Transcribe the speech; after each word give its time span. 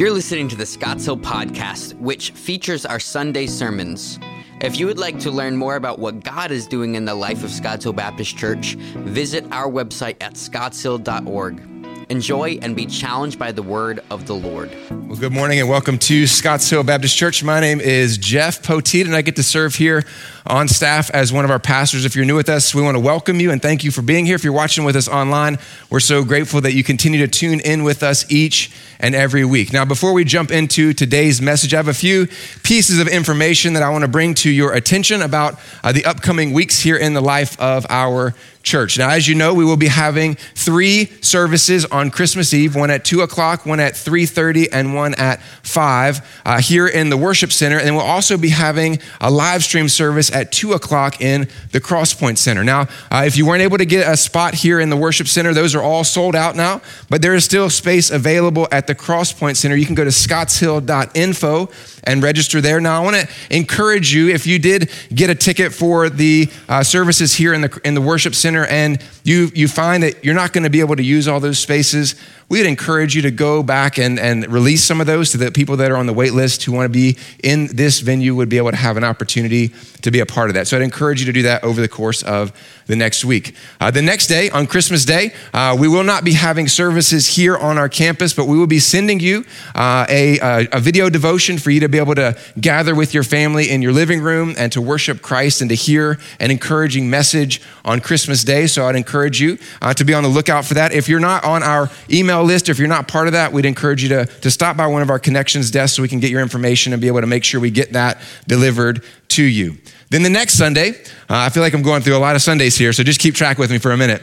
You're 0.00 0.12
listening 0.12 0.48
to 0.48 0.56
the 0.56 0.64
Scotts 0.64 1.04
Hill 1.04 1.18
Podcast, 1.18 1.92
which 1.98 2.30
features 2.30 2.86
our 2.86 2.98
Sunday 2.98 3.46
sermons. 3.46 4.18
If 4.62 4.80
you 4.80 4.86
would 4.86 4.98
like 4.98 5.18
to 5.18 5.30
learn 5.30 5.58
more 5.58 5.76
about 5.76 5.98
what 5.98 6.24
God 6.24 6.50
is 6.50 6.66
doing 6.66 6.94
in 6.94 7.04
the 7.04 7.14
life 7.14 7.44
of 7.44 7.50
Scotts 7.50 7.84
Hill 7.84 7.92
Baptist 7.92 8.34
Church, 8.34 8.76
visit 8.76 9.44
our 9.52 9.68
website 9.68 10.16
at 10.22 10.36
scottshill.org. 10.36 11.79
Enjoy 12.10 12.58
and 12.60 12.74
be 12.74 12.86
challenged 12.86 13.38
by 13.38 13.52
the 13.52 13.62
word 13.62 14.02
of 14.10 14.26
the 14.26 14.34
Lord. 14.34 14.76
Well, 14.90 15.16
good 15.16 15.32
morning 15.32 15.60
and 15.60 15.68
welcome 15.68 15.96
to 15.98 16.26
Scotts 16.26 16.68
Hill 16.68 16.82
Baptist 16.82 17.16
Church. 17.16 17.44
My 17.44 17.60
name 17.60 17.80
is 17.80 18.18
Jeff 18.18 18.62
Poteat, 18.64 19.04
and 19.04 19.14
I 19.14 19.22
get 19.22 19.36
to 19.36 19.44
serve 19.44 19.76
here 19.76 20.02
on 20.44 20.66
staff 20.66 21.12
as 21.12 21.32
one 21.32 21.44
of 21.44 21.52
our 21.52 21.60
pastors. 21.60 22.04
If 22.04 22.16
you're 22.16 22.24
new 22.24 22.34
with 22.34 22.48
us, 22.48 22.74
we 22.74 22.82
want 22.82 22.96
to 22.96 23.00
welcome 23.00 23.38
you 23.38 23.52
and 23.52 23.62
thank 23.62 23.84
you 23.84 23.92
for 23.92 24.02
being 24.02 24.26
here. 24.26 24.34
If 24.34 24.42
you're 24.42 24.52
watching 24.52 24.82
with 24.82 24.96
us 24.96 25.06
online, 25.06 25.60
we're 25.88 26.00
so 26.00 26.24
grateful 26.24 26.60
that 26.62 26.72
you 26.72 26.82
continue 26.82 27.20
to 27.20 27.28
tune 27.28 27.60
in 27.60 27.84
with 27.84 28.02
us 28.02 28.28
each 28.28 28.72
and 28.98 29.14
every 29.14 29.44
week. 29.44 29.72
Now, 29.72 29.84
before 29.84 30.12
we 30.12 30.24
jump 30.24 30.50
into 30.50 30.92
today's 30.92 31.40
message, 31.40 31.74
I 31.74 31.76
have 31.76 31.86
a 31.86 31.94
few 31.94 32.26
pieces 32.64 32.98
of 32.98 33.06
information 33.06 33.74
that 33.74 33.84
I 33.84 33.88
want 33.88 34.02
to 34.02 34.08
bring 34.08 34.34
to 34.34 34.50
your 34.50 34.72
attention 34.72 35.22
about 35.22 35.60
uh, 35.84 35.92
the 35.92 36.04
upcoming 36.04 36.52
weeks 36.52 36.80
here 36.80 36.96
in 36.96 37.14
the 37.14 37.20
life 37.20 37.58
of 37.60 37.86
our 37.88 38.34
church. 38.62 38.98
Now, 38.98 39.10
as 39.10 39.26
you 39.26 39.34
know, 39.34 39.54
we 39.54 39.64
will 39.64 39.76
be 39.76 39.88
having 39.88 40.34
three 40.54 41.06
services 41.20 41.84
on 41.86 42.10
Christmas 42.10 42.52
Eve: 42.52 42.76
one 42.76 42.90
at 42.90 43.04
two 43.04 43.22
o'clock, 43.22 43.64
one 43.64 43.80
at 43.80 43.96
three 43.96 44.26
thirty, 44.26 44.70
and 44.70 44.94
one 44.94 45.14
at 45.14 45.42
five 45.62 46.20
uh, 46.44 46.60
here 46.60 46.86
in 46.86 47.10
the 47.10 47.16
worship 47.16 47.52
center. 47.52 47.78
And 47.78 47.86
then 47.86 47.94
we'll 47.94 48.04
also 48.04 48.36
be 48.36 48.50
having 48.50 48.98
a 49.20 49.30
live 49.30 49.62
stream 49.62 49.88
service 49.88 50.30
at 50.30 50.52
two 50.52 50.72
o'clock 50.72 51.20
in 51.20 51.48
the 51.72 51.80
Crosspoint 51.80 52.38
Center. 52.38 52.64
Now, 52.64 52.82
uh, 53.10 53.24
if 53.26 53.36
you 53.36 53.46
weren't 53.46 53.62
able 53.62 53.78
to 53.78 53.86
get 53.86 54.06
a 54.06 54.16
spot 54.16 54.54
here 54.54 54.80
in 54.80 54.90
the 54.90 54.96
worship 54.96 55.28
center, 55.28 55.54
those 55.54 55.74
are 55.74 55.82
all 55.82 56.04
sold 56.04 56.34
out 56.34 56.56
now. 56.56 56.80
But 57.08 57.22
there 57.22 57.34
is 57.34 57.44
still 57.44 57.70
space 57.70 58.10
available 58.10 58.68
at 58.70 58.86
the 58.86 58.94
Crosspoint 58.94 59.56
Center. 59.56 59.76
You 59.76 59.86
can 59.86 59.94
go 59.94 60.04
to 60.04 60.10
scottshill.info 60.10 61.70
and 62.04 62.22
register 62.22 62.60
there. 62.60 62.80
Now, 62.80 63.00
I 63.00 63.04
want 63.04 63.16
to 63.16 63.28
encourage 63.50 64.12
you 64.12 64.28
if 64.28 64.46
you 64.46 64.58
did 64.58 64.90
get 65.14 65.30
a 65.30 65.34
ticket 65.34 65.72
for 65.72 66.08
the 66.08 66.48
uh, 66.68 66.82
services 66.82 67.34
here 67.34 67.52
in 67.54 67.60
the 67.60 67.80
in 67.84 67.94
the 67.94 68.00
worship 68.00 68.34
center 68.34 68.49
and 68.56 69.02
you 69.24 69.50
you 69.54 69.68
find 69.68 70.02
that 70.02 70.24
you're 70.24 70.34
not 70.34 70.52
going 70.52 70.64
to 70.64 70.70
be 70.70 70.80
able 70.80 70.96
to 70.96 71.02
use 71.02 71.28
all 71.28 71.40
those 71.40 71.58
spaces, 71.58 72.14
we'd 72.48 72.66
encourage 72.66 73.14
you 73.14 73.22
to 73.22 73.30
go 73.30 73.62
back 73.62 73.98
and, 73.98 74.18
and 74.18 74.50
release 74.52 74.82
some 74.82 75.00
of 75.00 75.06
those 75.06 75.30
so 75.30 75.38
that 75.38 75.54
people 75.54 75.76
that 75.76 75.90
are 75.90 75.96
on 75.96 76.06
the 76.06 76.12
wait 76.12 76.32
list 76.32 76.64
who 76.64 76.72
want 76.72 76.84
to 76.84 76.92
be 76.92 77.16
in 77.42 77.68
this 77.68 78.00
venue 78.00 78.34
would 78.34 78.48
be 78.48 78.56
able 78.58 78.70
to 78.70 78.76
have 78.76 78.96
an 78.96 79.04
opportunity 79.04 79.72
to 80.02 80.10
be 80.10 80.20
a 80.20 80.26
part 80.26 80.50
of 80.50 80.54
that. 80.54 80.66
So 80.66 80.76
I'd 80.76 80.82
encourage 80.82 81.20
you 81.20 81.26
to 81.26 81.32
do 81.32 81.42
that 81.42 81.64
over 81.64 81.80
the 81.80 81.88
course 81.88 82.22
of 82.22 82.52
the 82.86 82.96
next 82.96 83.24
week. 83.24 83.54
Uh, 83.80 83.90
the 83.90 84.02
next 84.02 84.26
day, 84.26 84.50
on 84.50 84.66
Christmas 84.66 85.04
Day, 85.04 85.32
uh, 85.54 85.76
we 85.78 85.86
will 85.86 86.02
not 86.02 86.24
be 86.24 86.32
having 86.32 86.66
services 86.66 87.26
here 87.28 87.56
on 87.56 87.78
our 87.78 87.88
campus, 87.88 88.34
but 88.34 88.46
we 88.46 88.58
will 88.58 88.66
be 88.66 88.80
sending 88.80 89.20
you 89.20 89.44
uh, 89.74 90.06
a, 90.08 90.66
a 90.72 90.80
video 90.80 91.08
devotion 91.08 91.56
for 91.56 91.70
you 91.70 91.80
to 91.80 91.88
be 91.88 91.98
able 91.98 92.14
to 92.16 92.36
gather 92.60 92.94
with 92.94 93.14
your 93.14 93.22
family 93.22 93.70
in 93.70 93.80
your 93.80 93.92
living 93.92 94.20
room 94.20 94.54
and 94.58 94.72
to 94.72 94.80
worship 94.80 95.22
Christ 95.22 95.60
and 95.60 95.70
to 95.70 95.76
hear 95.76 96.18
an 96.40 96.50
encouraging 96.50 97.08
message 97.08 97.62
on 97.84 98.00
Christmas 98.00 98.42
Day. 98.42 98.66
So 98.66 98.86
I'd 98.86 98.96
encourage 98.96 99.40
you 99.40 99.58
uh, 99.80 99.94
to 99.94 100.04
be 100.04 100.12
on 100.12 100.22
the 100.22 100.28
lookout 100.28 100.64
for 100.64 100.74
that. 100.74 100.92
If 100.92 101.08
you're 101.08 101.20
not 101.20 101.44
on 101.44 101.62
our 101.62 101.90
email 102.10 102.42
list, 102.42 102.68
if 102.68 102.78
you're 102.78 102.88
not 102.88 103.06
part 103.06 103.28
of 103.28 103.32
that, 103.34 103.52
we'd 103.52 103.66
encourage 103.66 104.02
you 104.02 104.08
to, 104.10 104.26
to 104.26 104.50
stop 104.50 104.76
by 104.76 104.86
one 104.88 105.02
of 105.02 105.10
our 105.10 105.18
connections 105.18 105.70
desks 105.70 105.96
so 105.96 106.02
we 106.02 106.08
can 106.08 106.20
get 106.20 106.30
your 106.30 106.40
information 106.40 106.92
and 106.92 107.00
be 107.00 107.08
able 107.08 107.20
to 107.20 107.26
make 107.26 107.44
sure 107.44 107.60
we 107.60 107.70
get 107.70 107.92
that 107.92 108.20
delivered 108.48 109.04
to 109.30 109.42
you. 109.42 109.76
Then 110.10 110.22
the 110.22 110.30
next 110.30 110.54
Sunday, 110.54 110.90
uh, 110.90 110.94
I 111.28 111.48
feel 111.50 111.62
like 111.62 111.72
I'm 111.72 111.82
going 111.82 112.02
through 112.02 112.16
a 112.16 112.18
lot 112.18 112.36
of 112.36 112.42
Sundays 112.42 112.76
here, 112.76 112.92
so 112.92 113.02
just 113.02 113.20
keep 113.20 113.34
track 113.34 113.58
with 113.58 113.70
me 113.70 113.78
for 113.78 113.92
a 113.92 113.96
minute. 113.96 114.22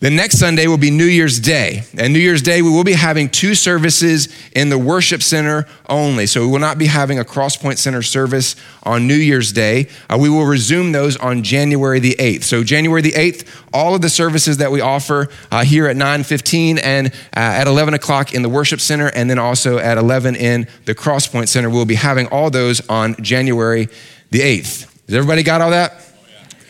The 0.00 0.10
next 0.10 0.38
Sunday 0.38 0.68
will 0.68 0.78
be 0.78 0.92
New 0.92 1.06
Year's 1.06 1.40
Day. 1.40 1.82
And 1.98 2.12
New 2.12 2.20
Year's 2.20 2.40
Day, 2.40 2.62
we 2.62 2.70
will 2.70 2.84
be 2.84 2.92
having 2.92 3.28
two 3.28 3.56
services 3.56 4.28
in 4.52 4.68
the 4.68 4.78
worship 4.78 5.24
center 5.24 5.66
only. 5.88 6.26
So 6.26 6.42
we 6.42 6.46
will 6.46 6.60
not 6.60 6.78
be 6.78 6.86
having 6.86 7.18
a 7.18 7.24
Crosspoint 7.24 7.78
Center 7.78 8.00
service 8.02 8.54
on 8.84 9.08
New 9.08 9.16
Year's 9.16 9.52
Day. 9.52 9.88
Uh, 10.08 10.16
we 10.20 10.30
will 10.30 10.44
resume 10.44 10.92
those 10.92 11.16
on 11.16 11.42
January 11.42 11.98
the 11.98 12.14
8th. 12.20 12.44
So 12.44 12.62
January 12.62 13.02
the 13.02 13.10
8th, 13.10 13.44
all 13.72 13.96
of 13.96 14.00
the 14.00 14.08
services 14.08 14.58
that 14.58 14.70
we 14.70 14.80
offer 14.80 15.30
uh, 15.50 15.64
here 15.64 15.88
at 15.88 15.96
9.15 15.96 16.78
and 16.80 17.08
uh, 17.08 17.10
at 17.34 17.66
11 17.66 17.94
o'clock 17.94 18.32
in 18.32 18.42
the 18.42 18.48
worship 18.48 18.80
center, 18.80 19.08
and 19.08 19.28
then 19.28 19.40
also 19.40 19.78
at 19.78 19.98
11 19.98 20.36
in 20.36 20.68
the 20.84 20.94
Crosspoint 20.94 21.48
Center. 21.48 21.68
We'll 21.68 21.84
be 21.86 21.96
having 21.96 22.28
all 22.28 22.50
those 22.50 22.88
on 22.88 23.16
January 23.16 23.88
the 24.30 24.40
8th. 24.40 24.82
Has 25.06 25.14
everybody 25.14 25.42
got 25.42 25.60
all 25.60 25.70
that? 25.70 25.94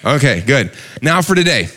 Okay, 0.05 0.43
good. 0.47 0.73
Now 1.03 1.23
for 1.23 1.35
today. 1.35 1.69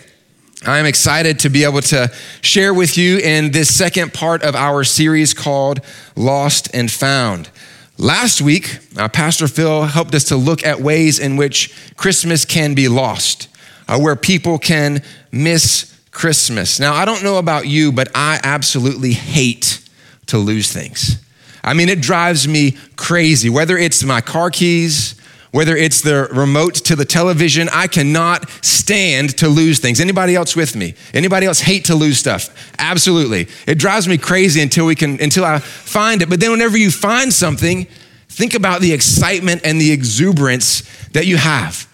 I 0.64 0.78
am 0.78 0.86
excited 0.86 1.40
to 1.40 1.50
be 1.50 1.64
able 1.64 1.82
to 1.82 2.12
share 2.42 2.72
with 2.72 2.96
you 2.96 3.18
in 3.18 3.50
this 3.50 3.76
second 3.76 4.14
part 4.14 4.44
of 4.44 4.56
our 4.56 4.84
series 4.84 5.34
called 5.34 5.80
Lost 6.16 6.70
and 6.76 6.92
Found. 6.92 7.50
Last 7.98 8.42
week, 8.42 8.78
uh, 8.96 9.08
Pastor 9.08 9.48
Phil 9.48 9.86
helped 9.86 10.14
us 10.14 10.26
to 10.26 10.36
look 10.36 10.64
at 10.64 10.80
ways 10.80 11.18
in 11.18 11.36
which 11.36 11.74
Christmas 11.98 12.46
can 12.46 12.76
be 12.76 12.88
lost, 12.88 13.48
uh, 13.88 13.98
where 14.00 14.16
people 14.16 14.60
can 14.60 15.02
miss 15.32 16.00
Christmas. 16.12 16.80
Now, 16.80 16.94
I 16.94 17.06
don't 17.06 17.24
know 17.24 17.38
about 17.38 17.66
you, 17.68 17.92
but 17.92 18.10
I 18.14 18.40
absolutely 18.44 19.14
hate 19.14 19.80
to 20.28 20.38
lose 20.38 20.72
things. 20.72 21.24
I 21.64 21.74
mean, 21.74 21.90
it 21.90 22.02
drives 22.02 22.48
me 22.48 22.78
crazy, 22.98 23.50
whether 23.50 23.78
it's 23.78 24.04
my 24.04 24.22
car 24.22 24.52
keys, 24.52 25.16
whether 25.52 25.76
it's 25.76 26.02
the 26.02 26.30
remote 26.32 26.76
to 26.76 26.96
the 26.96 27.06
television 27.06 27.70
i 27.74 27.88
cannot 27.88 28.50
stand 28.82 29.38
to 29.38 29.48
lose 29.48 29.80
things. 29.80 30.02
Anybody 30.02 30.36
else 30.36 30.54
with 30.54 30.76
me? 30.76 30.96
Anybody 31.14 31.46
else 31.46 31.62
hate 31.62 31.86
to 31.86 31.96
lose 31.96 32.18
stuff? 32.18 32.50
Absolutely. 32.78 33.48
It 33.66 33.76
drives 33.76 34.06
me 34.06 34.18
crazy 34.18 34.62
until 34.62 34.86
we 34.86 34.96
can 34.96 35.22
until 35.22 35.46
i 35.46 35.60
find 35.60 36.22
it. 36.22 36.30
But 36.30 36.40
then 36.42 36.52
whenever 36.52 36.78
you 36.78 36.92
find 36.92 37.32
something 37.32 37.88
think 38.28 38.54
about 38.54 38.82
the 38.82 38.92
excitement 38.92 39.62
and 39.64 39.80
the 39.80 39.92
exuberance 39.92 40.84
that 41.10 41.26
you 41.26 41.38
have. 41.38 41.88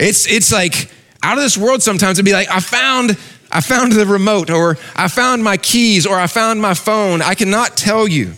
It's 0.00 0.26
it's 0.28 0.50
like 0.50 0.90
out 1.22 1.36
of 1.36 1.44
this 1.44 1.56
world 1.56 1.82
sometimes 1.82 2.18
it'd 2.18 2.24
be 2.24 2.32
like 2.32 2.48
i 2.48 2.60
found 2.60 3.10
i 3.52 3.60
found 3.60 3.92
the 3.92 4.06
remote 4.06 4.48
or 4.48 4.78
i 4.96 5.06
found 5.06 5.44
my 5.44 5.56
keys 5.56 6.06
or 6.06 6.18
i 6.18 6.26
found 6.26 6.60
my 6.60 6.74
phone. 6.74 7.22
I 7.22 7.34
cannot 7.34 7.76
tell 7.76 8.08
you 8.08 8.32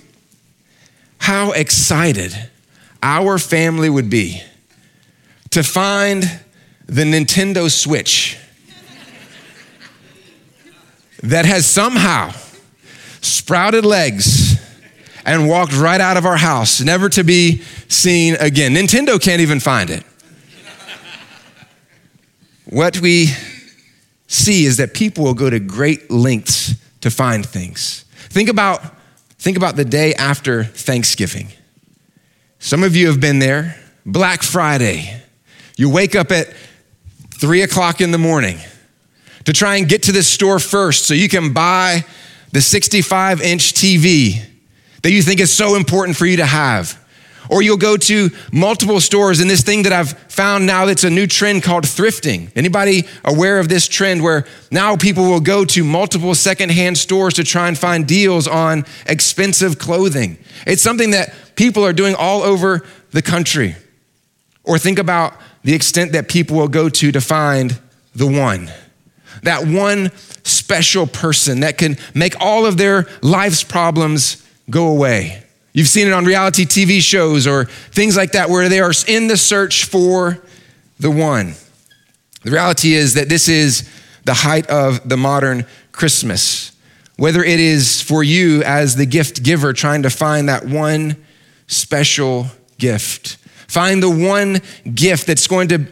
how 1.18 1.52
excited 1.52 2.50
our 3.02 3.38
family 3.38 3.88
would 3.88 4.10
be 4.10 4.42
to 5.52 5.62
find 5.62 6.22
the 6.86 7.02
Nintendo 7.02 7.70
Switch 7.70 8.36
that 11.22 11.44
has 11.44 11.64
somehow 11.66 12.32
sprouted 13.20 13.84
legs 13.84 14.60
and 15.24 15.48
walked 15.48 15.76
right 15.76 16.00
out 16.00 16.16
of 16.16 16.26
our 16.26 16.36
house, 16.36 16.80
never 16.80 17.08
to 17.08 17.22
be 17.22 17.62
seen 17.88 18.34
again. 18.40 18.74
Nintendo 18.74 19.22
can't 19.22 19.40
even 19.40 19.60
find 19.60 19.90
it. 19.90 20.04
What 22.64 22.98
we 23.00 23.28
see 24.26 24.64
is 24.64 24.78
that 24.78 24.94
people 24.94 25.24
will 25.24 25.34
go 25.34 25.50
to 25.50 25.60
great 25.60 26.10
lengths 26.10 26.74
to 27.02 27.10
find 27.10 27.44
things. 27.44 28.04
Think 28.30 28.48
about, 28.48 28.82
think 29.38 29.56
about 29.56 29.76
the 29.76 29.84
day 29.84 30.14
after 30.14 30.64
Thanksgiving. 30.64 31.48
Some 32.58 32.82
of 32.82 32.96
you 32.96 33.08
have 33.08 33.20
been 33.20 33.38
there. 33.38 33.78
Black 34.06 34.42
Friday, 34.42 35.22
you 35.76 35.90
wake 35.90 36.14
up 36.14 36.30
at 36.30 36.52
three 37.34 37.62
o'clock 37.62 38.00
in 38.00 38.10
the 38.10 38.18
morning 38.18 38.58
to 39.44 39.52
try 39.52 39.76
and 39.76 39.88
get 39.88 40.04
to 40.04 40.12
this 40.12 40.28
store 40.28 40.58
first 40.58 41.06
so 41.06 41.14
you 41.14 41.28
can 41.28 41.52
buy 41.52 42.04
the 42.52 42.60
65 42.60 43.40
inch 43.40 43.72
TV 43.72 44.42
that 45.02 45.10
you 45.10 45.22
think 45.22 45.40
is 45.40 45.52
so 45.52 45.74
important 45.74 46.16
for 46.16 46.26
you 46.26 46.36
to 46.36 46.46
have. 46.46 46.98
Or 47.50 47.60
you'll 47.60 47.76
go 47.76 47.96
to 47.96 48.30
multiple 48.52 49.00
stores 49.00 49.40
and 49.40 49.50
this 49.50 49.62
thing 49.62 49.82
that 49.82 49.92
I've 49.92 50.12
found 50.32 50.64
now 50.64 50.86
that's 50.86 51.02
a 51.04 51.10
new 51.10 51.26
trend 51.26 51.64
called 51.64 51.84
thrifting. 51.84 52.52
Anybody 52.54 53.04
aware 53.24 53.58
of 53.58 53.68
this 53.68 53.88
trend 53.88 54.22
where 54.22 54.46
now 54.70 54.96
people 54.96 55.24
will 55.24 55.40
go 55.40 55.64
to 55.64 55.82
multiple 55.82 56.34
secondhand 56.34 56.96
stores 56.98 57.34
to 57.34 57.44
try 57.44 57.66
and 57.66 57.76
find 57.76 58.06
deals 58.06 58.46
on 58.46 58.84
expensive 59.06 59.78
clothing? 59.78 60.38
It's 60.66 60.82
something 60.82 61.10
that 61.10 61.34
people 61.56 61.84
are 61.84 61.92
doing 61.92 62.14
all 62.14 62.42
over 62.42 62.86
the 63.10 63.22
country. 63.22 63.74
Or 64.64 64.78
think 64.78 65.00
about 65.00 65.34
the 65.64 65.74
extent 65.74 66.12
that 66.12 66.28
people 66.28 66.56
will 66.56 66.68
go 66.68 66.88
to 66.88 67.12
to 67.12 67.20
find 67.20 67.78
the 68.14 68.26
one. 68.26 68.70
That 69.42 69.66
one 69.66 70.10
special 70.44 71.06
person 71.06 71.60
that 71.60 71.78
can 71.78 71.96
make 72.14 72.34
all 72.40 72.66
of 72.66 72.76
their 72.76 73.06
life's 73.22 73.62
problems 73.62 74.46
go 74.68 74.88
away. 74.88 75.42
You've 75.72 75.88
seen 75.88 76.06
it 76.06 76.12
on 76.12 76.24
reality 76.24 76.66
TV 76.66 77.00
shows 77.00 77.46
or 77.46 77.64
things 77.64 78.16
like 78.16 78.32
that 78.32 78.50
where 78.50 78.68
they 78.68 78.80
are 78.80 78.92
in 79.06 79.28
the 79.28 79.36
search 79.36 79.84
for 79.84 80.42
the 81.00 81.10
one. 81.10 81.54
The 82.42 82.50
reality 82.50 82.94
is 82.94 83.14
that 83.14 83.28
this 83.28 83.48
is 83.48 83.88
the 84.24 84.34
height 84.34 84.66
of 84.68 85.08
the 85.08 85.16
modern 85.16 85.66
Christmas. 85.90 86.72
Whether 87.16 87.42
it 87.42 87.60
is 87.60 88.00
for 88.00 88.22
you 88.22 88.62
as 88.64 88.96
the 88.96 89.06
gift 89.06 89.42
giver 89.42 89.72
trying 89.72 90.02
to 90.02 90.10
find 90.10 90.48
that 90.48 90.66
one 90.66 91.16
special 91.66 92.46
gift, 92.78 93.36
Find 93.72 94.02
the 94.02 94.10
one 94.10 94.60
gift 94.94 95.26
that's 95.26 95.46
going 95.46 95.68
to, 95.68 95.86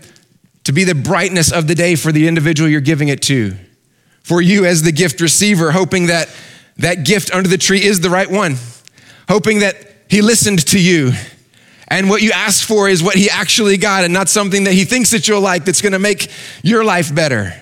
to 0.65 0.73
be 0.73 0.85
the 0.85 0.95
brightness 0.95 1.51
of 1.51 1.67
the 1.67 1.75
day 1.75 1.95
for 1.95 2.13
the 2.13 2.29
individual 2.29 2.69
you're 2.69 2.83
giving 2.83 3.09
it 3.09 3.23
to. 3.23 3.57
For 4.23 4.43
you 4.43 4.67
as 4.67 4.83
the 4.83 4.93
gift 4.93 5.23
receiver, 5.23 5.73
hoping 5.73 6.09
that 6.09 6.29
that 6.77 7.07
gift 7.07 7.35
under 7.35 7.49
the 7.49 7.57
tree 7.57 7.83
is 7.83 8.01
the 8.01 8.11
right 8.11 8.31
one. 8.31 8.57
Hoping 9.31 9.61
that 9.61 9.77
he 10.11 10.21
listened 10.21 10.67
to 10.67 10.79
you. 10.79 11.13
And 11.89 12.11
what 12.11 12.21
you 12.21 12.33
asked 12.33 12.65
for 12.65 12.87
is 12.87 13.03
what 13.03 13.17
he 13.17 13.31
actually 13.31 13.79
got 13.79 14.05
and 14.05 14.13
not 14.13 14.29
something 14.29 14.65
that 14.65 14.75
he 14.75 14.85
thinks 14.85 15.13
that 15.13 15.27
you'll 15.27 15.41
like 15.41 15.65
that's 15.65 15.81
going 15.81 15.95
to 15.95 15.99
make 15.99 16.31
your 16.63 16.85
life 16.85 17.15
better. 17.15 17.55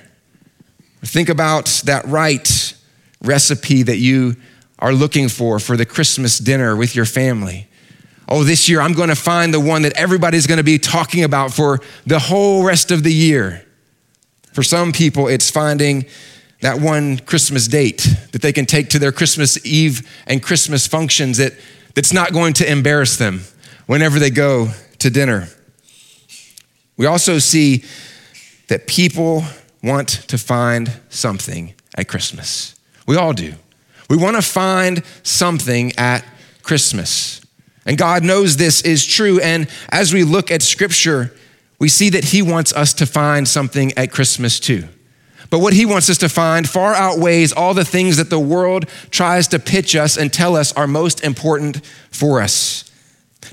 Think 1.05 1.29
about 1.29 1.67
that 1.85 2.05
right 2.06 2.75
recipe 3.23 3.85
that 3.85 3.99
you 3.99 4.35
are 4.81 4.93
looking 4.93 5.29
for 5.29 5.61
for 5.61 5.76
the 5.76 5.87
Christmas 5.87 6.38
dinner 6.38 6.75
with 6.75 6.97
your 6.97 7.05
family. 7.05 7.68
Oh, 8.29 8.45
this 8.45 8.69
year 8.69 8.81
I'm 8.81 8.93
going 8.93 9.09
to 9.09 9.17
find 9.17 9.55
the 9.55 9.61
one 9.61 9.83
that 9.83 9.95
everybody's 9.95 10.47
going 10.47 10.59
to 10.59 10.65
be 10.65 10.79
talking 10.79 11.25
about 11.25 11.53
for 11.53 11.81
the 12.07 12.19
whole 12.19 12.63
rest 12.63 12.91
of 12.91 13.03
the 13.03 13.13
year. 13.13 13.65
For 14.53 14.63
some 14.63 14.93
people, 14.93 15.29
it's 15.29 15.51
finding 15.51 16.05
that 16.61 16.81
one 16.81 17.19
Christmas 17.19 17.69
date 17.69 18.07
that 18.33 18.43
they 18.43 18.53
can 18.53 18.67
take 18.67 18.91
to 18.91 18.99
their 18.99 19.13
Christmas 19.13 19.65
Eve 19.65 20.09
and 20.27 20.43
Christmas 20.43 20.87
functions 20.87 21.39
that, 21.39 21.55
that's 21.95 22.13
not 22.13 22.33
going 22.33 22.53
to 22.55 22.71
embarrass 22.71 23.17
them 23.17 23.43
whenever 23.87 24.19
they 24.19 24.31
go 24.31 24.69
to 24.99 25.11
dinner. 25.11 25.49
We 26.97 27.07
also 27.07 27.39
see 27.39 27.85
that 28.67 28.87
people 28.87 29.45
want 29.83 30.09
to 30.29 30.37
find 30.37 31.01
something 31.09 31.75
at 31.97 32.09
Christmas. 32.09 32.75
We 33.07 33.17
all 33.17 33.33
do. 33.33 33.55
We 34.11 34.17
want 34.17 34.37
to 34.37 34.43
find 34.43 35.03
something 35.23 35.93
at 35.97 36.25
Christmas. 36.63 37.41
And 37.88 37.96
God 37.96 38.23
knows 38.23 38.58
this 38.58 38.82
is 38.82 39.05
true. 39.06 39.40
And 39.40 39.67
as 39.88 40.12
we 40.12 40.23
look 40.23 40.50
at 40.50 40.61
Scripture, 40.61 41.35
we 41.79 41.88
see 41.88 42.11
that 42.11 42.25
He 42.25 42.43
wants 42.43 42.70
us 42.75 42.93
to 42.93 43.06
find 43.06 43.49
something 43.49 43.93
at 43.96 44.12
Christmas 44.12 44.61
too. 44.61 44.85
But 45.49 45.61
what 45.61 45.73
He 45.73 45.87
wants 45.87 46.11
us 46.11 46.19
to 46.19 46.29
find 46.29 46.69
far 46.69 46.94
outweighs 46.94 47.50
all 47.50 47.73
the 47.73 47.87
things 47.87 48.19
that 48.19 48.29
the 48.29 48.38
world 48.38 48.87
tries 49.11 49.49
to 49.49 49.58
pitch 49.58 49.96
us 49.96 50.19
and 50.19 50.31
tell 50.31 50.55
us 50.55 50.70
are 50.75 50.87
most 50.87 51.25
important 51.25 51.81
for 52.11 52.43
us. 52.43 52.93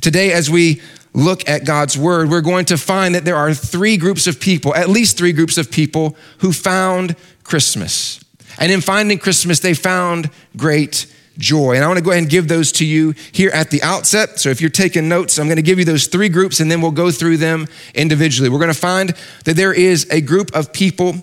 Today, 0.01 0.33
as 0.33 0.49
we 0.49 0.81
look 1.13 1.47
at 1.47 1.65
God's 1.65 1.97
Word, 1.97 2.29
we're 2.29 2.41
going 2.41 2.65
to 2.65 2.77
find 2.77 3.15
that 3.15 3.23
there 3.23 3.37
are 3.37 3.53
three 3.53 3.95
groups 3.95 4.27
of 4.27 4.41
people, 4.41 4.75
at 4.75 4.89
least 4.89 5.17
three 5.17 5.31
groups 5.31 5.57
of 5.57 5.71
people, 5.71 6.17
who 6.39 6.51
found 6.51 7.15
Christmas. 7.45 8.19
And 8.59 8.69
in 8.69 8.81
finding 8.81 9.17
Christmas, 9.17 9.61
they 9.61 9.73
found 9.73 10.29
great 10.57 11.05
joy. 11.37 11.75
And 11.75 11.83
I 11.83 11.87
want 11.87 11.97
to 11.97 12.03
go 12.03 12.11
ahead 12.11 12.23
and 12.23 12.29
give 12.29 12.47
those 12.47 12.71
to 12.73 12.85
you 12.85 13.13
here 13.31 13.49
at 13.51 13.69
the 13.71 13.81
outset. 13.83 14.39
So 14.39 14.49
if 14.49 14.61
you're 14.61 14.69
taking 14.69 15.09
notes, 15.09 15.37
I'm 15.37 15.47
going 15.47 15.57
to 15.57 15.61
give 15.61 15.79
you 15.79 15.85
those 15.85 16.07
three 16.07 16.29
groups 16.29 16.59
and 16.59 16.69
then 16.69 16.81
we'll 16.81 16.91
go 16.91 17.11
through 17.11 17.37
them 17.37 17.67
individually. 17.93 18.49
We're 18.49 18.59
going 18.59 18.73
to 18.73 18.79
find 18.79 19.13
that 19.45 19.55
there 19.55 19.73
is 19.73 20.07
a 20.11 20.21
group 20.21 20.55
of 20.55 20.73
people 20.73 21.15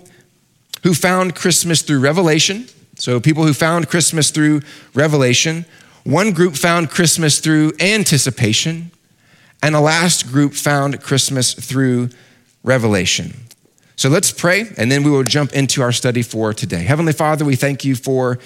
who 0.83 0.93
found 0.93 1.35
Christmas 1.35 1.81
through 1.81 1.99
revelation. 1.99 2.67
So 2.95 3.19
people 3.19 3.45
who 3.45 3.53
found 3.53 3.89
Christmas 3.89 4.31
through 4.31 4.61
revelation. 4.93 5.65
One 6.03 6.31
group 6.31 6.55
found 6.55 6.89
Christmas 6.89 7.39
through 7.39 7.73
anticipation. 7.79 8.91
And 9.61 9.75
a 9.75 9.79
last 9.79 10.27
group 10.27 10.53
found 10.53 11.01
Christmas 11.01 11.53
through 11.53 12.09
revelation. 12.63 13.33
So 13.95 14.09
let's 14.09 14.31
pray, 14.31 14.65
and 14.77 14.91
then 14.91 15.03
we 15.03 15.11
will 15.11 15.23
jump 15.23 15.53
into 15.53 15.81
our 15.81 15.91
study 15.91 16.23
for 16.23 16.51
today. 16.53 16.79
Heavenly 16.79 17.13
Father, 17.13 17.45
we 17.45 17.55
thank 17.55 17.85
you 17.85 17.95
for 17.95 18.39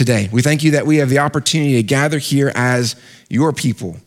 today. 0.00 0.30
We 0.32 0.40
thank 0.40 0.62
you 0.62 0.70
that 0.70 0.86
we 0.86 0.96
have 0.96 1.10
the 1.10 1.18
opportunity 1.18 1.74
to 1.74 1.82
gather 1.82 2.16
here 2.16 2.50
as 2.54 2.96
your 3.28 3.52
people, 3.52 3.98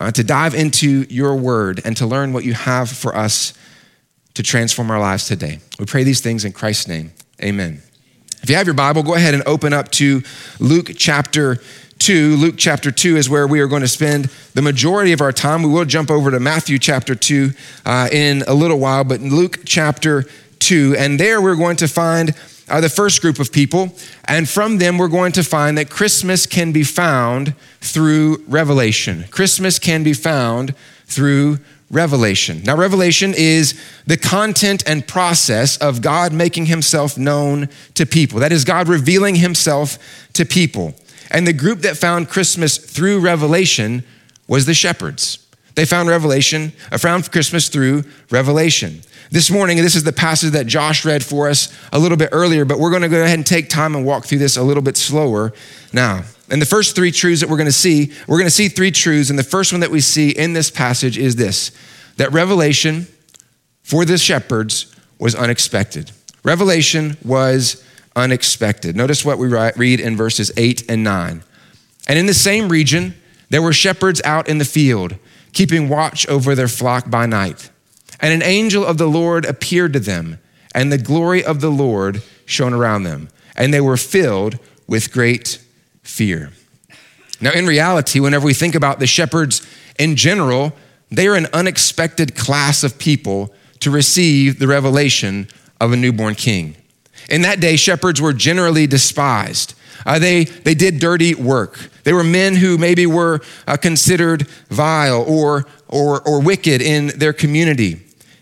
uh, 0.00 0.12
to 0.12 0.22
dive 0.22 0.54
into 0.54 1.04
your 1.10 1.34
word, 1.34 1.80
and 1.84 1.96
to 1.96 2.06
learn 2.06 2.32
what 2.32 2.44
you 2.44 2.54
have 2.54 2.88
for 2.88 3.16
us 3.16 3.52
to 4.34 4.44
transform 4.44 4.88
our 4.92 5.00
lives 5.00 5.26
today. 5.26 5.58
We 5.80 5.86
pray 5.86 6.04
these 6.04 6.20
things 6.20 6.44
in 6.44 6.52
Christ's 6.52 6.86
name. 6.86 7.10
Amen. 7.42 7.82
If 8.44 8.50
you 8.50 8.54
have 8.54 8.68
your 8.68 8.74
Bible, 8.74 9.02
go 9.02 9.16
ahead 9.16 9.34
and 9.34 9.42
open 9.44 9.72
up 9.72 9.90
to 9.92 10.22
Luke 10.60 10.92
chapter 10.96 11.58
2. 11.98 12.36
Luke 12.36 12.54
chapter 12.56 12.92
2 12.92 13.16
is 13.16 13.28
where 13.28 13.48
we 13.48 13.58
are 13.58 13.66
going 13.66 13.82
to 13.82 13.88
spend 13.88 14.26
the 14.54 14.62
majority 14.62 15.10
of 15.10 15.20
our 15.20 15.32
time. 15.32 15.64
We 15.64 15.70
will 15.70 15.84
jump 15.84 16.08
over 16.08 16.30
to 16.30 16.38
Matthew 16.38 16.78
chapter 16.78 17.16
2 17.16 17.50
uh, 17.84 18.08
in 18.12 18.42
a 18.46 18.54
little 18.54 18.78
while, 18.78 19.02
but 19.02 19.20
Luke 19.20 19.62
chapter 19.64 20.24
2. 20.60 20.94
And 20.96 21.18
there 21.18 21.42
we're 21.42 21.56
going 21.56 21.78
to 21.78 21.88
find 21.88 22.32
uh, 22.72 22.80
the 22.80 22.88
first 22.88 23.20
group 23.20 23.38
of 23.38 23.52
people. 23.52 23.94
And 24.24 24.48
from 24.48 24.78
them, 24.78 24.96
we're 24.96 25.08
going 25.08 25.32
to 25.32 25.44
find 25.44 25.76
that 25.76 25.90
Christmas 25.90 26.46
can 26.46 26.72
be 26.72 26.82
found 26.82 27.54
through 27.80 28.42
revelation. 28.48 29.26
Christmas 29.30 29.78
can 29.78 30.02
be 30.02 30.14
found 30.14 30.74
through 31.04 31.58
revelation. 31.90 32.62
Now, 32.64 32.74
revelation 32.74 33.34
is 33.36 33.78
the 34.06 34.16
content 34.16 34.82
and 34.86 35.06
process 35.06 35.76
of 35.76 36.00
God 36.00 36.32
making 36.32 36.66
himself 36.66 37.18
known 37.18 37.68
to 37.94 38.06
people. 38.06 38.40
That 38.40 38.52
is, 38.52 38.64
God 38.64 38.88
revealing 38.88 39.34
himself 39.34 39.98
to 40.32 40.46
people. 40.46 40.94
And 41.30 41.46
the 41.46 41.52
group 41.52 41.80
that 41.80 41.98
found 41.98 42.30
Christmas 42.30 42.78
through 42.78 43.20
revelation 43.20 44.02
was 44.48 44.64
the 44.64 44.74
shepherds. 44.74 45.41
They 45.74 45.84
found 45.84 46.08
revelation, 46.08 46.72
uh, 46.90 46.98
found 46.98 47.30
Christmas 47.30 47.68
through 47.68 48.04
revelation. 48.30 49.02
This 49.30 49.50
morning, 49.50 49.78
this 49.78 49.94
is 49.94 50.04
the 50.04 50.12
passage 50.12 50.52
that 50.52 50.66
Josh 50.66 51.04
read 51.04 51.24
for 51.24 51.48
us 51.48 51.72
a 51.92 51.98
little 51.98 52.18
bit 52.18 52.28
earlier, 52.32 52.64
but 52.64 52.78
we're 52.78 52.90
going 52.90 53.02
to 53.02 53.08
go 53.08 53.22
ahead 53.22 53.38
and 53.38 53.46
take 53.46 53.70
time 53.70 53.94
and 53.94 54.04
walk 54.04 54.26
through 54.26 54.38
this 54.38 54.56
a 54.56 54.62
little 54.62 54.82
bit 54.82 54.96
slower 54.96 55.54
now. 55.92 56.24
And 56.50 56.60
the 56.60 56.66
first 56.66 56.94
three 56.94 57.10
truths 57.10 57.40
that 57.40 57.48
we're 57.48 57.56
going 57.56 57.64
to 57.64 57.72
see, 57.72 58.12
we're 58.28 58.36
going 58.36 58.46
to 58.46 58.50
see 58.50 58.68
three 58.68 58.90
truths. 58.90 59.30
And 59.30 59.38
the 59.38 59.42
first 59.42 59.72
one 59.72 59.80
that 59.80 59.90
we 59.90 60.00
see 60.00 60.30
in 60.30 60.52
this 60.52 60.70
passage 60.70 61.16
is 61.16 61.36
this 61.36 61.72
that 62.18 62.30
revelation 62.30 63.06
for 63.82 64.04
the 64.04 64.18
shepherds 64.18 64.94
was 65.18 65.34
unexpected. 65.34 66.10
Revelation 66.44 67.16
was 67.24 67.82
unexpected. 68.14 68.96
Notice 68.96 69.24
what 69.24 69.38
we 69.38 69.46
read 69.48 70.00
in 70.00 70.16
verses 70.16 70.52
8 70.56 70.90
and 70.90 71.02
9. 71.02 71.42
And 72.08 72.18
in 72.18 72.26
the 72.26 72.34
same 72.34 72.68
region, 72.68 73.14
there 73.48 73.62
were 73.62 73.72
shepherds 73.72 74.20
out 74.24 74.48
in 74.48 74.58
the 74.58 74.64
field, 74.64 75.16
keeping 75.52 75.88
watch 75.88 76.26
over 76.28 76.54
their 76.54 76.68
flock 76.68 77.10
by 77.10 77.26
night. 77.26 77.70
And 78.20 78.32
an 78.32 78.42
angel 78.42 78.84
of 78.84 78.98
the 78.98 79.08
Lord 79.08 79.44
appeared 79.44 79.92
to 79.94 80.00
them, 80.00 80.38
and 80.74 80.90
the 80.90 80.98
glory 80.98 81.44
of 81.44 81.60
the 81.60 81.70
Lord 81.70 82.22
shone 82.46 82.72
around 82.72 83.02
them, 83.02 83.28
and 83.56 83.72
they 83.72 83.80
were 83.80 83.96
filled 83.96 84.58
with 84.86 85.12
great 85.12 85.58
fear. 86.02 86.50
Now, 87.40 87.52
in 87.52 87.66
reality, 87.66 88.20
whenever 88.20 88.46
we 88.46 88.54
think 88.54 88.74
about 88.74 89.00
the 89.00 89.06
shepherds 89.06 89.66
in 89.98 90.16
general, 90.16 90.72
they 91.10 91.26
are 91.26 91.34
an 91.34 91.48
unexpected 91.52 92.36
class 92.36 92.84
of 92.84 92.98
people 92.98 93.52
to 93.80 93.90
receive 93.90 94.58
the 94.58 94.68
revelation 94.68 95.48
of 95.80 95.92
a 95.92 95.96
newborn 95.96 96.36
king. 96.36 96.76
In 97.28 97.42
that 97.42 97.60
day, 97.60 97.76
shepherds 97.76 98.20
were 98.20 98.32
generally 98.32 98.86
despised. 98.86 99.74
Uh, 100.04 100.18
they, 100.18 100.44
they 100.44 100.74
did 100.74 100.98
dirty 100.98 101.34
work. 101.34 101.90
They 102.04 102.12
were 102.12 102.24
men 102.24 102.56
who 102.56 102.76
maybe 102.78 103.06
were 103.06 103.40
uh, 103.66 103.76
considered 103.76 104.48
vile 104.68 105.22
or, 105.22 105.66
or, 105.88 106.20
or 106.26 106.40
wicked 106.40 106.82
in 106.82 107.08
their 107.18 107.32
community. 107.32 108.00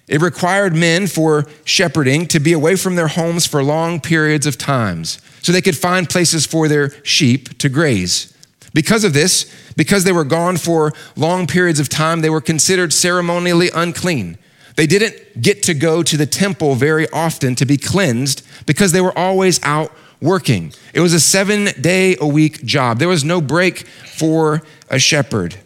It 0.09 0.21
required 0.21 0.75
men 0.75 1.07
for 1.07 1.47
shepherding 1.65 2.27
to 2.29 2.41
be 2.41 2.53
away 2.53 2.77
from 2.77 2.97
their 2.97 3.09
homes 3.09 3.47
for 3.47 3.63
long 3.63 4.01
periods 4.01 4.47
of 4.47 4.59
times 4.59 5.21
so 5.43 5.53
they 5.53 5.61
could 5.61 5.77
find 5.77 6.09
places 6.09 6.47
for 6.47 6.67
their 6.67 6.91
sheep 7.05 7.57
to 7.59 7.69
graze. 7.69 8.33
Because 8.75 9.05
of 9.05 9.13
this, 9.13 9.53
because 9.77 10.05
they 10.05 10.13
were 10.13 10.25
gone 10.25 10.57
for 10.57 10.93
long 11.17 11.47
periods 11.47 11.81
of 11.81 11.89
time, 11.89 12.21
they 12.21 12.31
were 12.31 12.41
considered 12.41 12.93
ceremonially 12.93 13.71
unclean. 13.75 14.39
They 14.77 14.87
didn't 14.87 15.43
get 15.43 15.63
to 15.65 15.75
go 15.75 16.03
to 16.03 16.17
the 16.17 16.27
temple 16.27 16.75
very 16.75 17.09
often 17.11 17.55
to 17.57 17.67
be 17.67 17.77
cleansed 17.77 18.47
because 18.67 18.93
they 18.93 19.01
were 19.01 19.17
always 19.17 19.61
out 19.63 19.93
working. 20.21 20.73
It 20.95 21.01
was 21.01 21.13
a 21.13 21.21
seven 21.21 21.69
day 21.81 22.17
a 22.21 22.27
week 22.27 22.65
job. 22.65 22.99
There 22.99 23.09
was 23.09 23.25
no 23.25 23.41
break 23.41 23.87
for 23.87 24.63
a 24.89 24.99
shepherd. 24.99 25.57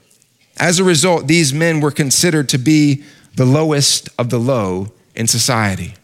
As 0.58 0.78
a 0.78 0.84
result, 0.84 1.26
these 1.26 1.52
men 1.52 1.80
were 1.80 1.90
considered 1.90 2.48
to 2.50 2.58
be 2.58 3.04
the 3.34 3.44
lowest 3.44 4.08
of 4.18 4.30
the 4.30 4.38
low 4.38 4.92
in 5.14 5.26
society. 5.26 5.94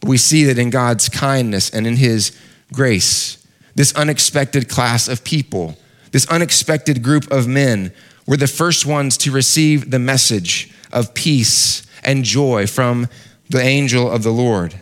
But 0.00 0.08
we 0.08 0.16
see 0.16 0.44
that 0.44 0.58
in 0.58 0.70
God's 0.70 1.08
kindness 1.08 1.70
and 1.70 1.86
in 1.86 1.96
His 1.96 2.36
grace, 2.72 3.44
this 3.74 3.94
unexpected 3.94 4.68
class 4.68 5.08
of 5.08 5.24
people, 5.24 5.76
this 6.12 6.26
unexpected 6.28 7.02
group 7.02 7.30
of 7.32 7.48
men, 7.48 7.92
were 8.26 8.36
the 8.36 8.46
first 8.46 8.86
ones 8.86 9.16
to 9.18 9.32
receive 9.32 9.90
the 9.90 9.98
message 9.98 10.72
of 10.92 11.14
peace 11.14 11.87
and 12.08 12.24
joy 12.24 12.66
from 12.66 13.06
the 13.50 13.60
angel 13.60 14.10
of 14.10 14.22
the 14.22 14.32
Lord. 14.32 14.74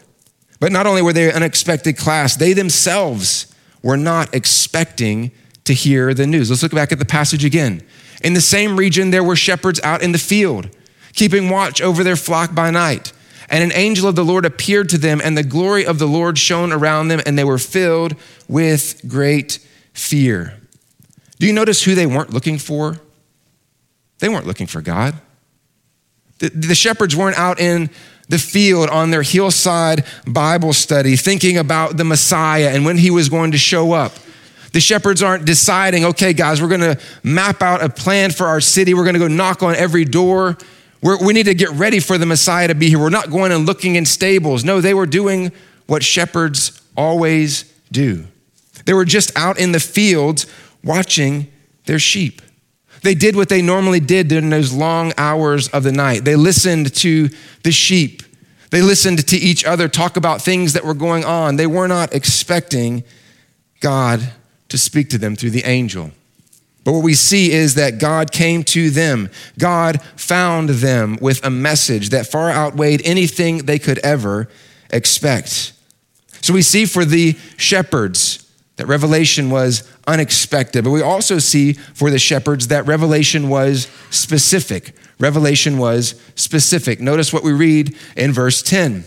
But 0.61 0.71
not 0.71 0.87
only 0.87 1.03
were 1.03 1.13
they 1.13 1.29
an 1.29 1.37
unexpected 1.37 1.99
class, 1.99 2.37
they 2.37 2.53
themselves 2.53 3.53
were 3.83 3.97
not 3.97 4.33
expecting 4.33 5.33
to 5.65 5.75
hear 5.75 6.15
the 6.15 6.27
news. 6.27 6.49
Let's 6.49 6.63
look 6.63 6.73
back 6.73 6.93
at 6.93 7.01
the 7.01 7.05
passage 7.05 7.45
again. 7.45 7.83
In 8.23 8.35
the 8.35 8.41
same 8.41 8.77
region, 8.77 9.11
there 9.11 9.25
were 9.25 9.37
shepherds 9.37 9.81
out 9.83 10.03
in 10.03 10.13
the 10.13 10.19
field, 10.19 10.71
keeping 11.15 11.51
watch 11.51 11.83
over 11.83 12.05
their 12.05 12.17
flock 12.17 12.55
by 12.55 12.71
night. 12.71 13.13
And 13.51 13.63
an 13.63 13.77
angel 13.77 14.09
of 14.09 14.15
the 14.15 14.25
Lord 14.25 14.45
appeared 14.45 14.89
to 14.91 14.99
them, 14.99 15.21
and 15.23 15.37
the 15.37 15.43
glory 15.43 15.85
of 15.85 15.99
the 15.99 16.07
Lord 16.07 16.39
shone 16.39 16.73
around 16.73 17.09
them, 17.09 17.21
and 17.27 17.37
they 17.37 17.45
were 17.45 17.59
filled 17.59 18.15
with 18.49 19.03
great 19.09 19.59
fear. 19.93 20.61
Do 21.39 21.47
you 21.47 21.53
notice 21.53 21.83
who 21.83 21.95
they 21.97 22.07
weren't 22.07 22.33
looking 22.33 22.59
for? 22.59 23.01
They 24.21 24.29
weren't 24.29 24.47
looking 24.47 24.67
for 24.67 24.81
God. 24.81 25.15
The, 26.39 26.51
the 26.51 26.75
shepherds 26.75 27.17
weren't 27.17 27.39
out 27.39 27.61
in 27.61 27.91
the 28.29 28.39
field 28.39 28.91
on 28.91 29.11
their 29.11 29.23
hillside 29.23 30.05
Bible 30.27 30.73
study 30.73 31.17
thinking 31.17 31.59
about 31.59 31.97
the 31.97 32.05
Messiah 32.05 32.71
and 32.71 32.85
when 32.85 32.99
he 32.99 33.11
was 33.11 33.29
going 33.29 33.53
to 33.53 33.59
show 33.59 33.93
up. 33.93 34.13
The 34.73 34.81
shepherds 34.81 35.23
aren't 35.23 35.45
deciding, 35.47 36.05
okay, 36.05 36.33
guys, 36.33 36.61
we're 36.61 36.69
gonna 36.69 36.99
map 37.23 37.63
out 37.63 37.83
a 37.83 37.89
plan 37.89 38.31
for 38.31 38.47
our 38.47 38.61
city. 38.61 38.95
We're 38.95 39.05
gonna 39.05 39.19
go 39.19 39.29
knock 39.29 39.63
on 39.63 39.75
every 39.75 40.05
door. 40.05 40.59
We're, 41.01 41.25
we 41.25 41.33
need 41.33 41.47
to 41.47 41.55
get 41.55 41.71
ready 41.71 42.01
for 42.01 42.19
the 42.19 42.27
Messiah 42.27 42.69
to 42.69 42.75
be 42.75 42.89
here. 42.89 42.99
We're 42.99 43.09
not 43.11 43.31
going 43.31 43.53
and 43.53 43.65
looking 43.65 43.95
in 43.95 44.05
stables. 44.05 44.65
No, 44.65 44.81
they 44.81 44.93
were 44.93 45.07
doing 45.07 45.53
what 45.87 46.03
shepherds 46.03 46.83
always 46.97 47.73
do. 47.93 48.27
They 48.85 48.93
were 48.93 49.05
just 49.05 49.37
out 49.37 49.59
in 49.59 49.73
the 49.73 49.81
fields 49.81 50.47
watching 50.83 51.51
their 51.87 51.99
sheep. 51.99 52.43
They 53.07 53.15
did 53.15 53.37
what 53.37 53.49
they 53.49 53.63
normally 53.63 54.01
did 54.01 54.27
during 54.27 54.51
those 54.51 54.73
long 54.73 55.13
hours 55.17 55.69
of 55.69 55.85
the 55.85 55.93
night. 55.93 56.25
They 56.25 56.35
listened 56.35 56.93
to 56.97 57.29
the 57.63 57.71
sheep. 57.71 58.25
They 58.71 58.83
listened 58.83 59.25
to 59.29 59.37
each 59.37 59.65
other 59.65 59.87
talk 59.87 60.17
about 60.17 60.43
things 60.43 60.73
that 60.73 60.85
were 60.85 60.93
going 60.93 61.25
on. 61.25 61.55
They 61.55 61.69
were 61.69 61.87
not 61.87 62.13
expecting 62.13 63.05
God 63.79 64.33
to 64.71 64.77
speak 64.77 65.09
to 65.11 65.19
them 65.19 65.37
through 65.37 65.51
the 65.51 65.63
angel. 65.63 66.11
But 66.83 66.95
what 66.95 67.05
we 67.05 67.15
see 67.15 67.53
is 67.53 67.77
that 67.77 68.01
God 68.01 68.33
came 68.33 68.65
to 68.65 68.91
them. 68.91 69.31
God 69.57 70.03
found 70.17 70.71
them 70.71 71.17
with 71.21 71.45
a 71.45 71.51
message 71.51 72.09
that 72.09 72.27
far 72.27 72.51
outweighed 72.51 73.03
anything 73.05 73.67
they 73.67 73.79
could 73.79 73.99
ever 73.99 74.49
expect. 74.91 75.73
So 76.43 76.53
we 76.53 76.63
see 76.63 76.87
for 76.87 77.05
the 77.05 77.37
shepherds 77.57 78.46
that 78.77 78.87
revelation 78.87 79.51
was 79.51 79.91
unexpected, 80.07 80.85
but 80.85 80.91
we 80.91 81.03
also 81.03 81.39
see 81.39 81.73
for 81.73 82.11
the 82.11 82.19
shepherds 82.19 82.69
that 82.69 82.87
revelation 82.87 83.49
was 83.49 83.89
specific. 84.11 84.95
Revelation 85.19 85.79
was 85.79 86.21
specific. 86.35 87.01
Notice 87.01 87.33
what 87.33 87.43
we 87.43 87.53
read 87.53 87.97
in 88.17 88.33
verse 88.33 88.63
10. 88.63 89.05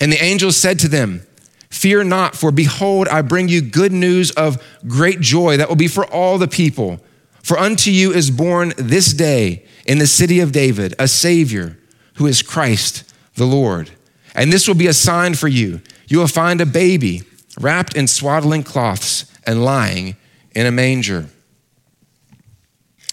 And 0.00 0.12
the 0.12 0.22
angel 0.22 0.52
said 0.52 0.78
to 0.80 0.88
them, 0.88 1.26
Fear 1.70 2.04
not, 2.04 2.36
for 2.36 2.50
behold, 2.50 3.08
I 3.08 3.20
bring 3.22 3.48
you 3.48 3.60
good 3.60 3.92
news 3.92 4.30
of 4.32 4.62
great 4.86 5.20
joy 5.20 5.56
that 5.56 5.68
will 5.68 5.76
be 5.76 5.88
for 5.88 6.06
all 6.06 6.38
the 6.38 6.48
people. 6.48 7.00
For 7.42 7.58
unto 7.58 7.90
you 7.90 8.12
is 8.12 8.30
born 8.30 8.72
this 8.78 9.12
day 9.12 9.66
in 9.84 9.98
the 9.98 10.06
city 10.06 10.40
of 10.40 10.52
David 10.52 10.94
a 10.98 11.08
Savior 11.08 11.76
who 12.14 12.26
is 12.26 12.42
Christ 12.42 13.12
the 13.34 13.44
Lord. 13.44 13.90
And 14.34 14.52
this 14.52 14.66
will 14.66 14.74
be 14.74 14.86
a 14.86 14.94
sign 14.94 15.34
for 15.34 15.48
you. 15.48 15.80
You 16.08 16.18
will 16.18 16.28
find 16.28 16.60
a 16.60 16.66
baby 16.66 17.22
wrapped 17.60 17.96
in 17.96 18.06
swaddling 18.06 18.62
cloths 18.62 19.26
and 19.46 19.64
lying 19.64 20.16
in 20.54 20.66
a 20.66 20.70
manger. 20.70 21.26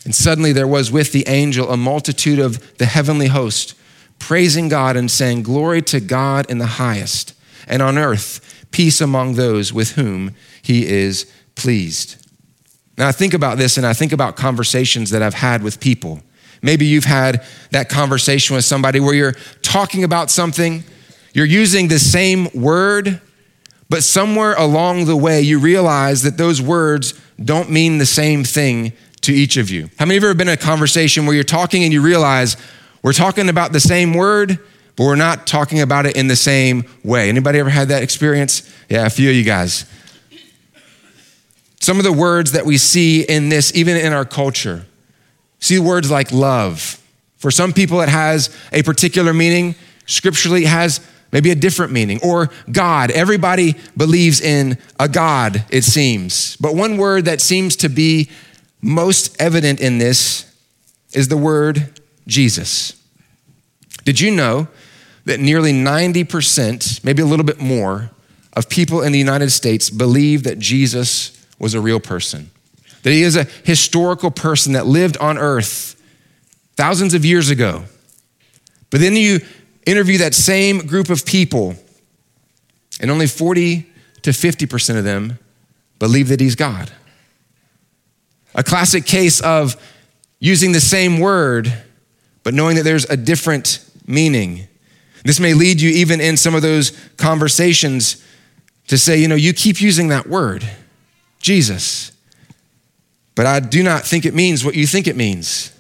And 0.03 0.15
suddenly 0.15 0.51
there 0.51 0.67
was 0.67 0.91
with 0.91 1.12
the 1.12 1.27
angel 1.27 1.69
a 1.69 1.77
multitude 1.77 2.39
of 2.39 2.77
the 2.77 2.86
heavenly 2.86 3.27
host, 3.27 3.75
praising 4.19 4.67
God 4.67 4.98
and 4.98 5.12
saying, 5.12 5.43
Glory 5.43 5.81
to 5.83 6.00
God 6.00 6.50
in 6.50 6.57
the 6.57 6.65
highest, 6.65 7.33
and 7.67 7.81
on 7.81 7.98
earth 7.98 8.65
peace 8.71 9.01
among 9.01 9.36
those 9.36 9.71
with 9.74 9.91
whom 9.91 10.36
he 10.62 10.88
is 10.88 11.31
pleased. 11.55 12.17
Now 12.98 13.07
I 13.07 13.12
think 13.12 13.33
about 13.33 13.57
this 13.57 13.77
and 13.77 13.86
I 13.86 13.93
think 13.93 14.12
about 14.12 14.36
conversations 14.36 15.12
that 15.12 15.21
I've 15.21 15.33
had 15.33 15.62
with 15.62 15.79
people. 15.79 16.21
Maybe 16.62 16.86
you've 16.86 17.05
had 17.05 17.43
that 17.71 17.89
conversation 17.89 18.55
with 18.55 18.65
somebody 18.65 19.00
where 19.00 19.13
you're 19.13 19.36
talking 19.62 20.03
about 20.03 20.29
something, 20.29 20.83
you're 21.33 21.45
using 21.45 21.88
the 21.88 22.00
same 22.00 22.50
word, 22.53 23.19
but 23.91 24.03
somewhere 24.03 24.53
along 24.53 25.03
the 25.03 25.17
way 25.17 25.41
you 25.41 25.60
realize 25.60 26.24
that 26.24 26.38
those 26.38 26.62
words 26.62 27.13
don't 27.43 27.69
mean 27.69 27.98
the 27.98 28.05
same 28.05 28.41
thing 28.41 28.93
to 29.19 29.33
each 29.33 29.57
of 29.57 29.69
you. 29.69 29.89
How 30.00 30.05
many 30.05 30.15
of 30.15 30.24
you 30.24 30.29
have 30.29 30.38
been 30.38 30.48
in 30.48 30.53
a 30.53 30.57
conversation 30.57 31.25
where 31.25 31.36
you're 31.36 31.43
talking 31.43 31.83
and 31.83 31.91
you 31.91 32.01
realize 32.01 32.55
we're 33.03 33.12
talking 33.12 33.50
about 33.50 33.74
the 33.74 33.81
same 33.81 34.13
word, 34.13 34.60
but 34.95 35.03
we're 35.03 35.17
not 35.17 35.45
talking 35.45 35.81
about 35.81 36.05
it 36.05 36.15
in 36.15 36.27
the 36.27 36.38
same 36.38 36.86
way? 37.03 37.27
Anybody 37.27 37.60
ever 37.60 37.69
had 37.69 37.89
that 37.89 38.01
experience? 38.01 38.74
Yeah, 38.88 39.05
a 39.05 39.10
few 39.10 39.29
of 39.29 39.36
you 39.36 39.43
guys. 39.43 39.83
Some 41.81 41.98
of 41.98 42.05
the 42.05 42.13
words 42.13 42.53
that 42.53 42.65
we 42.65 42.77
see 42.77 43.24
in 43.24 43.50
this, 43.50 43.75
even 43.75 43.98
in 43.98 44.13
our 44.13 44.24
culture, 44.24 44.86
see 45.60 45.79
words 45.79 46.10
like 46.10 46.31
love. 46.31 46.98
For 47.36 47.51
some 47.51 47.74
people, 47.74 48.00
it 48.00 48.07
has 48.07 48.55
a 48.71 48.83
particular 48.83 49.33
meaning. 49.33 49.75
Scripturally, 50.05 50.63
it 50.63 50.69
has 50.69 51.01
maybe 51.31 51.51
a 51.51 51.55
different 51.55 51.91
meaning. 51.91 52.19
Or 52.23 52.50
God. 52.71 53.11
Everybody 53.11 53.75
believes 53.95 54.41
in 54.41 54.77
a 55.00 55.07
God, 55.07 55.65
it 55.69 55.83
seems. 55.83 56.55
But 56.57 56.75
one 56.75 56.97
word 56.97 57.25
that 57.25 57.41
seems 57.41 57.75
to 57.77 57.89
be 57.89 58.29
most 58.81 59.39
evident 59.39 59.79
in 59.79 59.97
this 59.97 60.45
is 61.13 61.27
the 61.27 61.38
word 61.38 62.00
Jesus. 62.27 62.93
Did 64.03 64.19
you 64.19 64.31
know 64.31 64.67
that 65.25 65.39
nearly 65.39 65.71
90%, 65.71 67.03
maybe 67.03 67.21
a 67.21 67.25
little 67.25 67.45
bit 67.45 67.59
more, 67.59 68.11
of 68.53 68.67
people 68.67 69.01
in 69.01 69.11
the 69.11 69.19
United 69.19 69.50
States 69.50 69.89
believe 69.89 70.43
that 70.43 70.59
Jesus 70.59 71.45
was 71.59 71.73
a 71.73 71.81
real 71.81 72.00
person? 72.00 72.51
That 73.03 73.11
he 73.11 73.23
is 73.23 73.35
a 73.35 73.45
historical 73.63 74.31
person 74.31 74.73
that 74.73 74.85
lived 74.85 75.17
on 75.17 75.38
earth 75.38 75.95
thousands 76.75 77.13
of 77.13 77.25
years 77.25 77.50
ago. 77.50 77.83
But 78.89 79.00
then 79.00 79.15
you 79.15 79.39
interview 79.85 80.19
that 80.19 80.33
same 80.33 80.85
group 80.85 81.09
of 81.09 81.25
people, 81.25 81.75
and 83.00 83.09
only 83.09 83.27
40 83.27 83.88
to 84.23 84.29
50% 84.31 84.97
of 84.97 85.03
them 85.03 85.39
believe 86.00 86.29
that 86.29 86.39
he's 86.39 86.55
God. 86.55 86.91
A 88.53 88.63
classic 88.63 89.05
case 89.05 89.41
of 89.41 89.75
using 90.39 90.71
the 90.71 90.81
same 90.81 91.19
word, 91.19 91.71
but 92.43 92.53
knowing 92.53 92.75
that 92.75 92.83
there's 92.83 93.05
a 93.05 93.17
different 93.17 93.83
meaning. 94.05 94.67
This 95.23 95.39
may 95.39 95.53
lead 95.53 95.79
you, 95.79 95.89
even 95.91 96.19
in 96.19 96.38
some 96.38 96.55
of 96.55 96.61
those 96.61 96.91
conversations, 97.17 98.25
to 98.88 98.97
say, 98.97 99.17
you 99.17 99.27
know, 99.27 99.35
you 99.35 99.53
keep 99.53 99.79
using 99.79 100.09
that 100.09 100.27
word, 100.27 100.67
Jesus, 101.39 102.11
but 103.35 103.45
I 103.45 103.59
do 103.59 103.83
not 103.83 104.03
think 104.03 104.25
it 104.25 104.33
means 104.33 104.65
what 104.65 104.75
you 104.75 104.85
think 104.85 105.07
it 105.07 105.15
means. 105.15 105.71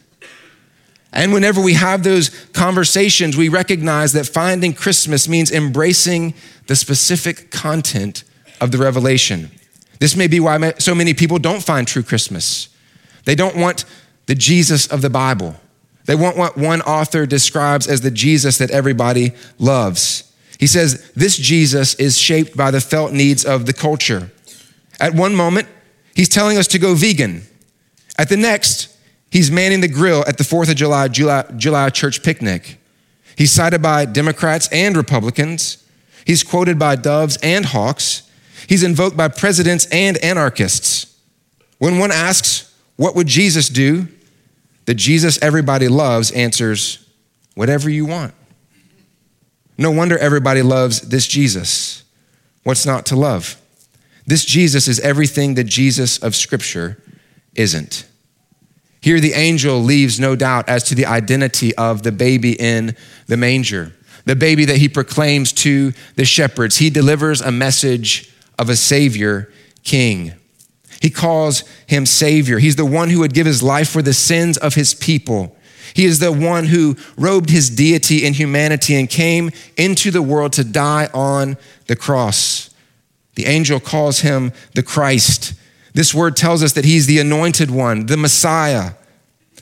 And 1.13 1.33
whenever 1.33 1.61
we 1.61 1.73
have 1.73 2.03
those 2.03 2.29
conversations, 2.53 3.35
we 3.35 3.49
recognize 3.49 4.13
that 4.13 4.27
finding 4.27 4.73
Christmas 4.73 5.27
means 5.27 5.51
embracing 5.51 6.33
the 6.67 6.75
specific 6.75 7.51
content 7.51 8.23
of 8.61 8.71
the 8.71 8.77
revelation. 8.77 9.51
This 9.99 10.15
may 10.15 10.27
be 10.27 10.39
why 10.39 10.73
so 10.77 10.95
many 10.95 11.13
people 11.13 11.37
don't 11.37 11.61
find 11.61 11.87
true 11.87 12.03
Christmas. 12.03 12.69
They 13.25 13.35
don't 13.35 13.57
want 13.57 13.85
the 14.25 14.35
Jesus 14.35 14.87
of 14.87 15.01
the 15.01 15.09
Bible. 15.09 15.55
They 16.05 16.15
want 16.15 16.37
what 16.37 16.57
one 16.57 16.81
author 16.81 17.25
describes 17.25 17.87
as 17.87 18.01
the 18.01 18.11
Jesus 18.11 18.57
that 18.57 18.71
everybody 18.71 19.33
loves. 19.59 20.31
He 20.59 20.67
says, 20.67 21.11
This 21.15 21.37
Jesus 21.37 21.93
is 21.95 22.17
shaped 22.17 22.55
by 22.55 22.71
the 22.71 22.81
felt 22.81 23.11
needs 23.11 23.45
of 23.45 23.65
the 23.65 23.73
culture. 23.73 24.31
At 24.99 25.13
one 25.13 25.35
moment, 25.35 25.67
he's 26.15 26.29
telling 26.29 26.57
us 26.57 26.67
to 26.67 26.79
go 26.79 26.95
vegan. 26.95 27.43
At 28.17 28.29
the 28.29 28.37
next, 28.37 28.90
he's 29.31 29.49
manning 29.49 29.81
the 29.81 29.87
grill 29.87 30.23
at 30.27 30.37
the 30.37 30.43
4th 30.43 30.69
of 30.69 30.75
July, 30.75 31.07
July, 31.07 31.43
July 31.57 31.89
church 31.89 32.21
picnic. 32.21 32.77
He's 33.35 33.51
cited 33.51 33.81
by 33.81 34.05
Democrats 34.05 34.69
and 34.71 34.95
Republicans. 34.95 35.83
He's 36.25 36.43
quoted 36.43 36.77
by 36.77 36.95
doves 36.95 37.37
and 37.41 37.65
hawks. 37.65 38.29
He's 38.67 38.83
invoked 38.83 39.17
by 39.17 39.29
presidents 39.29 39.87
and 39.91 40.17
anarchists. 40.23 41.17
When 41.79 41.97
one 41.97 42.11
asks, 42.11 42.71
What 42.97 43.15
would 43.15 43.27
Jesus 43.27 43.67
do? 43.67 44.07
the 44.85 44.95
Jesus 44.95 45.41
everybody 45.41 45.87
loves 45.87 46.31
answers, 46.31 47.07
Whatever 47.55 47.89
you 47.89 48.05
want. 48.05 48.33
No 49.77 49.91
wonder 49.91 50.17
everybody 50.17 50.61
loves 50.61 51.01
this 51.01 51.27
Jesus. 51.27 52.03
What's 52.63 52.85
not 52.85 53.05
to 53.07 53.15
love? 53.15 53.59
This 54.25 54.45
Jesus 54.45 54.87
is 54.87 54.99
everything 54.99 55.55
the 55.55 55.63
Jesus 55.63 56.17
of 56.19 56.35
Scripture 56.35 57.01
isn't. 57.55 58.05
Here, 59.01 59.19
the 59.19 59.33
angel 59.33 59.81
leaves 59.81 60.19
no 60.19 60.35
doubt 60.35 60.69
as 60.69 60.83
to 60.83 60.95
the 60.95 61.07
identity 61.07 61.75
of 61.75 62.03
the 62.03 62.11
baby 62.11 62.53
in 62.53 62.95
the 63.25 63.37
manger, 63.37 63.93
the 64.25 64.35
baby 64.35 64.65
that 64.65 64.77
he 64.77 64.87
proclaims 64.87 65.51
to 65.53 65.93
the 66.15 66.25
shepherds. 66.25 66.77
He 66.77 66.91
delivers 66.91 67.41
a 67.41 67.51
message 67.51 68.31
of 68.59 68.69
a 68.69 68.75
Savior 68.75 69.51
King. 69.83 70.33
He 71.01 71.09
calls 71.09 71.63
him 71.87 72.05
Savior. 72.05 72.59
He's 72.59 72.75
the 72.75 72.85
one 72.85 73.09
who 73.09 73.19
would 73.21 73.33
give 73.33 73.47
his 73.47 73.63
life 73.63 73.89
for 73.89 74.03
the 74.03 74.13
sins 74.13 74.57
of 74.57 74.75
his 74.75 74.93
people. 74.93 75.55
He 75.95 76.05
is 76.05 76.19
the 76.19 76.31
one 76.31 76.65
who 76.65 76.95
robed 77.17 77.49
his 77.49 77.71
deity 77.71 78.23
in 78.23 78.33
humanity 78.33 78.95
and 78.95 79.09
came 79.09 79.49
into 79.77 80.11
the 80.11 80.21
world 80.21 80.53
to 80.53 80.63
die 80.63 81.09
on 81.11 81.57
the 81.87 81.95
cross. 81.95 82.69
The 83.33 83.47
angel 83.47 83.79
calls 83.79 84.19
him 84.19 84.53
the 84.75 84.83
Christ. 84.83 85.53
This 85.93 86.13
word 86.13 86.35
tells 86.35 86.63
us 86.63 86.73
that 86.73 86.85
he's 86.85 87.05
the 87.05 87.19
anointed 87.19 87.69
one, 87.69 88.05
the 88.05 88.17
Messiah, 88.17 88.93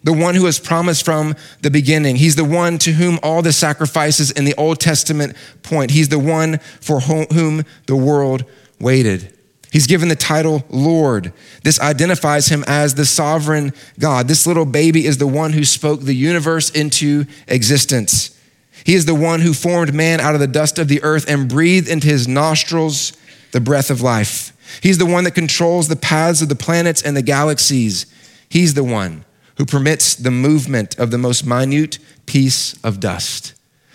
the 0.04 0.14
one 0.14 0.36
who 0.36 0.44
was 0.44 0.60
promised 0.60 1.04
from 1.04 1.36
the 1.62 1.72
beginning. 1.72 2.16
He's 2.16 2.36
the 2.36 2.46
one 2.46 2.78
to 2.80 2.94
whom 2.94 3.20
all 3.24 3.42
the 3.42 3.52
sacrifices 3.52 4.32
in 4.32 4.46
the 4.46 4.56
Old 4.56 4.80
Testament 4.80 5.36
point. 5.64 5.92
He's 5.92 6.10
the 6.10 6.20
one 6.20 6.60
for 6.80 7.00
whom 7.02 7.64
the 7.88 7.96
world 7.96 8.46
waited. 8.80 9.36
He's 9.72 9.88
given 9.88 10.08
the 10.08 10.16
title 10.16 10.64
Lord. 10.70 11.32
This 11.64 11.80
identifies 11.80 12.48
him 12.48 12.64
as 12.66 12.96
the 12.96 13.06
sovereign 13.06 13.74
God. 14.00 14.28
This 14.28 14.48
little 14.48 14.66
baby 14.66 15.06
is 15.06 15.18
the 15.18 15.28
one 15.28 15.54
who 15.54 15.64
spoke 15.64 16.02
the 16.02 16.16
universe 16.16 16.72
into 16.72 17.26
existence. 17.48 18.36
He 18.84 18.96
is 18.96 19.06
the 19.06 19.16
one 19.16 19.42
who 19.42 19.54
formed 19.54 19.94
man 19.94 20.20
out 20.22 20.34
of 20.34 20.40
the 20.40 20.48
dust 20.48 20.80
of 20.80 20.88
the 20.88 21.04
earth 21.04 21.30
and 21.30 21.50
breathed 21.50 21.88
into 21.88 22.08
his 22.08 22.28
nostrils 22.28 23.14
the 23.52 23.60
breath 23.60 23.92
of 23.92 24.02
life. 24.02 24.54
He's 24.82 24.98
the 24.98 25.06
one 25.06 25.24
that 25.24 25.36
controls 25.36 25.88
the 25.88 25.96
paths 25.96 26.42
of 26.42 26.50
the 26.50 26.56
planets 26.56 27.02
and 27.02 27.16
the 27.16 27.22
galaxies. 27.22 28.06
He's 28.50 28.74
the 28.74 28.84
one 28.84 29.26
who 29.58 29.66
permits 29.66 30.16
the 30.16 30.32
movement 30.32 30.98
of 30.98 31.12
the 31.12 31.18
most 31.18 31.46
minute 31.46 32.00
piece 32.26 32.74
of 32.84 33.00
dust. 33.00 33.54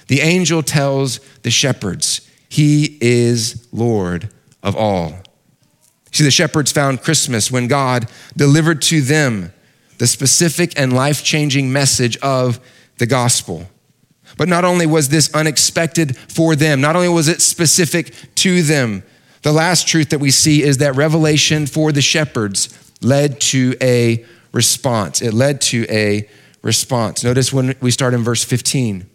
The 0.09 0.21
angel 0.21 0.63
tells 0.63 1.19
the 1.43 1.51
shepherds, 1.51 2.29
He 2.49 2.99
is 3.01 3.67
Lord 3.73 4.29
of 4.63 4.77
all. 4.77 5.15
See, 6.13 6.25
the 6.25 6.31
shepherds 6.31 6.71
found 6.71 7.03
Christmas 7.03 7.51
when 7.51 7.67
God 7.67 8.07
delivered 8.37 8.83
to 8.83 9.01
them 9.01 9.53
the 9.99 10.07
specific 10.07 10.79
and 10.79 10.93
life 10.93 11.25
changing 11.25 11.73
message 11.73 12.17
of 12.19 12.61
the 12.99 13.07
gospel. 13.07 13.69
But 14.37 14.49
not 14.49 14.65
only 14.65 14.87
was 14.87 15.09
this 15.09 15.33
unexpected 15.35 16.17
for 16.17 16.57
them, 16.57 16.81
not 16.81 16.97
only 16.97 17.09
was 17.09 17.29
it 17.29 17.41
specific 17.41 18.15
to 18.37 18.63
them, 18.63 19.03
the 19.45 19.53
last 19.53 19.87
truth 19.87 20.09
that 20.09 20.21
we 20.21 20.31
see 20.31 20.63
is 20.63 20.79
that 20.79 20.97
revelation 20.97 21.67
for 21.67 21.93
the 21.93 22.01
shepherds 22.01 22.93
led 23.03 23.43
to 23.43 23.77
a 23.81 24.25
response. 24.53 25.21
It 25.21 25.35
led 25.35 25.61
to 25.63 25.87
a 25.91 26.27
response. 26.63 27.23
Notice 27.23 27.53
when 27.53 27.77
we 27.83 27.91
start 27.91 28.15
in 28.15 28.25
verse 28.25 28.43
15. 28.43 29.07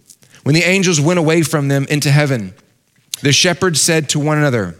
When 0.43 0.53
the 0.53 0.61
angels 0.61 1.01
went 1.01 1.17
away 1.17 1.41
from 1.41 1.67
them 1.67 1.87
into 1.89 2.11
heaven, 2.11 2.53
the 3.23 3.33
shepherds 3.33 3.81
said 3.81 4.07
to 4.09 4.19
one 4.19 4.37
another, 4.37 4.75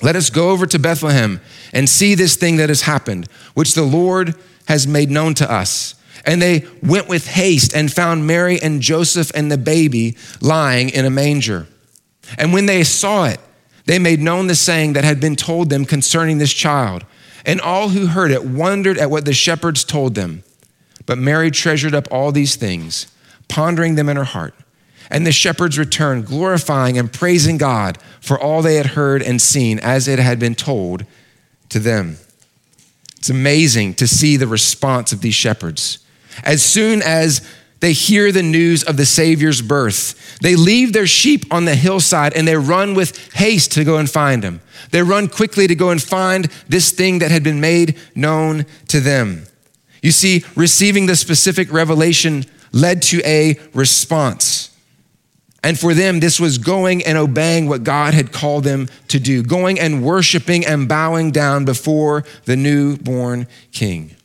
let 0.00 0.16
us 0.16 0.30
go 0.30 0.48
over 0.48 0.64
to 0.68 0.78
Bethlehem 0.78 1.42
and 1.74 1.86
see 1.86 2.14
this 2.14 2.36
thing 2.36 2.56
that 2.56 2.70
has 2.70 2.80
happened, 2.80 3.28
which 3.52 3.74
the 3.74 3.82
Lord 3.82 4.34
has 4.66 4.86
made 4.86 5.10
known 5.10 5.34
to 5.34 5.52
us. 5.52 5.94
And 6.24 6.40
they 6.40 6.66
went 6.82 7.06
with 7.06 7.26
haste 7.26 7.76
and 7.76 7.92
found 7.92 8.26
Mary 8.26 8.58
and 8.58 8.80
Joseph 8.80 9.30
and 9.34 9.52
the 9.52 9.58
baby 9.58 10.16
lying 10.40 10.88
in 10.88 11.04
a 11.04 11.10
manger. 11.10 11.66
And 12.38 12.54
when 12.54 12.64
they 12.64 12.82
saw 12.82 13.26
it, 13.26 13.40
they 13.90 13.98
made 13.98 14.20
known 14.20 14.46
the 14.46 14.54
saying 14.54 14.92
that 14.92 15.02
had 15.02 15.18
been 15.18 15.34
told 15.34 15.68
them 15.68 15.84
concerning 15.84 16.38
this 16.38 16.52
child. 16.52 17.04
And 17.44 17.60
all 17.60 17.88
who 17.88 18.06
heard 18.06 18.30
it 18.30 18.44
wondered 18.44 18.96
at 18.96 19.10
what 19.10 19.24
the 19.24 19.32
shepherds 19.32 19.82
told 19.82 20.14
them. 20.14 20.44
But 21.06 21.18
Mary 21.18 21.50
treasured 21.50 21.92
up 21.92 22.06
all 22.08 22.30
these 22.30 22.54
things, 22.54 23.08
pondering 23.48 23.96
them 23.96 24.08
in 24.08 24.16
her 24.16 24.22
heart. 24.22 24.54
And 25.10 25.26
the 25.26 25.32
shepherds 25.32 25.76
returned, 25.76 26.26
glorifying 26.26 26.98
and 26.98 27.12
praising 27.12 27.58
God 27.58 27.98
for 28.20 28.38
all 28.38 28.62
they 28.62 28.76
had 28.76 28.86
heard 28.86 29.22
and 29.22 29.42
seen 29.42 29.80
as 29.80 30.06
it 30.06 30.20
had 30.20 30.38
been 30.38 30.54
told 30.54 31.04
to 31.70 31.80
them. 31.80 32.18
It's 33.16 33.28
amazing 33.28 33.94
to 33.94 34.06
see 34.06 34.36
the 34.36 34.46
response 34.46 35.12
of 35.12 35.20
these 35.20 35.34
shepherds. 35.34 35.98
As 36.44 36.62
soon 36.62 37.02
as 37.02 37.44
they 37.80 37.92
hear 37.92 38.30
the 38.30 38.42
news 38.42 38.82
of 38.82 38.96
the 38.96 39.06
Savior's 39.06 39.62
birth, 39.62 40.38
they 40.40 40.54
leave 40.54 40.92
their 40.92 41.06
sheep 41.06 41.44
on 41.50 41.64
the 41.64 41.74
hillside 41.74 42.34
and 42.34 42.46
they 42.46 42.56
run 42.56 42.94
with 42.94 43.32
haste 43.34 43.72
to 43.72 43.84
go 43.84 43.96
and 43.96 44.08
find 44.08 44.42
him. 44.42 44.60
They 44.90 45.02
run 45.02 45.28
quickly 45.28 45.66
to 45.66 45.74
go 45.74 45.90
and 45.90 46.02
find 46.02 46.46
this 46.68 46.90
thing 46.90 47.18
that 47.20 47.30
had 47.30 47.42
been 47.42 47.60
made 47.60 47.98
known 48.14 48.66
to 48.88 49.00
them. 49.00 49.44
You 50.02 50.12
see, 50.12 50.44
receiving 50.56 51.06
the 51.06 51.16
specific 51.16 51.72
revelation 51.72 52.44
led 52.72 53.02
to 53.02 53.20
a 53.24 53.58
response. 53.74 54.70
And 55.62 55.78
for 55.78 55.92
them, 55.92 56.20
this 56.20 56.40
was 56.40 56.56
going 56.56 57.04
and 57.04 57.18
obeying 57.18 57.68
what 57.68 57.84
God 57.84 58.14
had 58.14 58.32
called 58.32 58.64
them 58.64 58.88
to 59.08 59.20
do, 59.20 59.42
going 59.42 59.78
and 59.78 60.02
worshiping 60.02 60.64
and 60.64 60.88
bowing 60.88 61.32
down 61.32 61.66
before 61.66 62.24
the 62.46 62.56
newborn 62.56 63.46
king. 63.70 64.16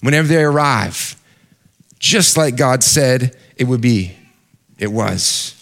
Whenever 0.00 0.28
they 0.28 0.42
arrive, 0.42 1.16
just 2.02 2.36
like 2.36 2.56
God 2.56 2.84
said 2.84 3.34
it 3.56 3.64
would 3.64 3.80
be, 3.80 4.14
it 4.76 4.92
was. 4.92 5.58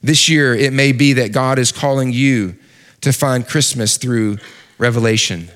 This 0.00 0.28
year, 0.28 0.54
it 0.54 0.72
may 0.72 0.92
be 0.92 1.14
that 1.14 1.32
God 1.32 1.58
is 1.58 1.72
calling 1.72 2.12
you 2.12 2.54
to 3.00 3.12
find 3.12 3.44
Christmas 3.44 3.96
through 3.96 4.38
revelation. 4.78 5.48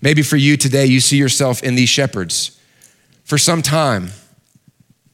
Maybe 0.00 0.22
for 0.22 0.36
you 0.36 0.56
today, 0.56 0.86
you 0.86 0.98
see 0.98 1.18
yourself 1.18 1.62
in 1.62 1.76
these 1.76 1.88
shepherds. 1.88 2.58
For 3.22 3.38
some 3.38 3.62
time, 3.62 4.08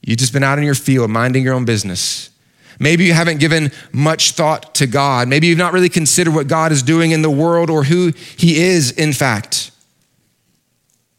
you've 0.01 0.19
just 0.19 0.33
been 0.33 0.43
out 0.43 0.59
in 0.59 0.65
your 0.65 0.75
field 0.75 1.11
minding 1.11 1.45
your 1.45 1.53
own 1.53 1.67
business 1.67 2.31
Maybe 2.79 3.05
you 3.05 3.13
haven't 3.13 3.41
given 3.41 3.73
much 3.93 4.33
thought 4.33 4.75
to 4.77 4.87
God. 4.87 5.29
Maybe 5.29 5.49
you've 5.49 5.59
not 5.59 5.73
really 5.73 5.89
considered 5.89 6.35
what 6.35 6.47
God 6.47 6.71
is 6.71 6.83
doing 6.83 7.11
in 7.11 7.23
the 7.23 7.31
world 7.31 7.71
or 7.71 7.85
who 7.85 8.13
He 8.37 8.61
is, 8.61 8.93
in 8.93 9.13
fact. 9.13 9.73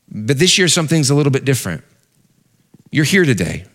But 0.09 0.39
this 0.39 0.57
year, 0.57 0.67
something's 0.67 1.09
a 1.09 1.15
little 1.15 1.31
bit 1.31 1.45
different. 1.45 1.83
You're 2.91 3.05
here 3.05 3.25
today. 3.25 3.65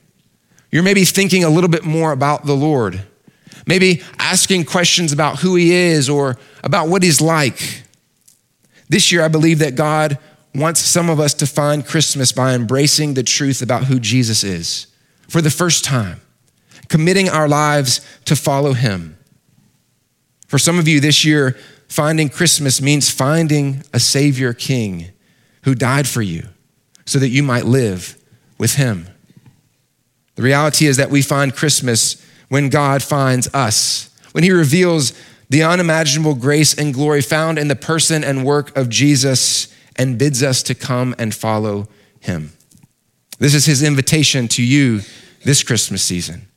You're 0.71 0.83
maybe 0.83 1.05
thinking 1.05 1.45
a 1.45 1.51
little 1.51 1.71
bit 1.71 1.85
more 1.85 2.13
about 2.13 2.47
the 2.47 2.57
Lord, 2.57 3.03
maybe 3.67 4.03
asking 4.19 4.65
questions 4.65 5.13
about 5.13 5.39
who 5.39 5.55
He 5.55 5.73
is 5.73 6.09
or 6.09 6.37
about 6.63 6.89
what 6.89 7.03
He's 7.03 7.21
like. 7.21 7.83
This 8.89 9.13
year, 9.13 9.23
I 9.23 9.29
believe 9.29 9.61
that 9.61 9.77
God 9.77 10.19
wants 10.55 10.81
some 10.81 11.11
of 11.11 11.21
us 11.21 11.35
to 11.35 11.47
find 11.47 11.87
Christmas 11.87 12.33
by 12.33 12.55
embracing 12.55 13.15
the 13.15 13.23
truth 13.23 13.63
about 13.63 13.85
who 13.85 13.99
Jesus 13.99 14.45
is 14.45 14.89
for 15.29 15.41
the 15.41 15.51
first 15.51 15.85
time 15.85 16.21
committing 16.89 17.29
our 17.29 17.49
lives 17.49 18.01
to 18.25 18.37
follow 18.37 18.73
Him. 18.73 19.17
For 20.47 20.59
some 20.59 20.79
of 20.79 20.87
you 20.87 21.01
this 21.01 21.25
year, 21.25 21.57
finding 21.89 22.29
Christmas 22.29 22.81
means 22.81 23.11
finding 23.11 23.83
a 23.93 24.01
Savior 24.01 24.53
King 24.53 25.11
who 25.63 25.75
died 25.75 26.07
for 26.07 26.23
you 26.23 26.49
so 27.07 27.19
that 27.19 27.29
you 27.29 27.43
might 27.43 27.65
live 27.65 28.17
with 28.65 28.77
Him. 28.77 29.07
The 30.37 30.43
reality 30.43 30.87
is 30.87 30.97
that 30.97 31.11
we 31.11 31.21
find 31.21 31.55
Christmas 31.55 32.17
when 32.49 32.71
God 32.71 33.03
finds 33.03 33.47
us, 33.53 34.09
when 34.33 34.43
He 34.43 34.53
reveals 34.53 35.13
the 35.51 35.63
unimaginable 35.63 36.35
grace 36.35 36.73
and 36.73 36.95
glory 36.95 37.21
found 37.21 37.59
in 37.59 37.69
the 37.69 37.77
person 37.77 38.25
and 38.25 38.43
work 38.43 38.75
of 38.75 38.89
Jesus 38.89 39.69
and 39.97 40.19
bids 40.19 40.43
us 40.43 40.63
to 40.63 40.75
come 40.75 41.15
and 41.19 41.35
follow 41.35 41.89
Him. 42.21 42.55
This 43.39 43.53
is 43.53 43.67
His 43.67 43.83
invitation 43.83 44.49
to 44.49 44.63
you 44.63 45.03
this 45.45 45.63
Christmas 45.63 46.03
season 46.03 46.49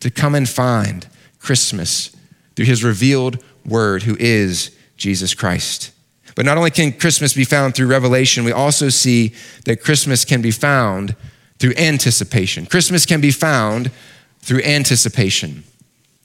to 0.00 0.10
come 0.10 0.34
and 0.34 0.48
find 0.48 1.08
Christmas 1.40 2.16
through 2.56 2.64
his 2.64 2.82
revealed 2.82 3.44
word, 3.66 4.04
who 4.04 4.16
is 4.18 4.74
Jesus 4.96 5.34
Christ. 5.34 5.92
But 6.34 6.46
not 6.46 6.56
only 6.56 6.70
can 6.70 6.92
Christmas 6.92 7.34
be 7.34 7.44
found 7.44 7.74
through 7.74 7.88
revelation, 7.88 8.44
we 8.44 8.52
also 8.52 8.88
see 8.88 9.34
that 9.66 9.82
Christmas 9.82 10.24
can 10.24 10.40
be 10.40 10.50
found 10.50 11.14
through 11.60 11.74
anticipation. 11.76 12.66
Christmas 12.66 13.06
can 13.06 13.20
be 13.20 13.30
found 13.30 13.90
through 14.40 14.62
anticipation. 14.62 15.62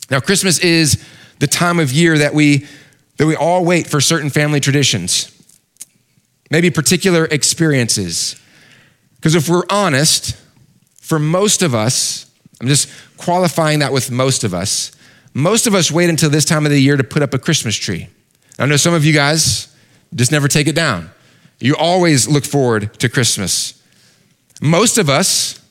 Now, 0.09 0.19
Christmas 0.19 0.57
is 0.59 1.03
the 1.39 1.47
time 1.47 1.79
of 1.79 1.91
year 1.91 2.17
that 2.17 2.33
we 2.33 2.65
that 3.17 3.27
we 3.27 3.35
all 3.35 3.63
wait 3.63 3.87
for 3.87 4.01
certain 4.01 4.29
family 4.29 4.59
traditions, 4.59 5.31
maybe 6.51 6.69
particular 6.69 7.25
experiences. 7.25 8.35
Because 9.15 9.35
if 9.35 9.47
we're 9.47 9.63
honest, 9.69 10.35
for 10.99 11.17
most 11.17 11.61
of 11.61 11.73
us, 11.73 12.29
I'm 12.59 12.67
just 12.67 12.89
qualifying 13.15 13.79
that 13.79 13.93
with 13.93 14.11
most 14.11 14.43
of 14.43 14.53
us. 14.53 14.91
Most 15.33 15.65
of 15.65 15.73
us 15.73 15.91
wait 15.91 16.09
until 16.09 16.29
this 16.29 16.43
time 16.43 16.65
of 16.65 16.71
the 16.71 16.79
year 16.79 16.97
to 16.97 17.03
put 17.05 17.21
up 17.21 17.33
a 17.33 17.39
Christmas 17.39 17.75
tree. 17.75 18.09
I 18.59 18.65
know 18.65 18.75
some 18.75 18.93
of 18.93 19.05
you 19.05 19.13
guys 19.13 19.73
just 20.13 20.31
never 20.31 20.47
take 20.47 20.67
it 20.67 20.75
down. 20.75 21.09
You 21.59 21.75
always 21.77 22.27
look 22.27 22.45
forward 22.45 22.93
to 22.99 23.07
Christmas. 23.07 23.74
Most 24.65 24.97
of 24.97 25.11
us 25.11 25.61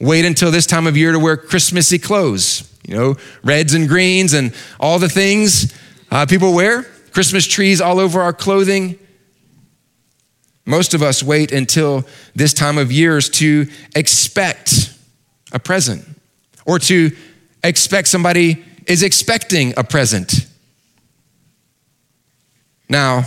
wait 0.00 0.24
until 0.24 0.50
this 0.50 0.64
time 0.64 0.86
of 0.86 0.96
year 0.96 1.12
to 1.12 1.18
wear 1.18 1.36
Christmassy 1.36 1.98
clothes, 1.98 2.74
you 2.88 2.96
know, 2.96 3.16
reds 3.44 3.74
and 3.74 3.86
greens 3.86 4.32
and 4.32 4.54
all 4.80 4.98
the 4.98 5.10
things 5.10 5.78
uh, 6.10 6.24
people 6.24 6.54
wear, 6.54 6.84
Christmas 7.12 7.46
trees 7.46 7.82
all 7.82 8.00
over 8.00 8.22
our 8.22 8.32
clothing. 8.32 8.98
Most 10.64 10.94
of 10.94 11.02
us 11.02 11.22
wait 11.22 11.52
until 11.52 12.06
this 12.34 12.54
time 12.54 12.78
of 12.78 12.90
years 12.90 13.28
to 13.28 13.66
expect 13.94 14.94
a 15.52 15.58
present 15.58 16.02
or 16.64 16.78
to 16.78 17.14
expect 17.62 18.08
somebody 18.08 18.64
is 18.86 19.02
expecting 19.02 19.74
a 19.76 19.84
present. 19.84 20.46
Now, 22.88 23.24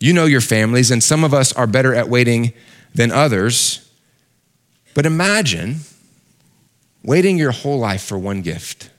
you 0.00 0.12
know 0.12 0.24
your 0.24 0.40
families, 0.40 0.90
and 0.90 1.00
some 1.00 1.22
of 1.22 1.32
us 1.32 1.52
are 1.52 1.68
better 1.68 1.94
at 1.94 2.08
waiting 2.08 2.52
than 2.92 3.12
others. 3.12 3.83
But 4.94 5.06
imagine 5.06 5.80
waiting 7.02 7.36
your 7.36 7.50
whole 7.50 7.78
life 7.78 8.02
for 8.02 8.18
one 8.18 8.42
gift. 8.42 8.90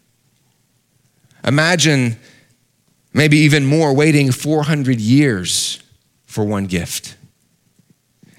Imagine 1.46 2.18
maybe 3.14 3.38
even 3.38 3.66
more 3.66 3.94
waiting 3.94 4.32
400 4.32 5.00
years 5.00 5.82
for 6.26 6.44
one 6.44 6.66
gift. 6.66 7.16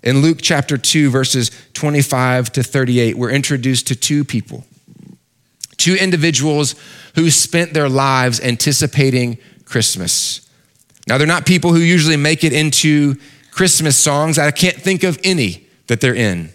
In 0.02 0.22
Luke 0.22 0.38
chapter 0.40 0.76
2, 0.76 1.10
verses 1.10 1.50
25 1.72 2.52
to 2.52 2.62
38, 2.62 3.16
we're 3.16 3.30
introduced 3.30 3.86
to 3.88 3.96
two 3.96 4.22
people, 4.22 4.64
two 5.78 5.94
individuals 5.94 6.74
who 7.14 7.30
spent 7.30 7.74
their 7.74 7.88
lives 7.88 8.38
anticipating 8.40 9.38
Christmas. 9.64 10.48
Now, 11.08 11.18
they're 11.18 11.26
not 11.26 11.46
people 11.46 11.72
who 11.72 11.80
usually 11.80 12.16
make 12.16 12.44
it 12.44 12.52
into 12.52 13.16
Christmas 13.50 13.96
songs. 13.96 14.38
I 14.38 14.50
can't 14.50 14.76
think 14.76 15.02
of 15.02 15.18
any 15.24 15.66
that 15.86 16.00
they're 16.00 16.14
in. 16.14 16.50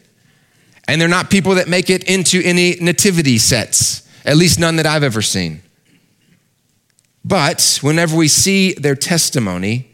And 0.87 0.99
they're 0.99 1.07
not 1.07 1.29
people 1.29 1.55
that 1.55 1.67
make 1.67 1.89
it 1.89 2.03
into 2.05 2.41
any 2.43 2.75
nativity 2.81 3.37
sets, 3.37 4.07
at 4.25 4.35
least 4.35 4.59
none 4.59 4.75
that 4.77 4.85
I've 4.85 5.03
ever 5.03 5.21
seen. 5.21 5.61
But 7.23 7.79
whenever 7.81 8.17
we 8.17 8.27
see 8.27 8.73
their 8.73 8.95
testimony, 8.95 9.91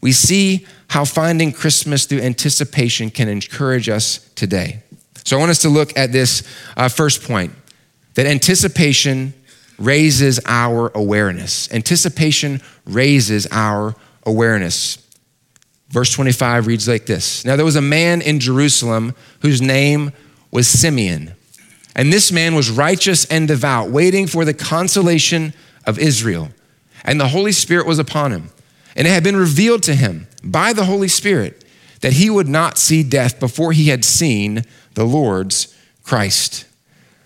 we 0.00 0.12
see 0.12 0.66
how 0.88 1.04
finding 1.04 1.52
Christmas 1.52 2.06
through 2.06 2.20
anticipation 2.20 3.10
can 3.10 3.28
encourage 3.28 3.88
us 3.88 4.30
today. 4.34 4.82
So 5.24 5.36
I 5.36 5.40
want 5.40 5.50
us 5.50 5.62
to 5.62 5.68
look 5.68 5.96
at 5.96 6.12
this 6.12 6.42
uh, 6.76 6.88
first 6.88 7.22
point 7.22 7.52
that 8.14 8.26
anticipation 8.26 9.34
raises 9.78 10.38
our 10.46 10.90
awareness. 10.94 11.72
Anticipation 11.72 12.60
raises 12.84 13.46
our 13.50 13.94
awareness. 14.24 14.98
Verse 15.88 16.12
25 16.12 16.66
reads 16.66 16.88
like 16.88 17.06
this 17.06 17.44
Now 17.44 17.56
there 17.56 17.64
was 17.64 17.76
a 17.76 17.82
man 17.82 18.22
in 18.22 18.40
Jerusalem 18.40 19.14
whose 19.40 19.60
name 19.60 20.12
was 20.50 20.66
Simeon. 20.66 21.34
And 21.96 22.12
this 22.12 22.32
man 22.32 22.54
was 22.54 22.70
righteous 22.70 23.24
and 23.26 23.46
devout, 23.46 23.90
waiting 23.90 24.26
for 24.26 24.44
the 24.44 24.54
consolation 24.54 25.52
of 25.86 25.98
Israel. 25.98 26.48
And 27.04 27.20
the 27.20 27.28
Holy 27.28 27.52
Spirit 27.52 27.86
was 27.86 27.98
upon 27.98 28.32
him. 28.32 28.50
And 28.96 29.06
it 29.06 29.10
had 29.10 29.22
been 29.22 29.36
revealed 29.36 29.82
to 29.84 29.94
him 29.94 30.26
by 30.42 30.72
the 30.72 30.84
Holy 30.84 31.08
Spirit 31.08 31.64
that 32.00 32.14
he 32.14 32.30
would 32.30 32.48
not 32.48 32.78
see 32.78 33.02
death 33.02 33.38
before 33.38 33.72
he 33.72 33.88
had 33.88 34.04
seen 34.04 34.62
the 34.94 35.04
Lord's 35.04 35.74
Christ. 36.02 36.66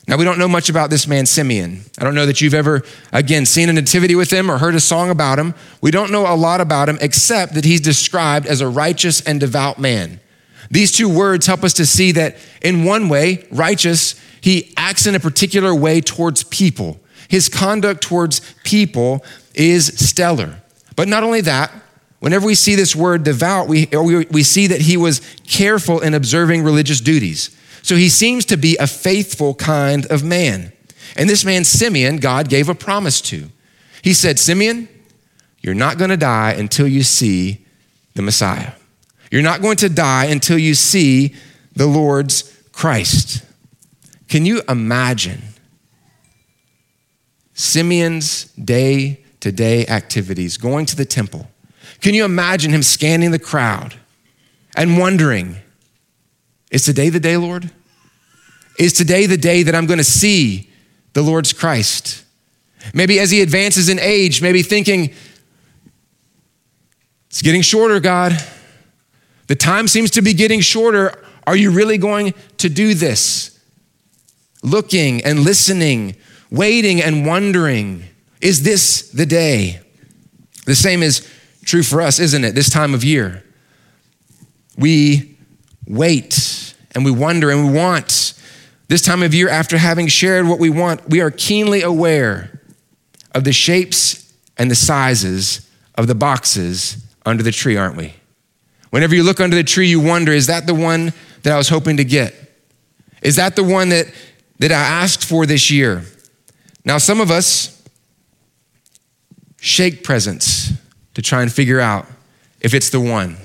Now, 0.08 0.16
we 0.16 0.24
don't 0.24 0.38
know 0.38 0.48
much 0.48 0.70
about 0.70 0.88
this 0.88 1.06
man, 1.06 1.26
Simeon. 1.26 1.82
I 1.98 2.04
don't 2.04 2.14
know 2.14 2.24
that 2.24 2.40
you've 2.40 2.54
ever, 2.54 2.82
again, 3.12 3.44
seen 3.44 3.68
a 3.68 3.74
nativity 3.74 4.14
with 4.14 4.32
him 4.32 4.50
or 4.50 4.56
heard 4.56 4.74
a 4.74 4.80
song 4.80 5.10
about 5.10 5.38
him. 5.38 5.54
We 5.82 5.90
don't 5.90 6.10
know 6.10 6.26
a 6.26 6.34
lot 6.34 6.62
about 6.62 6.88
him 6.88 6.96
except 7.02 7.52
that 7.54 7.66
he's 7.66 7.82
described 7.82 8.46
as 8.46 8.62
a 8.62 8.68
righteous 8.68 9.20
and 9.20 9.38
devout 9.38 9.78
man. 9.78 10.18
These 10.70 10.92
two 10.92 11.10
words 11.10 11.46
help 11.46 11.62
us 11.62 11.74
to 11.74 11.84
see 11.84 12.12
that, 12.12 12.38
in 12.62 12.84
one 12.84 13.10
way, 13.10 13.46
righteous, 13.50 14.18
he 14.40 14.72
acts 14.78 15.06
in 15.06 15.14
a 15.14 15.20
particular 15.20 15.74
way 15.74 16.00
towards 16.00 16.42
people. 16.44 16.98
His 17.28 17.50
conduct 17.50 18.00
towards 18.02 18.40
people 18.64 19.22
is 19.54 19.88
stellar. 19.88 20.62
But 20.96 21.08
not 21.08 21.22
only 21.22 21.42
that, 21.42 21.70
whenever 22.20 22.46
we 22.46 22.54
see 22.54 22.76
this 22.76 22.96
word 22.96 23.24
devout, 23.24 23.68
we, 23.68 23.86
we 24.30 24.42
see 24.42 24.68
that 24.68 24.80
he 24.80 24.96
was 24.96 25.20
careful 25.46 26.00
in 26.00 26.14
observing 26.14 26.64
religious 26.64 27.02
duties. 27.02 27.54
So 27.82 27.96
he 27.96 28.08
seems 28.08 28.44
to 28.46 28.56
be 28.56 28.76
a 28.76 28.86
faithful 28.86 29.54
kind 29.54 30.06
of 30.06 30.22
man. 30.22 30.72
And 31.16 31.28
this 31.28 31.44
man, 31.44 31.64
Simeon, 31.64 32.18
God 32.18 32.48
gave 32.48 32.68
a 32.68 32.74
promise 32.74 33.20
to. 33.22 33.50
He 34.02 34.12
said, 34.12 34.38
Simeon, 34.38 34.88
you're 35.60 35.74
not 35.74 35.98
going 35.98 36.10
to 36.10 36.16
die 36.16 36.52
until 36.52 36.86
you 36.86 37.02
see 37.02 37.64
the 38.14 38.22
Messiah. 38.22 38.72
You're 39.30 39.42
not 39.42 39.60
going 39.60 39.76
to 39.78 39.88
die 39.88 40.26
until 40.26 40.58
you 40.58 40.74
see 40.74 41.34
the 41.74 41.86
Lord's 41.86 42.54
Christ. 42.72 43.44
Can 44.28 44.46
you 44.46 44.62
imagine 44.68 45.42
Simeon's 47.54 48.44
day 48.52 49.24
to 49.40 49.52
day 49.52 49.86
activities, 49.86 50.56
going 50.56 50.86
to 50.86 50.96
the 50.96 51.04
temple? 51.04 51.48
Can 52.00 52.14
you 52.14 52.24
imagine 52.24 52.70
him 52.70 52.82
scanning 52.82 53.30
the 53.30 53.38
crowd 53.38 53.94
and 54.76 54.98
wondering, 54.98 55.56
is 56.70 56.84
today 56.84 57.08
the 57.08 57.20
day, 57.20 57.36
Lord? 57.36 57.70
Is 58.78 58.92
today 58.92 59.26
the 59.26 59.36
day 59.36 59.62
that 59.62 59.74
I'm 59.74 59.86
going 59.86 59.98
to 59.98 60.04
see 60.04 60.70
the 61.12 61.22
Lord's 61.22 61.52
Christ? 61.52 62.24
Maybe 62.94 63.18
as 63.18 63.30
he 63.30 63.42
advances 63.42 63.88
in 63.88 63.98
age, 63.98 64.40
maybe 64.40 64.62
thinking, 64.62 65.12
it's 67.28 67.42
getting 67.42 67.62
shorter, 67.62 68.00
God. 68.00 68.32
The 69.48 69.56
time 69.56 69.88
seems 69.88 70.10
to 70.12 70.22
be 70.22 70.34
getting 70.34 70.60
shorter. 70.60 71.24
Are 71.46 71.56
you 71.56 71.70
really 71.70 71.98
going 71.98 72.34
to 72.58 72.68
do 72.68 72.94
this? 72.94 73.58
Looking 74.62 75.24
and 75.24 75.40
listening, 75.40 76.16
waiting 76.50 77.02
and 77.02 77.26
wondering, 77.26 78.04
is 78.40 78.62
this 78.62 79.10
the 79.10 79.26
day? 79.26 79.80
The 80.66 80.74
same 80.74 81.02
is 81.02 81.28
true 81.64 81.82
for 81.82 82.02
us, 82.02 82.18
isn't 82.18 82.44
it? 82.44 82.54
This 82.54 82.70
time 82.70 82.94
of 82.94 83.02
year. 83.02 83.42
We 84.76 85.37
wait 85.88 86.74
and 86.94 87.04
we 87.04 87.10
wonder 87.10 87.50
and 87.50 87.66
we 87.66 87.72
want. 87.72 88.34
This 88.88 89.02
time 89.02 89.22
of 89.22 89.34
year, 89.34 89.48
after 89.48 89.76
having 89.76 90.06
shared 90.06 90.46
what 90.46 90.58
we 90.58 90.70
want, 90.70 91.08
we 91.10 91.20
are 91.20 91.30
keenly 91.30 91.82
aware 91.82 92.60
of 93.34 93.44
the 93.44 93.52
shapes 93.52 94.32
and 94.56 94.70
the 94.70 94.74
sizes 94.74 95.68
of 95.94 96.06
the 96.06 96.14
boxes 96.14 97.04
under 97.26 97.42
the 97.42 97.52
tree, 97.52 97.76
aren't 97.76 97.96
we? 97.96 98.14
Whenever 98.90 99.14
you 99.14 99.22
look 99.22 99.40
under 99.40 99.56
the 99.56 99.64
tree, 99.64 99.88
you 99.88 100.00
wonder, 100.00 100.32
is 100.32 100.46
that 100.46 100.66
the 100.66 100.74
one 100.74 101.12
that 101.42 101.52
I 101.52 101.56
was 101.56 101.68
hoping 101.68 101.98
to 101.98 102.04
get? 102.04 102.34
Is 103.20 103.36
that 103.36 103.56
the 103.56 103.64
one 103.64 103.90
that, 103.90 104.06
that 104.58 104.72
I 104.72 104.76
asked 104.76 105.24
for 105.24 105.44
this 105.44 105.70
year? 105.70 106.04
Now, 106.84 106.98
some 106.98 107.20
of 107.20 107.30
us 107.30 107.82
shake 109.60 110.04
presents 110.04 110.72
to 111.14 111.22
try 111.22 111.42
and 111.42 111.52
figure 111.52 111.80
out 111.80 112.06
if 112.60 112.72
it's 112.72 112.90
the 112.90 113.00
one. 113.00 113.36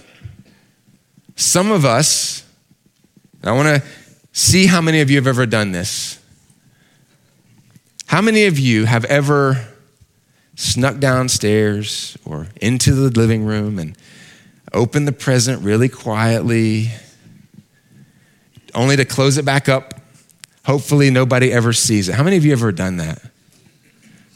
Some 1.35 1.71
of 1.71 1.85
us, 1.85 2.45
I 3.43 3.51
want 3.51 3.81
to 3.81 3.87
see 4.31 4.67
how 4.67 4.81
many 4.81 5.01
of 5.01 5.09
you 5.09 5.17
have 5.17 5.27
ever 5.27 5.45
done 5.45 5.71
this. 5.71 6.19
How 8.07 8.21
many 8.21 8.45
of 8.45 8.59
you 8.59 8.85
have 8.85 9.05
ever 9.05 9.67
snuck 10.55 10.99
downstairs 10.99 12.17
or 12.25 12.47
into 12.61 12.93
the 12.93 13.09
living 13.19 13.45
room 13.45 13.79
and 13.79 13.97
opened 14.71 15.07
the 15.07 15.13
present 15.13 15.63
really 15.63 15.89
quietly, 15.89 16.91
only 18.75 18.95
to 18.95 19.05
close 19.05 19.37
it 19.37 19.45
back 19.45 19.67
up? 19.67 19.99
Hopefully, 20.65 21.09
nobody 21.09 21.51
ever 21.51 21.73
sees 21.73 22.07
it. 22.07 22.15
How 22.15 22.23
many 22.23 22.37
of 22.37 22.45
you 22.45 22.51
have 22.51 22.59
ever 22.59 22.71
done 22.71 22.97
that? 22.97 23.19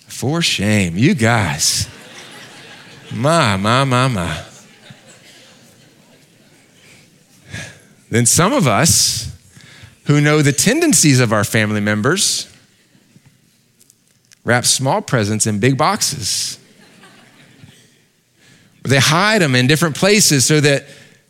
For 0.07 0.41
shame. 0.41 0.97
You 0.97 1.13
guys. 1.13 1.88
My, 3.13 3.55
my, 3.55 3.86
my, 3.86 4.10
my. 4.10 4.43
Then 8.09 8.25
some 8.25 8.53
of 8.53 8.67
us 8.67 9.35
who 10.05 10.21
know 10.21 10.41
the 10.41 10.53
tendencies 10.53 11.19
of 11.19 11.33
our 11.33 11.43
family 11.43 11.81
members 11.81 12.51
wrap 14.45 14.65
small 14.65 15.01
presents 15.01 15.45
in 15.45 15.59
big 15.59 15.77
boxes. 15.77 16.57
They 18.83 18.99
hide 18.99 19.41
them 19.41 19.53
in 19.53 19.67
different 19.67 19.97
places 19.97 20.45
so 20.45 20.61
that 20.61 20.87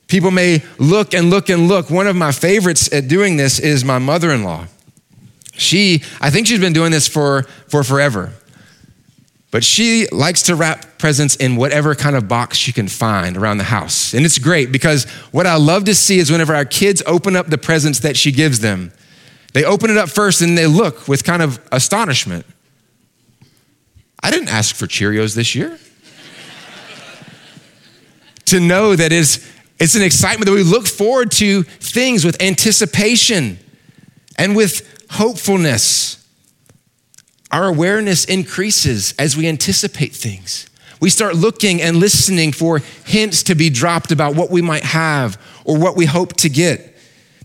people 0.08 0.30
may 0.30 0.64
look 0.78 1.16
and 1.16 1.32
look 1.32 1.50
and 1.50 1.68
look. 1.68 1.90
One 1.90 2.06
of 2.06 2.16
my 2.16 2.32
favorites 2.32 2.94
at 2.94 3.08
doing 3.08 3.38
this 3.38 3.60
is 3.60 3.84
my 3.84 3.98
mother 3.98 4.32
in 4.32 4.44
law. 4.44 4.68
She, 5.54 6.04
I 6.22 6.30
think 6.30 6.46
she's 6.46 6.60
been 6.60 6.74
doing 6.74 6.92
this 6.92 7.08
for, 7.08 7.44
for 7.68 7.84
forever. 7.84 8.34
But 9.50 9.64
she 9.64 10.08
likes 10.12 10.42
to 10.44 10.56
wrap 10.56 10.98
presents 10.98 11.36
in 11.38 11.56
whatever 11.56 11.96
kind 11.96 12.16
of 12.16 12.28
box 12.28 12.58
she 12.58 12.74
can 12.74 12.88
find 12.88 13.38
around 13.38 13.60
the 13.60 13.64
house. 13.66 14.14
And 14.14 14.26
it's 14.26 14.40
great 14.40 14.72
because 14.72 15.06
what 15.32 15.48
I 15.48 15.56
love 15.56 15.86
to 15.86 15.96
see 15.96 16.20
is 16.20 16.30
whenever 16.30 16.54
our 16.54 16.66
kids 16.66 17.02
open 17.06 17.36
up 17.36 17.48
the 17.48 17.58
presents 17.58 18.00
that 18.00 18.18
she 18.18 18.32
gives 18.32 18.60
them, 18.60 18.92
they 19.54 19.64
open 19.64 19.90
it 19.90 19.98
up 19.98 20.10
first 20.10 20.42
and 20.42 20.58
they 20.58 20.68
look 20.68 21.08
with 21.08 21.24
kind 21.24 21.42
of 21.42 21.60
astonishment. 21.72 22.46
I 24.22 24.32
didn't 24.32 24.50
ask 24.50 24.76
for 24.76 24.86
Cheerios 24.86 25.34
this 25.34 25.56
year. 25.56 25.80
to 28.46 28.60
know 28.60 28.96
that 28.96 29.14
is 29.14 29.48
it's 29.80 29.96
an 29.96 30.02
excitement 30.02 30.48
that 30.48 30.54
we 30.56 30.64
look 30.64 30.88
forward 30.88 31.32
to 31.34 31.64
things 31.64 32.26
with 32.26 32.42
anticipation 32.42 33.60
and 34.38 34.56
with 34.56 35.06
hopefulness. 35.12 36.17
Our 37.52 37.66
awareness 37.66 38.26
increases 38.26 39.14
as 39.18 39.38
we 39.38 39.48
anticipate 39.48 40.14
things. 40.14 40.70
We 41.00 41.10
start 41.10 41.36
looking 41.36 41.82
and 41.82 41.98
listening 41.98 42.52
for 42.52 42.80
hints 43.06 43.44
to 43.44 43.56
be 43.56 43.70
dropped 43.70 44.12
about 44.12 44.36
what 44.36 44.50
we 44.50 44.62
might 44.62 44.84
have 44.84 45.40
or 45.64 45.78
what 45.78 45.96
we 45.96 46.06
hope 46.06 46.34
to 46.38 46.50
get. 46.50 46.96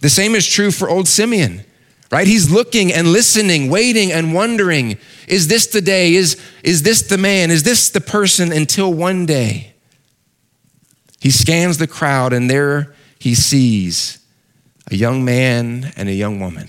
The 0.01 0.09
same 0.09 0.35
is 0.35 0.47
true 0.47 0.71
for 0.71 0.89
old 0.89 1.07
Simeon, 1.07 1.65
right? 2.11 2.27
He's 2.27 2.51
looking 2.51 2.93
and 2.93 3.13
listening, 3.13 3.71
waiting 3.71 4.11
and 4.11 4.35
wondering 4.35 4.99
is 5.29 5.49
this 5.49 5.69
the 5.69 5.81
day? 5.81 6.15
Is, 6.15 6.41
is 6.65 6.83
this 6.83 7.03
the 7.03 7.17
man? 7.17 7.51
Is 7.51 7.63
this 7.63 7.91
the 7.91 8.01
person? 8.01 8.53
Until 8.53 8.93
one 8.93 9.25
day, 9.25 9.73
he 11.21 11.31
scans 11.31 11.79
the 11.79 11.87
crowd 11.87 12.33
and 12.33 12.51
there 12.51 12.95
he 13.19 13.35
sees 13.37 14.19
a 14.91 14.97
young 14.97 15.25
man 15.25 15.93
and 15.97 16.09
a 16.09 16.13
young 16.13 16.41
woman. 16.41 16.69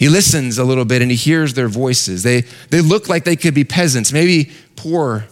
He 0.00 0.08
listens 0.08 0.56
a 0.56 0.64
little 0.64 0.86
bit 0.86 1.02
and 1.02 1.10
he 1.10 1.16
hears 1.16 1.52
their 1.52 1.68
voices. 1.68 2.22
They, 2.22 2.44
they 2.70 2.80
look 2.80 3.10
like 3.10 3.24
they 3.24 3.36
could 3.36 3.52
be 3.52 3.64
peasants, 3.64 4.14
maybe 4.14 4.50
poor. 4.74 5.26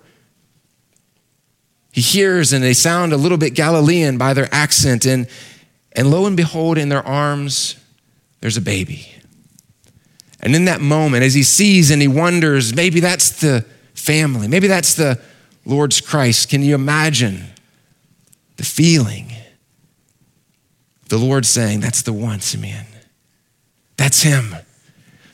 He 1.90 2.02
hears 2.02 2.52
and 2.52 2.62
they 2.62 2.74
sound 2.74 3.14
a 3.14 3.16
little 3.16 3.38
bit 3.38 3.54
Galilean 3.54 4.18
by 4.18 4.34
their 4.34 4.46
accent. 4.52 5.06
And, 5.06 5.26
and 5.92 6.10
lo 6.10 6.26
and 6.26 6.36
behold, 6.36 6.76
in 6.76 6.90
their 6.90 7.02
arms, 7.02 7.76
there's 8.40 8.58
a 8.58 8.60
baby. 8.60 9.10
And 10.40 10.54
in 10.54 10.66
that 10.66 10.82
moment, 10.82 11.24
as 11.24 11.32
he 11.32 11.44
sees 11.44 11.90
and 11.90 12.02
he 12.02 12.08
wonders, 12.08 12.74
maybe 12.74 13.00
that's 13.00 13.40
the 13.40 13.64
family, 13.94 14.48
maybe 14.48 14.66
that's 14.66 14.96
the 14.96 15.18
Lord's 15.64 16.02
Christ. 16.02 16.50
Can 16.50 16.60
you 16.60 16.74
imagine 16.74 17.46
the 18.58 18.64
feeling? 18.64 19.32
The 21.08 21.16
Lord 21.16 21.46
saying, 21.46 21.80
That's 21.80 22.02
the 22.02 22.12
one, 22.12 22.40
Simeon. 22.40 22.84
That's 23.98 24.22
him. 24.22 24.54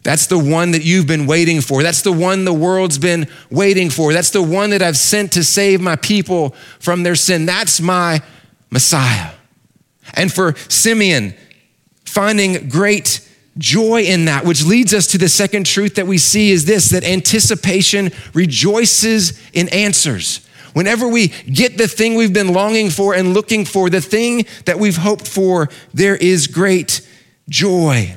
That's 0.02 0.26
the 0.26 0.38
one 0.38 0.72
that 0.72 0.84
you've 0.84 1.06
been 1.06 1.26
waiting 1.26 1.60
for. 1.60 1.82
That's 1.82 2.02
the 2.02 2.12
one 2.12 2.44
the 2.44 2.52
world's 2.52 2.98
been 2.98 3.26
waiting 3.50 3.88
for. 3.88 4.12
That's 4.12 4.30
the 4.30 4.42
one 4.42 4.70
that 4.70 4.82
I've 4.82 4.98
sent 4.98 5.32
to 5.32 5.44
save 5.44 5.80
my 5.80 5.96
people 5.96 6.50
from 6.80 7.04
their 7.04 7.14
sin. 7.14 7.46
That's 7.46 7.80
my 7.80 8.22
Messiah. 8.70 9.30
And 10.14 10.32
for 10.32 10.56
Simeon, 10.68 11.34
finding 12.04 12.68
great 12.68 13.26
joy 13.56 14.02
in 14.02 14.26
that, 14.26 14.44
which 14.44 14.64
leads 14.64 14.92
us 14.92 15.06
to 15.08 15.18
the 15.18 15.28
second 15.28 15.64
truth 15.64 15.94
that 15.94 16.06
we 16.06 16.18
see 16.18 16.50
is 16.50 16.64
this 16.64 16.90
that 16.90 17.04
anticipation 17.04 18.10
rejoices 18.34 19.40
in 19.52 19.68
answers. 19.70 20.46
Whenever 20.74 21.08
we 21.08 21.28
get 21.28 21.78
the 21.78 21.88
thing 21.88 22.14
we've 22.14 22.32
been 22.32 22.52
longing 22.52 22.90
for 22.90 23.14
and 23.14 23.32
looking 23.32 23.64
for, 23.64 23.88
the 23.88 24.00
thing 24.00 24.44
that 24.66 24.78
we've 24.78 24.96
hoped 24.96 25.26
for, 25.26 25.70
there 25.94 26.16
is 26.16 26.46
great 26.46 27.00
joy. 27.48 28.16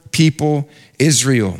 people 0.11 0.69
Israel. 0.99 1.57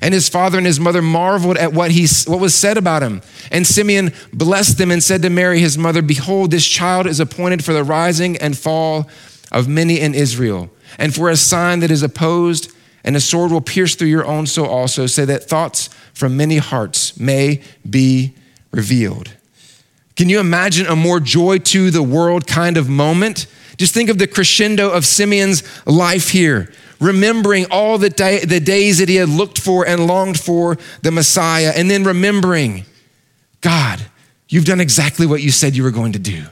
And 0.00 0.14
his 0.14 0.28
father 0.28 0.58
and 0.58 0.66
his 0.66 0.78
mother 0.78 1.02
marveled 1.02 1.56
at 1.56 1.72
what, 1.72 1.90
he, 1.90 2.06
what 2.26 2.40
was 2.40 2.54
said 2.54 2.76
about 2.76 3.02
him. 3.02 3.22
And 3.50 3.66
Simeon 3.66 4.12
blessed 4.32 4.78
them 4.78 4.90
and 4.90 5.02
said 5.02 5.22
to 5.22 5.30
Mary, 5.30 5.58
his 5.60 5.76
mother, 5.76 6.02
Behold, 6.02 6.50
this 6.50 6.66
child 6.66 7.06
is 7.06 7.20
appointed 7.20 7.64
for 7.64 7.72
the 7.72 7.82
rising 7.82 8.36
and 8.36 8.56
fall 8.56 9.08
of 9.50 9.66
many 9.66 9.98
in 9.98 10.14
Israel, 10.14 10.70
and 10.98 11.14
for 11.14 11.30
a 11.30 11.36
sign 11.36 11.80
that 11.80 11.90
is 11.90 12.02
opposed, 12.02 12.70
and 13.02 13.16
a 13.16 13.20
sword 13.20 13.50
will 13.50 13.62
pierce 13.62 13.94
through 13.94 14.08
your 14.08 14.26
own 14.26 14.46
soul 14.46 14.66
also, 14.66 15.06
so 15.06 15.24
that 15.24 15.44
thoughts 15.44 15.88
from 16.12 16.36
many 16.36 16.58
hearts 16.58 17.18
may 17.18 17.62
be 17.88 18.34
revealed. 18.72 19.32
Can 20.16 20.28
you 20.28 20.38
imagine 20.38 20.86
a 20.86 20.96
more 20.96 21.20
joy 21.20 21.58
to 21.58 21.90
the 21.90 22.02
world 22.02 22.46
kind 22.46 22.76
of 22.76 22.88
moment? 22.88 23.46
Just 23.78 23.94
think 23.94 24.10
of 24.10 24.18
the 24.18 24.26
crescendo 24.26 24.90
of 24.90 25.06
Simeon's 25.06 25.62
life 25.86 26.30
here 26.30 26.72
remembering 27.00 27.66
all 27.70 27.98
the, 27.98 28.10
day, 28.10 28.44
the 28.44 28.60
days 28.60 28.98
that 28.98 29.08
he 29.08 29.16
had 29.16 29.28
looked 29.28 29.60
for 29.60 29.86
and 29.86 30.06
longed 30.06 30.38
for 30.38 30.76
the 31.02 31.10
Messiah, 31.10 31.72
and 31.74 31.90
then 31.90 32.04
remembering, 32.04 32.84
God, 33.60 34.04
you've 34.48 34.64
done 34.64 34.80
exactly 34.80 35.26
what 35.26 35.42
you 35.42 35.50
said 35.50 35.76
you 35.76 35.82
were 35.82 35.90
going 35.90 36.12
to 36.12 36.18
do. 36.18 36.44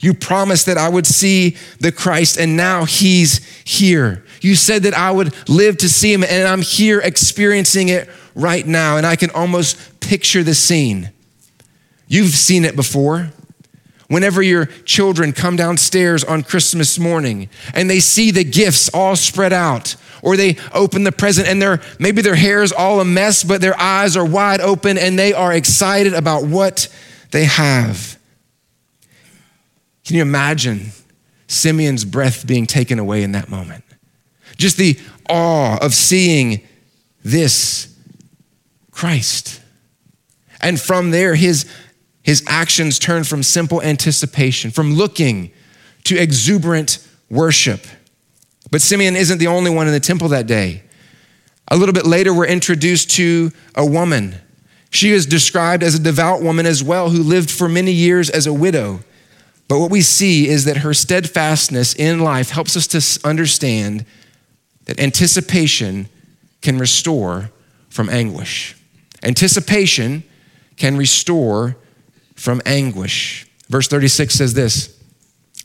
You 0.00 0.12
promised 0.12 0.66
that 0.66 0.76
I 0.76 0.88
would 0.88 1.06
see 1.06 1.56
the 1.80 1.90
Christ, 1.90 2.36
and 2.36 2.56
now 2.56 2.84
he's 2.84 3.38
here. 3.64 4.24
You 4.42 4.54
said 4.54 4.82
that 4.82 4.92
I 4.92 5.10
would 5.10 5.34
live 5.48 5.78
to 5.78 5.88
see 5.88 6.12
him, 6.12 6.22
and 6.22 6.46
I'm 6.46 6.60
here 6.60 7.00
experiencing 7.00 7.88
it 7.88 8.10
right 8.34 8.66
now. 8.66 8.98
And 8.98 9.06
I 9.06 9.16
can 9.16 9.30
almost 9.30 10.00
picture 10.00 10.42
the 10.42 10.54
scene. 10.54 11.10
You've 12.06 12.34
seen 12.34 12.66
it 12.66 12.76
before. 12.76 13.30
Whenever 14.08 14.42
your 14.42 14.66
children 14.84 15.32
come 15.32 15.56
downstairs 15.56 16.22
on 16.24 16.42
Christmas 16.42 16.98
morning 16.98 17.48
and 17.72 17.88
they 17.88 18.00
see 18.00 18.30
the 18.30 18.44
gifts 18.44 18.88
all 18.90 19.16
spread 19.16 19.52
out, 19.52 19.96
or 20.22 20.36
they 20.36 20.56
open 20.72 21.04
the 21.04 21.12
present 21.12 21.48
and 21.48 21.60
their 21.60 21.80
maybe 21.98 22.22
their 22.22 22.34
hair 22.34 22.62
is 22.62 22.72
all 22.72 23.00
a 23.00 23.04
mess, 23.04 23.44
but 23.44 23.60
their 23.60 23.78
eyes 23.80 24.16
are 24.16 24.24
wide 24.24 24.60
open 24.60 24.98
and 24.98 25.18
they 25.18 25.32
are 25.32 25.52
excited 25.52 26.14
about 26.14 26.44
what 26.44 26.88
they 27.30 27.44
have. 27.44 28.18
Can 30.04 30.16
you 30.16 30.22
imagine 30.22 30.90
Simeon's 31.46 32.04
breath 32.04 32.46
being 32.46 32.66
taken 32.66 32.98
away 32.98 33.22
in 33.22 33.32
that 33.32 33.48
moment? 33.48 33.84
Just 34.56 34.76
the 34.76 34.98
awe 35.28 35.78
of 35.80 35.94
seeing 35.94 36.66
this 37.22 37.94
Christ. 38.90 39.60
And 40.60 40.80
from 40.80 41.10
there, 41.10 41.34
his 41.34 41.70
his 42.24 42.42
actions 42.46 42.98
turn 42.98 43.22
from 43.22 43.42
simple 43.42 43.80
anticipation, 43.82 44.70
from 44.70 44.94
looking 44.94 45.52
to 46.04 46.18
exuberant 46.18 47.06
worship. 47.30 47.86
But 48.70 48.80
Simeon 48.80 49.14
isn't 49.14 49.38
the 49.38 49.46
only 49.46 49.70
one 49.70 49.86
in 49.86 49.92
the 49.92 50.00
temple 50.00 50.28
that 50.30 50.46
day. 50.46 50.82
A 51.68 51.76
little 51.76 51.92
bit 51.92 52.06
later, 52.06 52.32
we're 52.34 52.46
introduced 52.46 53.10
to 53.12 53.52
a 53.74 53.84
woman. 53.84 54.36
She 54.90 55.10
is 55.10 55.26
described 55.26 55.82
as 55.82 55.94
a 55.94 55.98
devout 55.98 56.42
woman 56.42 56.64
as 56.64 56.82
well, 56.82 57.10
who 57.10 57.22
lived 57.22 57.50
for 57.50 57.68
many 57.68 57.92
years 57.92 58.30
as 58.30 58.46
a 58.46 58.54
widow. 58.54 59.00
But 59.68 59.78
what 59.78 59.90
we 59.90 60.00
see 60.00 60.48
is 60.48 60.64
that 60.64 60.78
her 60.78 60.94
steadfastness 60.94 61.94
in 61.94 62.20
life 62.20 62.50
helps 62.50 62.74
us 62.74 62.86
to 62.88 63.28
understand 63.28 64.06
that 64.86 64.98
anticipation 64.98 66.08
can 66.62 66.78
restore 66.78 67.50
from 67.90 68.08
anguish. 68.08 68.76
Anticipation 69.22 70.22
can 70.76 70.96
restore 70.96 71.76
from 72.34 72.60
anguish. 72.66 73.46
Verse 73.68 73.88
36 73.88 74.34
says 74.34 74.54
this 74.54 75.00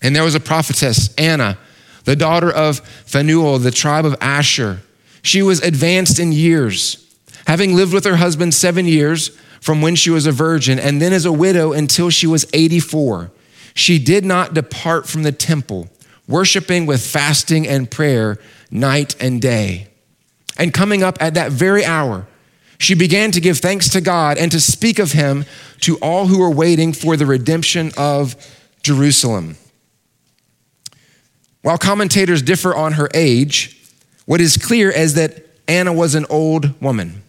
And 0.02 0.16
there 0.16 0.24
was 0.24 0.36
a 0.36 0.40
prophetess, 0.40 1.14
Anna, 1.16 1.58
the 2.06 2.16
daughter 2.16 2.52
of 2.52 2.80
Phanuel, 3.06 3.60
the 3.60 3.72
tribe 3.72 4.06
of 4.06 4.16
Asher. 4.22 4.82
She 5.22 5.42
was 5.42 5.62
advanced 5.62 6.20
in 6.20 6.32
years, 6.32 7.06
having 7.46 7.76
lived 7.76 7.94
with 7.94 8.06
her 8.06 8.16
husband 8.16 8.54
seven 8.54 8.86
years 8.86 9.30
from 9.60 9.82
when 9.82 9.96
she 9.96 10.10
was 10.10 10.26
a 10.26 10.32
virgin, 10.32 10.80
and 10.80 11.02
then 11.02 11.12
as 11.12 11.26
a 11.26 11.34
widow 11.34 11.74
until 11.74 12.10
she 12.10 12.26
was 12.26 12.46
84. 12.54 13.32
She 13.74 14.00
did 14.00 14.26
not 14.26 14.54
depart 14.54 15.08
from 15.08 15.24
the 15.24 15.32
temple, 15.32 15.90
worshiping 16.28 16.86
with 16.86 17.06
fasting 17.06 17.68
and 17.68 17.90
prayer 17.90 18.38
night 18.72 19.16
and 19.22 19.42
day. 19.42 19.88
And 20.58 20.74
coming 20.74 21.04
up 21.04 21.18
at 21.22 21.36
that 21.36 21.52
very 21.52 21.86
hour, 21.86 22.28
she 22.80 22.96
began 22.96 23.32
to 23.32 23.42
give 23.42 23.60
thanks 23.60 23.90
to 23.90 24.02
God 24.02 24.38
and 24.38 24.52
to 24.52 24.60
speak 24.60 25.00
of 25.00 25.12
him 25.12 25.46
to 25.82 25.98
all 25.98 26.28
who 26.28 26.40
were 26.40 26.50
waiting 26.50 26.94
for 26.94 27.18
the 27.18 27.26
redemption 27.26 27.92
of 27.98 28.36
Jerusalem. 28.82 29.58
While 31.62 31.78
commentators 31.78 32.42
differ 32.42 32.74
on 32.74 32.94
her 32.94 33.10
age, 33.14 33.78
what 34.26 34.40
is 34.40 34.56
clear 34.56 34.90
is 34.90 35.16
that 35.16 35.46
Anna 35.68 35.92
was 35.92 36.16
an 36.16 36.26
old 36.30 36.82
woman. 36.82 37.22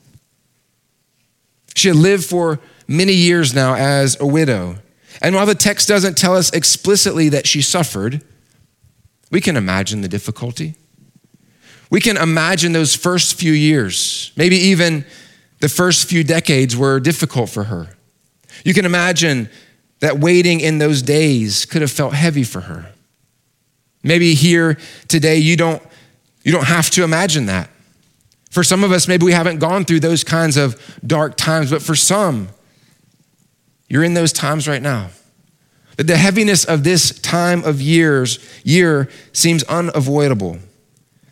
She 1.74 1.88
had 1.88 1.96
lived 1.96 2.24
for 2.24 2.60
many 2.86 3.12
years 3.12 3.52
now 3.52 3.74
as 3.74 4.18
a 4.20 4.26
widow. 4.26 4.76
And 5.20 5.34
while 5.34 5.46
the 5.46 5.56
text 5.56 5.88
doesn't 5.88 6.16
tell 6.16 6.36
us 6.36 6.52
explicitly 6.52 7.28
that 7.30 7.46
she 7.46 7.60
suffered, 7.60 8.22
we 9.32 9.40
can 9.40 9.56
imagine 9.56 10.00
the 10.00 10.08
difficulty. 10.08 10.76
We 11.90 12.00
can 12.00 12.16
imagine 12.16 12.72
those 12.72 12.94
first 12.94 13.34
few 13.34 13.52
years, 13.52 14.30
maybe 14.36 14.56
even 14.56 15.04
the 15.60 15.68
first 15.68 16.08
few 16.08 16.24
decades 16.24 16.76
were 16.76 17.00
difficult 17.00 17.50
for 17.50 17.64
her. 17.64 17.88
You 18.64 18.74
can 18.74 18.84
imagine 18.84 19.48
that 20.00 20.18
waiting 20.18 20.60
in 20.60 20.78
those 20.78 21.02
days 21.02 21.64
could 21.66 21.82
have 21.82 21.90
felt 21.90 22.14
heavy 22.14 22.42
for 22.42 22.62
her. 22.62 22.92
Maybe 24.02 24.34
here 24.34 24.78
today 25.08 25.36
you 25.36 25.56
don't 25.56 25.82
you 26.42 26.52
don't 26.52 26.66
have 26.66 26.88
to 26.90 27.04
imagine 27.04 27.46
that. 27.46 27.68
For 28.50 28.64
some 28.64 28.82
of 28.82 28.92
us 28.92 29.06
maybe 29.06 29.26
we 29.26 29.32
haven't 29.32 29.58
gone 29.58 29.84
through 29.84 30.00
those 30.00 30.24
kinds 30.24 30.56
of 30.56 30.98
dark 31.06 31.36
times, 31.36 31.70
but 31.70 31.82
for 31.82 31.94
some 31.94 32.48
you're 33.88 34.04
in 34.04 34.14
those 34.14 34.32
times 34.32 34.66
right 34.66 34.82
now. 34.82 35.10
That 35.96 36.06
the 36.06 36.16
heaviness 36.16 36.64
of 36.64 36.82
this 36.82 37.18
time 37.20 37.62
of 37.64 37.82
years 37.82 38.38
year 38.64 39.10
seems 39.32 39.62
unavoidable. 39.64 40.58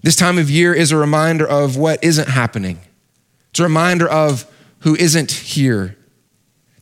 This 0.03 0.17
time 0.17 0.37
of 0.37 0.51
year 0.51 0.75
is 0.75 0.93
a 0.93 0.97
reminder 0.97 1.49
of 1.49 1.77
what 1.79 2.05
isn't 2.05 2.29
happening. 2.29 2.81
It's 3.51 3.61
a 3.61 3.65
reminder 3.65 4.09
of 4.09 4.47
who 4.81 4.95
isn't 4.95 5.31
here. 5.31 5.97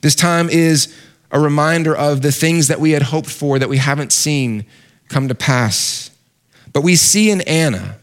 This 0.01 0.15
time 0.15 0.49
is 0.49 0.95
a 1.31 1.41
reminder 1.41 1.97
of 1.97 2.23
the 2.23 2.33
things 2.33 2.69
that 2.69 2.81
we 2.81 2.93
had 2.93 3.03
hoped 3.03 3.31
for 3.31 3.59
that 3.59 3.69
we 3.69 3.79
haven't 3.79 4.13
seen 4.13 4.67
come 5.09 5.29
to 5.29 5.35
pass. 5.35 6.11
But 6.73 6.83
we 6.83 6.97
see 6.97 7.31
in 7.31 7.41
Anna 7.43 7.97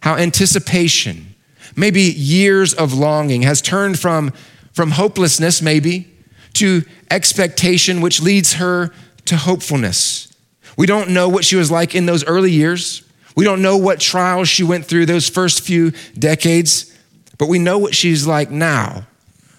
how 0.00 0.16
anticipation, 0.16 1.34
maybe 1.74 2.02
years 2.02 2.74
of 2.74 2.94
longing, 2.94 3.42
has 3.42 3.60
turned 3.60 3.98
from, 3.98 4.32
from 4.72 4.92
hopelessness, 4.92 5.60
maybe, 5.60 6.12
to 6.54 6.84
expectation, 7.10 8.00
which 8.00 8.20
leads 8.20 8.54
her 8.54 8.90
to 9.26 9.36
hopefulness. 9.36 10.32
We 10.76 10.86
don't 10.86 11.10
know 11.10 11.28
what 11.28 11.44
she 11.44 11.56
was 11.56 11.70
like 11.70 11.94
in 11.94 12.06
those 12.06 12.24
early 12.24 12.52
years. 12.52 13.02
We 13.34 13.44
don't 13.44 13.62
know 13.62 13.76
what 13.76 14.00
trials 14.00 14.48
she 14.48 14.62
went 14.62 14.86
through 14.86 15.06
those 15.06 15.28
first 15.28 15.60
few 15.60 15.92
decades. 16.18 16.95
But 17.38 17.48
we 17.48 17.58
know 17.58 17.78
what 17.78 17.94
she's 17.94 18.26
like 18.26 18.50
now. 18.50 19.06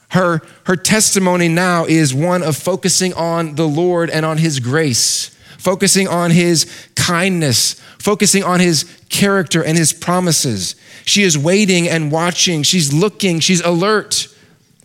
Her, 0.10 0.42
her 0.66 0.76
testimony 0.76 1.48
now 1.48 1.86
is 1.86 2.14
one 2.14 2.42
of 2.42 2.56
focusing 2.56 3.14
on 3.14 3.56
the 3.56 3.68
Lord 3.68 4.10
and 4.10 4.26
on 4.26 4.38
His 4.38 4.60
grace, 4.60 5.36
focusing 5.58 6.08
on 6.08 6.32
his 6.32 6.66
kindness, 6.96 7.74
focusing 8.00 8.44
on 8.44 8.60
his 8.60 8.84
character 9.10 9.64
and 9.64 9.78
his 9.78 9.92
promises. 9.92 10.76
She 11.04 11.24
is 11.24 11.38
waiting 11.38 11.88
and 11.88 12.12
watching. 12.12 12.64
She's 12.64 12.94
looking. 12.94 13.40
She's 13.40 13.62
alert 13.62 14.28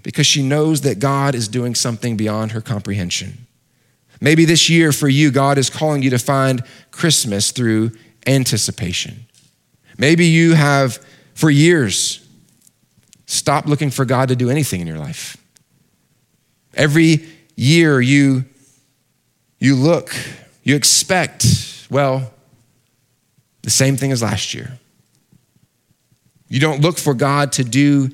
because 0.03 0.27
she 0.27 0.43
knows 0.43 0.81
that 0.83 0.99
God 0.99 1.35
is 1.35 1.49
doing 1.49 1.75
something 1.75 2.17
beyond 2.17 2.53
her 2.53 2.61
comprehension. 2.61 3.47
Maybe 4.21 4.45
this 4.45 4.69
year 4.69 4.93
for 4.93 5.09
you, 5.09 5.31
God 5.31 5.59
is 5.59 5.69
calling 5.69 6.03
you 6.03 6.11
to 6.11 6.19
find 6.19 6.63
Christmas 6.91 7.51
through 7.51 7.93
anticipation. 8.27 9.27
Maybe 9.99 10.27
you 10.27 10.55
have, 10.55 11.05
for 11.35 11.51
years, 11.51 12.22
stopped 13.33 13.67
looking 13.67 13.91
for 13.91 14.05
God 14.05 14.29
to 14.29 14.37
do 14.37 14.51
anything 14.51 14.81
in 14.81 14.87
your 14.87 14.99
life. 14.99 15.37
Every 16.75 17.27
year 17.57 18.01
you, 18.01 18.45
you 19.59 19.75
look, 19.75 20.15
you 20.63 20.77
expect, 20.77 21.47
well, 21.91 22.33
the 23.63 23.71
same 23.71 23.97
thing 23.97 24.13
as 24.13 24.23
last 24.23 24.53
year. 24.53 24.79
You 26.49 26.61
don't 26.61 26.83
look 26.83 26.99
for 26.99 27.15
God 27.15 27.53
to 27.53 27.65
do 27.65 28.11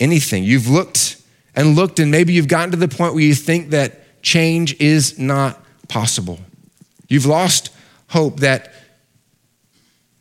anything. 0.00 0.42
You've 0.42 0.68
looked 0.68 1.22
and 1.54 1.76
looked, 1.76 2.00
and 2.00 2.10
maybe 2.10 2.32
you've 2.32 2.48
gotten 2.48 2.72
to 2.72 2.76
the 2.76 2.88
point 2.88 3.14
where 3.14 3.22
you 3.22 3.34
think 3.34 3.70
that 3.70 4.22
change 4.22 4.78
is 4.80 5.18
not 5.18 5.62
possible. 5.88 6.40
You've 7.08 7.26
lost 7.26 7.70
hope 8.08 8.40
that, 8.40 8.72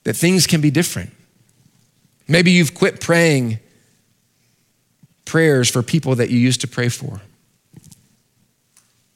that 0.04 0.15
things 0.15 0.45
can 0.45 0.62
be 0.62 0.69
different. 0.69 1.12
Maybe 2.28 2.52
you've 2.52 2.76
quit 2.76 3.02
praying 3.02 3.60
prayers 5.28 5.70
for 5.70 5.84
people 5.84 6.16
that 6.16 6.30
you 6.30 6.40
used 6.40 6.62
to 6.62 6.68
pray 6.68 6.90
for. 6.90 7.22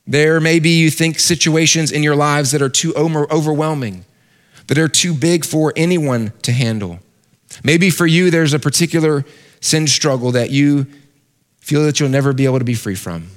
There, 0.06 0.40
may 0.40 0.60
be 0.60 0.80
you 0.80 0.92
think 0.92 1.20
situations 1.20 1.92
in 1.92 2.04
your 2.04 2.16
lives 2.16 2.52
that 2.52 2.62
are 2.62 2.70
too 2.70 2.94
overwhelming, 2.96 4.04
that 4.68 4.78
are 4.78 4.88
too 4.88 5.14
big 5.14 5.46
for 5.46 5.72
anyone 5.76 6.34
to 6.42 6.52
handle. 6.52 7.00
Maybe 7.64 7.90
for 7.90 8.06
you, 8.06 8.30
there's 8.30 8.54
a 8.54 8.60
particular 8.60 9.24
sin 9.62 9.88
struggle 9.88 10.32
that 10.32 10.50
you 10.50 10.88
feel 11.60 11.84
that 11.86 12.00
you'll 12.00 12.10
never 12.10 12.34
be 12.34 12.46
able 12.46 12.60
to 12.60 12.66
be 12.66 12.74
free 12.74 12.96
from. 12.96 13.30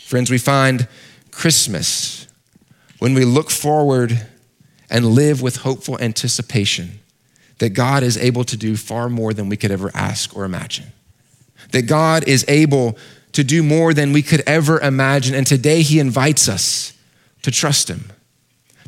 Friends, 0.00 0.30
we 0.30 0.38
find 0.38 0.88
Christmas 1.30 2.26
when 3.00 3.14
we 3.14 3.24
look 3.24 3.50
forward 3.50 4.26
and 4.88 5.04
live 5.04 5.42
with 5.42 5.56
hopeful 5.56 5.98
anticipation 6.00 7.00
that 7.58 7.70
God 7.70 8.02
is 8.02 8.16
able 8.16 8.44
to 8.44 8.56
do 8.56 8.76
far 8.76 9.08
more 9.08 9.34
than 9.34 9.48
we 9.48 9.56
could 9.56 9.70
ever 9.70 9.90
ask 9.94 10.36
or 10.36 10.44
imagine. 10.44 10.93
That 11.74 11.88
God 11.88 12.28
is 12.28 12.44
able 12.46 12.96
to 13.32 13.42
do 13.42 13.64
more 13.64 13.92
than 13.92 14.12
we 14.12 14.22
could 14.22 14.42
ever 14.46 14.78
imagine. 14.78 15.34
And 15.34 15.44
today 15.44 15.82
He 15.82 15.98
invites 15.98 16.48
us 16.48 16.92
to 17.42 17.50
trust 17.50 17.90
Him, 17.90 18.12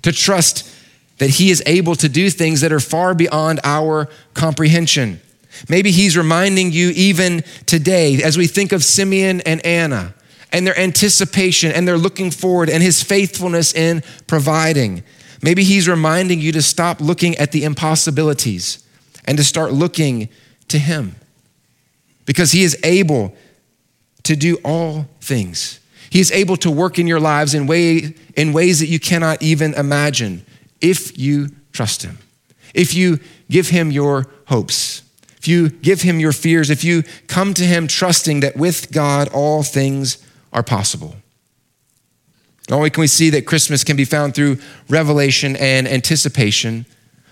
to 0.03 0.13
trust 0.13 0.71
that 1.19 1.31
He 1.31 1.51
is 1.51 1.65
able 1.67 1.97
to 1.97 2.09
do 2.09 2.31
things 2.31 2.61
that 2.61 2.71
are 2.71 2.79
far 2.79 3.13
beyond 3.13 3.59
our 3.65 4.09
comprehension. 4.35 5.21
Maybe 5.69 5.91
He's 5.91 6.17
reminding 6.17 6.71
you 6.71 6.91
even 6.91 7.43
today, 7.67 8.23
as 8.23 8.39
we 8.39 8.47
think 8.47 8.71
of 8.71 8.85
Simeon 8.85 9.41
and 9.41 9.67
Anna 9.67 10.15
and 10.53 10.65
their 10.65 10.79
anticipation 10.79 11.73
and 11.73 11.89
their 11.89 11.99
looking 11.99 12.31
forward 12.31 12.71
and 12.71 12.85
His 12.85 13.03
faithfulness 13.03 13.75
in 13.75 14.05
providing. 14.29 15.03
Maybe 15.43 15.65
He's 15.65 15.89
reminding 15.89 16.41
you 16.41 16.53
to 16.53 16.63
stop 16.63 17.01
looking 17.01 17.35
at 17.39 17.51
the 17.51 17.65
impossibilities 17.65 18.79
and 19.25 19.37
to 19.39 19.43
start 19.43 19.73
looking 19.73 20.29
to 20.69 20.79
Him 20.79 21.17
because 22.27 22.53
He 22.53 22.63
is 22.63 22.77
able 22.85 23.35
to 24.25 24.37
do 24.37 24.59
all 24.65 25.09
things. 25.21 25.81
He 26.11 26.21
is 26.21 26.31
able 26.33 26.57
to 26.59 26.71
work 26.71 26.99
in 26.99 27.07
your 27.07 27.21
lives 27.21 27.55
in, 27.55 27.67
way, 27.67 28.15
in 28.37 28.53
ways 28.53 28.81
that 28.81 28.87
you 28.87 29.01
cannot 29.01 29.43
even 29.43 29.73
imagine 29.75 30.45
if 30.81 31.19
you 31.19 31.49
trust 31.73 32.03
Him, 32.03 32.19
if 32.75 32.95
you 32.95 33.19
give 33.49 33.69
Him 33.69 33.91
your 33.91 34.27
hopes, 34.47 35.03
if 35.39 35.49
you 35.49 35.71
give 35.71 36.03
Him 36.03 36.21
your 36.21 36.33
fears, 36.33 36.71
if 36.71 36.85
you 36.85 37.03
come 37.29 37.55
to 37.55 37.65
Him 37.65 37.87
trusting 37.87 38.41
that 38.41 38.57
with 38.57 38.93
God 38.93 39.29
all 39.33 39.63
things 39.63 40.19
are 40.53 40.63
possible. 40.63 41.17
Not 42.69 42.79
only 42.79 42.91
can 42.91 43.01
we 43.01 43.07
see 43.07 43.31
that 43.31 43.47
Christmas 43.47 43.85
can 43.85 43.97
be 43.97 44.05
found 44.05 44.35
through 44.35 44.59
revelation 44.89 45.55
and 45.57 45.87
anticipation, 45.87 46.85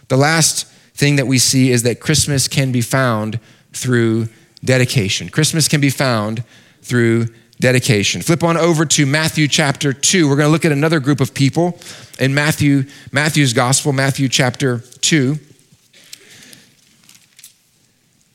the 0.08 0.16
last 0.16 0.66
thing 0.94 1.16
that 1.16 1.26
we 1.26 1.38
see 1.38 1.70
is 1.72 1.82
that 1.82 1.98
Christmas 1.98 2.46
can 2.46 2.70
be 2.70 2.80
found 2.80 3.40
through 3.72 4.28
dedication. 4.64 5.28
Christmas 5.28 5.68
can 5.68 5.80
be 5.80 5.90
found 5.90 6.42
through 6.82 7.28
dedication. 7.60 8.22
Flip 8.22 8.42
on 8.42 8.56
over 8.56 8.84
to 8.84 9.06
Matthew 9.06 9.48
chapter 9.48 9.92
2. 9.92 10.28
We're 10.28 10.36
going 10.36 10.48
to 10.48 10.52
look 10.52 10.64
at 10.64 10.72
another 10.72 11.00
group 11.00 11.20
of 11.20 11.34
people 11.34 11.78
in 12.18 12.34
Matthew 12.34 12.84
Matthew's 13.12 13.52
gospel, 13.52 13.92
Matthew 13.92 14.28
chapter 14.28 14.78
2. 15.00 15.38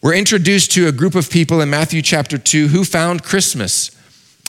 We're 0.01 0.15
introduced 0.15 0.71
to 0.71 0.87
a 0.87 0.93
group 0.93 1.15
of 1.15 1.29
people 1.29 1.59
in 1.59 1.69
Matthew 1.69 2.01
chapter 2.01 2.37
2 2.37 2.69
who 2.69 2.85
found 2.85 3.23
Christmas, 3.23 3.91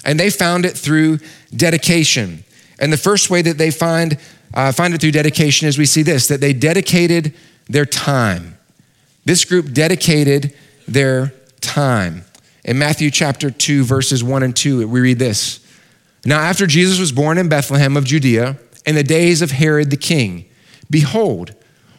and 0.05 0.19
they 0.19 0.31
found 0.31 0.64
it 0.64 0.77
through 0.77 1.19
dedication. 1.55 2.45
And 2.79 2.93
the 2.93 2.97
first 2.97 3.31
way 3.31 3.43
that 3.43 3.59
they 3.59 3.73
find, 3.73 4.16
uh, 4.55 4.71
find 4.71 4.95
it 4.95 5.01
through 5.01 5.11
dedication 5.11 5.66
is 5.66 5.77
we 5.77 5.87
see 5.87 6.03
this 6.03 6.29
that 6.29 6.40
they 6.40 6.53
dedicated 6.53 7.35
their 7.69 7.85
time. 7.85 8.57
This 9.25 9.45
group 9.45 9.73
dedicated 9.73 10.55
their 10.87 11.33
time. 11.61 12.25
In 12.64 12.79
Matthew 12.79 13.11
chapter 13.11 13.51
2, 13.51 13.85
verses 13.85 14.23
1 14.23 14.42
and 14.42 14.55
2, 14.55 14.87
we 14.88 15.01
read 15.01 15.18
this 15.18 15.64
Now, 16.25 16.40
after 16.40 16.66
Jesus 16.66 16.99
was 16.99 17.12
born 17.12 17.38
in 17.38 17.49
Bethlehem 17.49 17.96
of 17.96 18.05
Judea, 18.05 18.59
in 18.87 18.94
the 18.94 19.03
days 19.03 19.42
of 19.42 19.51
Herod 19.51 19.90
the 19.90 19.96
king, 19.96 20.46
behold, 20.90 21.55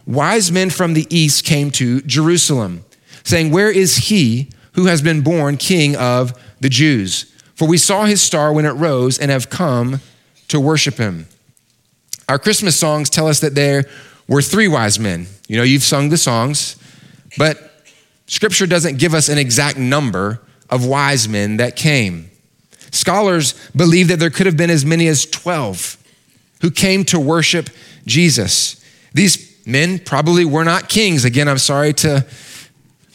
wise 0.06 0.52
men 0.52 0.70
from 0.70 0.94
the 0.94 1.08
east 1.10 1.46
came 1.46 1.72
to 1.72 2.02
Jerusalem, 2.02 2.86
saying, 3.24 3.52
Where 3.52 3.72
is 3.72 3.98
he 3.98 4.50
who 4.74 4.86
has 4.86 5.02
been 5.02 5.22
born 5.22 5.58
king 5.58 5.96
of 5.96 6.34
the 6.60 6.70
Jews? 6.70 7.32
For 7.56 7.68
we 7.68 7.78
saw 7.78 8.06
his 8.06 8.22
star 8.22 8.52
when 8.54 8.66
it 8.66 8.72
rose 8.72 9.20
and 9.20 9.30
have 9.30 9.50
come 9.50 10.02
to 10.48 10.60
worship 10.60 10.96
him. 10.96 11.28
Our 12.28 12.40
Christmas 12.40 12.80
songs 12.80 13.10
tell 13.10 13.28
us 13.28 13.40
that 13.42 13.56
there 13.56 13.86
were 14.28 14.42
three 14.42 14.68
wise 14.68 15.00
men. 15.00 15.28
You 15.48 15.58
know, 15.58 15.64
you've 15.64 15.84
sung 15.84 16.10
the 16.10 16.18
songs, 16.18 16.78
but 17.38 17.71
scripture 18.32 18.66
doesn't 18.66 18.98
give 18.98 19.14
us 19.14 19.28
an 19.28 19.38
exact 19.38 19.78
number 19.78 20.40
of 20.70 20.86
wise 20.86 21.28
men 21.28 21.58
that 21.58 21.76
came. 21.76 22.32
Scholars 22.90 23.54
believe 23.76 24.08
that 24.08 24.20
there 24.20 24.30
could 24.30 24.46
have 24.46 24.56
been 24.56 24.70
as 24.70 24.86
many 24.86 25.08
as 25.08 25.26
12 25.26 25.98
who 26.62 26.72
came 26.72 27.04
to 27.06 27.20
worship 27.20 27.70
Jesus. 28.06 28.84
These 29.14 29.66
men 29.66 30.00
probably 30.00 30.46
were 30.46 30.64
not 30.64 30.88
kings. 30.88 31.26
Again, 31.26 31.50
I'm 31.50 31.58
sorry 31.58 31.92
to, 31.96 32.26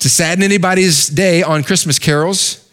to 0.00 0.08
sadden 0.08 0.44
anybody's 0.44 1.08
day 1.08 1.42
on 1.42 1.64
Christmas 1.64 1.98
carols, 1.98 2.68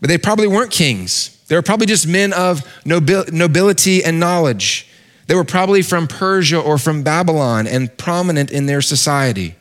but 0.00 0.08
they 0.08 0.18
probably 0.18 0.46
weren't 0.46 0.70
kings. 0.70 1.36
They 1.48 1.56
were 1.56 1.62
probably 1.62 1.86
just 1.86 2.06
men 2.06 2.32
of 2.32 2.62
nobility 2.84 4.04
and 4.04 4.20
knowledge. 4.20 4.88
They 5.26 5.34
were 5.34 5.44
probably 5.44 5.82
from 5.82 6.06
Persia 6.06 6.60
or 6.60 6.78
from 6.78 7.02
Babylon 7.02 7.66
and 7.66 7.96
prominent 7.98 8.52
in 8.52 8.66
their 8.66 8.82
society. 8.82 9.56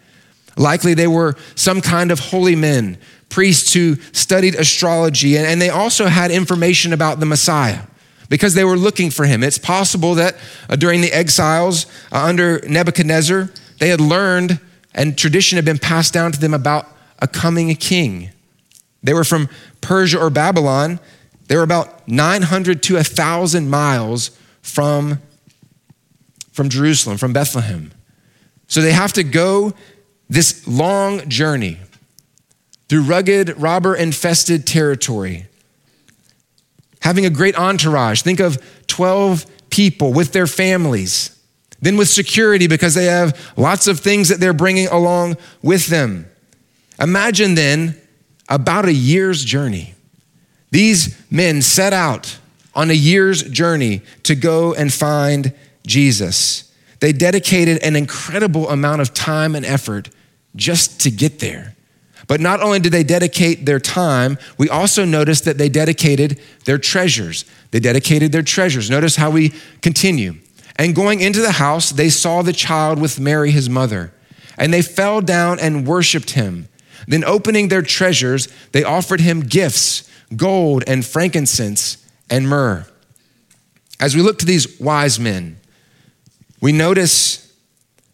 Likely 0.58 0.94
they 0.94 1.08
were 1.08 1.36
some 1.56 1.82
kind 1.82 2.12
of 2.12 2.20
holy 2.20 2.56
men 2.56 2.98
priests 3.30 3.74
who 3.74 3.96
studied 4.14 4.56
astrology, 4.56 5.38
and, 5.38 5.62
they 5.62 5.70
also 5.70 6.08
had 6.08 6.32
information 6.32 6.94
about 6.94 7.20
the 7.20 7.26
Messiah 7.26 7.82
because 8.30 8.54
they 8.54 8.64
were 8.64 8.78
looking 8.78 9.10
for 9.10 9.26
him. 9.26 9.44
It's 9.44 9.58
possible 9.58 10.16
that 10.16 10.38
uh, 10.70 10.76
during 10.76 11.02
the 11.02 11.12
exiles 11.12 11.86
uh, 12.12 12.24
under 12.24 12.60
Nebuchadnezzar, 12.68 13.50
they 13.80 13.90
had 13.90 14.02
learned 14.02 14.60
and 14.94 15.18
tradition 15.18 15.58
had 15.58 15.66
been 15.66 15.78
passed 15.78 16.14
down 16.14 16.32
to 16.32 16.40
them 16.40 16.54
about 16.54 16.88
a 17.20 17.28
coming 17.28 17.74
king. 17.76 18.32
They 19.04 19.14
were 19.14 19.24
from 19.24 19.48
Persia 19.80 20.20
or 20.20 20.30
Babylon. 20.30 21.00
They 21.48 21.56
were 21.56 21.64
about 21.64 22.08
900 22.08 22.82
to 22.84 22.96
1,000 22.96 23.70
miles 23.70 24.32
from, 24.62 25.22
from 26.52 26.70
Jerusalem, 26.70 27.18
from 27.18 27.32
Bethlehem. 27.32 27.92
So 28.68 28.82
they 28.82 28.92
have 28.92 29.14
to 29.14 29.24
go 29.24 29.74
this 30.30 30.68
long 30.68 31.28
journey 31.30 31.78
through 32.90 33.04
rugged, 33.04 33.58
robber 33.58 33.96
infested 33.96 34.66
territory. 34.66 35.46
Having 37.02 37.26
a 37.26 37.30
great 37.30 37.58
entourage. 37.58 38.22
Think 38.22 38.40
of 38.40 38.62
12 38.88 39.46
people 39.70 40.14
with 40.14 40.32
their 40.32 40.48
families. 40.48 41.38
Then 41.82 41.98
with 41.98 42.10
security 42.10 42.68
because 42.68 42.96
they 42.96 43.06
have 43.06 43.54
lots 43.56 43.88
of 43.88 44.00
things 44.00 44.30
that 44.30 44.40
they're 44.40 44.54
bringing 44.54 44.88
along 44.88 45.38
with 45.62 45.88
them. 45.88 46.26
Imagine 47.00 47.56
then 47.56 48.00
about 48.50 48.86
a 48.86 48.94
year's 48.94 49.44
journey. 49.44 49.94
These 50.72 51.22
men 51.30 51.62
set 51.62 51.94
out 51.94 52.40
on 52.74 52.90
a 52.90 52.94
year's 52.94 53.44
journey 53.44 54.02
to 54.24 54.36
go 54.36 54.74
and 54.74 54.92
find 54.92 55.54
Jesus. 55.86 56.72
They 57.00 57.12
dedicated 57.12 57.78
an 57.84 57.96
incredible 57.96 58.70
amount 58.70 59.02
of 59.02 59.14
time 59.14 59.56
and 59.56 59.66
effort 59.66 60.10
just 60.58 61.00
to 61.02 61.12
get 61.12 61.40
there. 61.40 61.76
But 62.28 62.42
not 62.42 62.62
only 62.62 62.80
did 62.80 62.92
they 62.92 63.04
dedicate 63.04 63.66
their 63.66 63.80
time, 63.80 64.38
we 64.58 64.68
also 64.70 65.06
notice 65.06 65.42
that 65.42 65.58
they 65.58 65.70
dedicated 65.70 66.42
their 66.66 66.78
treasures. 66.78 67.46
They 67.72 67.80
dedicated 67.80 68.34
their 68.34 68.42
treasures. 68.42 68.90
Notice 68.90 69.16
how 69.16 69.30
we 69.30 69.54
continue. 69.82 70.36
And 70.76 70.94
going 70.94 71.22
into 71.22 71.40
the 71.40 71.54
house, 71.54 71.92
they 71.92 72.10
saw 72.10 72.42
the 72.42 72.54
child 72.54 73.00
with 73.00 73.20
Mary, 73.20 73.52
his 73.52 73.70
mother, 73.70 74.12
and 74.58 74.74
they 74.74 74.82
fell 74.82 75.22
down 75.22 75.60
and 75.60 75.88
worshiped 75.88 76.32
him. 76.32 76.68
Then, 77.08 77.24
opening 77.24 77.70
their 77.70 77.82
treasures, 77.82 78.50
they 78.74 78.84
offered 78.84 79.22
him 79.22 79.42
gifts 79.42 80.04
gold 80.36 80.84
and 80.88 81.06
frankincense 81.06 82.06
and 82.30 82.50
myrrh. 82.50 82.86
As 84.00 84.14
we 84.14 84.22
look 84.22 84.40
to 84.40 84.46
these 84.46 84.78
wise 84.80 85.20
men, 85.20 85.58
we 86.60 86.74
notice 86.74 87.47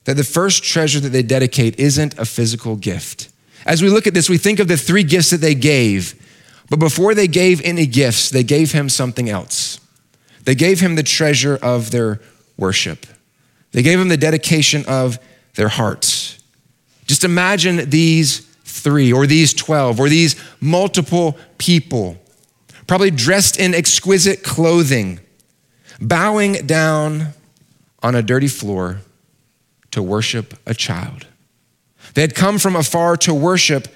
that 0.05 0.17
the 0.17 0.23
first 0.23 0.63
treasure 0.63 0.99
that 0.99 1.09
they 1.09 1.23
dedicate 1.23 1.79
isn't 1.79 2.17
a 2.19 2.25
physical 2.25 2.75
gift. 2.75 3.29
As 3.65 3.81
we 3.81 3.89
look 3.89 4.07
at 4.07 4.13
this, 4.13 4.29
we 4.29 4.37
think 4.37 4.59
of 4.59 4.67
the 4.67 4.77
three 4.77 5.03
gifts 5.03 5.29
that 5.29 5.37
they 5.37 5.55
gave, 5.55 6.15
but 6.69 6.79
before 6.79 7.15
they 7.15 7.27
gave 7.27 7.61
any 7.61 7.85
gifts, 7.85 8.29
they 8.29 8.43
gave 8.43 8.71
him 8.71 8.89
something 8.89 9.29
else. 9.29 9.79
They 10.43 10.55
gave 10.55 10.81
him 10.81 10.95
the 10.95 11.03
treasure 11.03 11.57
of 11.61 11.91
their 11.91 12.19
worship. 12.57 13.05
They 13.71 13.81
gave 13.81 13.99
him 13.99 14.09
the 14.09 14.17
dedication 14.17 14.83
of 14.87 15.17
their 15.55 15.69
hearts. 15.69 16.39
Just 17.05 17.23
imagine 17.23 17.89
these 17.89 18.39
three, 18.65 19.13
or 19.13 19.25
these 19.25 19.53
12, 19.53 19.99
or 19.99 20.09
these 20.09 20.35
multiple 20.59 21.37
people, 21.57 22.17
probably 22.87 23.11
dressed 23.11 23.59
in 23.59 23.73
exquisite 23.73 24.43
clothing, 24.43 25.19
bowing 26.01 26.53
down 26.65 27.29
on 28.01 28.15
a 28.15 28.21
dirty 28.21 28.47
floor 28.47 28.99
to 29.93 30.01
worship 30.01 30.55
a 30.65 30.73
child. 30.73 31.27
They 32.15 32.21
had 32.21 32.35
come 32.35 32.57
from 32.57 32.75
afar 32.75 33.15
to 33.17 33.33
worship 33.33 33.87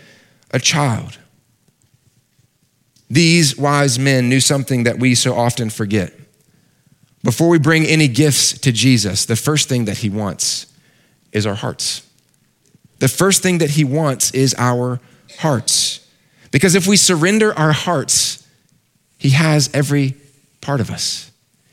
a 0.51 0.59
child. 0.59 1.17
These 3.09 3.57
wise 3.57 3.97
men 3.97 4.29
knew 4.29 4.39
something 4.39 4.83
that 4.83 4.99
we 4.99 5.15
so 5.15 5.35
often 5.35 5.69
forget. 5.69 6.13
Before 7.23 7.49
we 7.49 7.57
bring 7.57 7.83
any 7.85 8.07
gifts 8.07 8.57
to 8.59 8.71
Jesus, 8.71 9.25
the 9.25 9.35
first 9.35 9.69
thing 9.69 9.85
that 9.85 9.97
he 9.97 10.09
wants 10.09 10.67
is 11.31 11.47
our 11.47 11.55
hearts. 11.55 12.07
The 12.99 13.07
first 13.07 13.41
thing 13.41 13.57
that 13.57 13.71
he 13.71 13.83
wants 13.83 14.31
is 14.31 14.53
our 14.57 14.99
hearts. 15.39 16.07
Because 16.51 16.75
if 16.75 16.85
we 16.85 16.95
surrender 16.95 17.57
our 17.57 17.71
hearts, 17.71 18.47
he 19.17 19.31
has 19.31 19.69
every 19.73 20.15
part 20.61 20.79
of 20.79 20.91
us. 20.91 21.31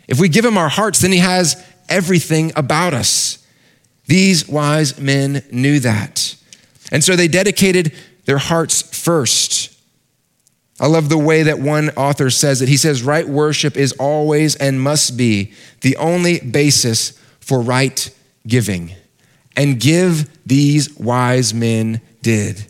If 0.09 0.19
we 0.19 0.31
give 0.31 0.45
him 0.45 0.57
our 0.57 0.71
hearts, 0.71 1.01
then 1.01 1.13
he 1.13 1.19
has 1.19 1.63
everything 1.91 2.53
about 2.57 2.95
us. 2.95 3.44
These 4.07 4.49
wise 4.49 4.99
men 4.99 5.43
knew 5.51 5.81
that. 5.81 6.37
And 6.91 7.03
so 7.03 7.17
they 7.17 7.29
dedicated 7.29 7.93
their 8.25 8.39
hearts 8.39 8.83
first. 8.83 9.71
I 10.81 10.87
love 10.87 11.09
the 11.09 11.19
way 11.19 11.45
that 11.45 11.59
one 11.59 11.91
author 11.91 12.31
says 12.31 12.61
it. 12.61 12.69
He 12.69 12.77
says, 12.77 13.03
Right 13.03 13.27
worship 13.27 13.77
is 13.77 13.93
always 13.93 14.57
and 14.57 14.81
must 14.81 15.17
be 15.17 15.53
the 15.81 15.97
only 15.97 16.41
basis 16.41 17.19
for 17.41 17.61
right 17.61 18.11
giving. 18.47 18.93
And 19.57 19.79
give 19.79 20.29
these 20.47 20.95
wise 20.99 21.55
men 21.55 22.01
did. 22.23 22.67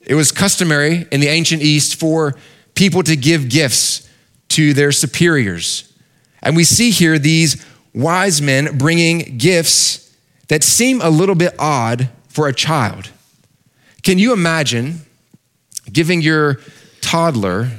It 0.00 0.14
was 0.14 0.30
customary 0.30 1.06
in 1.10 1.20
the 1.20 1.28
ancient 1.28 1.60
East 1.60 1.98
for 1.98 2.34
people 2.74 3.02
to 3.02 3.16
give 3.16 3.48
gifts 3.48 4.08
to 4.50 4.72
their 4.72 4.92
superiors. 4.92 5.92
And 6.42 6.56
we 6.56 6.64
see 6.64 6.90
here 6.90 7.18
these 7.18 7.64
wise 7.92 8.40
men 8.40 8.78
bringing 8.78 9.36
gifts 9.38 10.07
that 10.48 10.62
seem 10.62 11.00
a 11.00 11.10
little 11.10 11.34
bit 11.34 11.54
odd 11.58 12.08
for 12.28 12.48
a 12.48 12.52
child. 12.52 13.10
Can 14.02 14.18
you 14.18 14.32
imagine 14.32 15.02
giving 15.92 16.22
your 16.22 16.60
toddler 17.00 17.70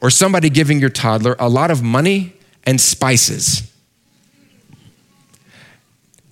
or 0.00 0.10
somebody 0.10 0.50
giving 0.50 0.80
your 0.80 0.90
toddler 0.90 1.36
a 1.38 1.48
lot 1.48 1.70
of 1.70 1.82
money 1.82 2.34
and 2.64 2.80
spices. 2.80 3.72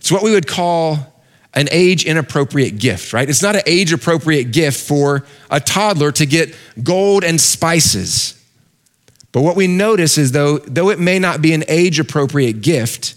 It's 0.00 0.10
what 0.10 0.22
we 0.22 0.32
would 0.32 0.48
call 0.48 1.14
an 1.54 1.68
age 1.70 2.04
inappropriate 2.04 2.78
gift, 2.78 3.12
right? 3.12 3.28
It's 3.28 3.42
not 3.42 3.56
an 3.56 3.62
age 3.66 3.92
appropriate 3.92 4.52
gift 4.52 4.80
for 4.80 5.24
a 5.50 5.60
toddler 5.60 6.12
to 6.12 6.26
get 6.26 6.54
gold 6.82 7.24
and 7.24 7.40
spices. 7.40 8.36
But 9.32 9.42
what 9.42 9.56
we 9.56 9.66
notice 9.66 10.18
is 10.18 10.32
though, 10.32 10.58
though 10.58 10.90
it 10.90 10.98
may 10.98 11.18
not 11.18 11.40
be 11.40 11.52
an 11.52 11.64
age 11.68 12.00
appropriate 12.00 12.62
gift, 12.62 13.14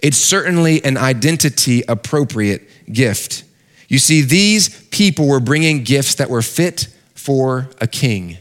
it's 0.00 0.18
certainly 0.18 0.84
an 0.84 0.96
identity 0.96 1.82
appropriate 1.88 2.68
gift. 2.92 3.44
You 3.88 3.98
see, 3.98 4.22
these 4.22 4.86
people 4.88 5.28
were 5.28 5.40
bringing 5.40 5.84
gifts 5.84 6.16
that 6.16 6.30
were 6.30 6.42
fit 6.42 6.88
for 7.14 7.68
a 7.80 7.86
king. 7.86 8.38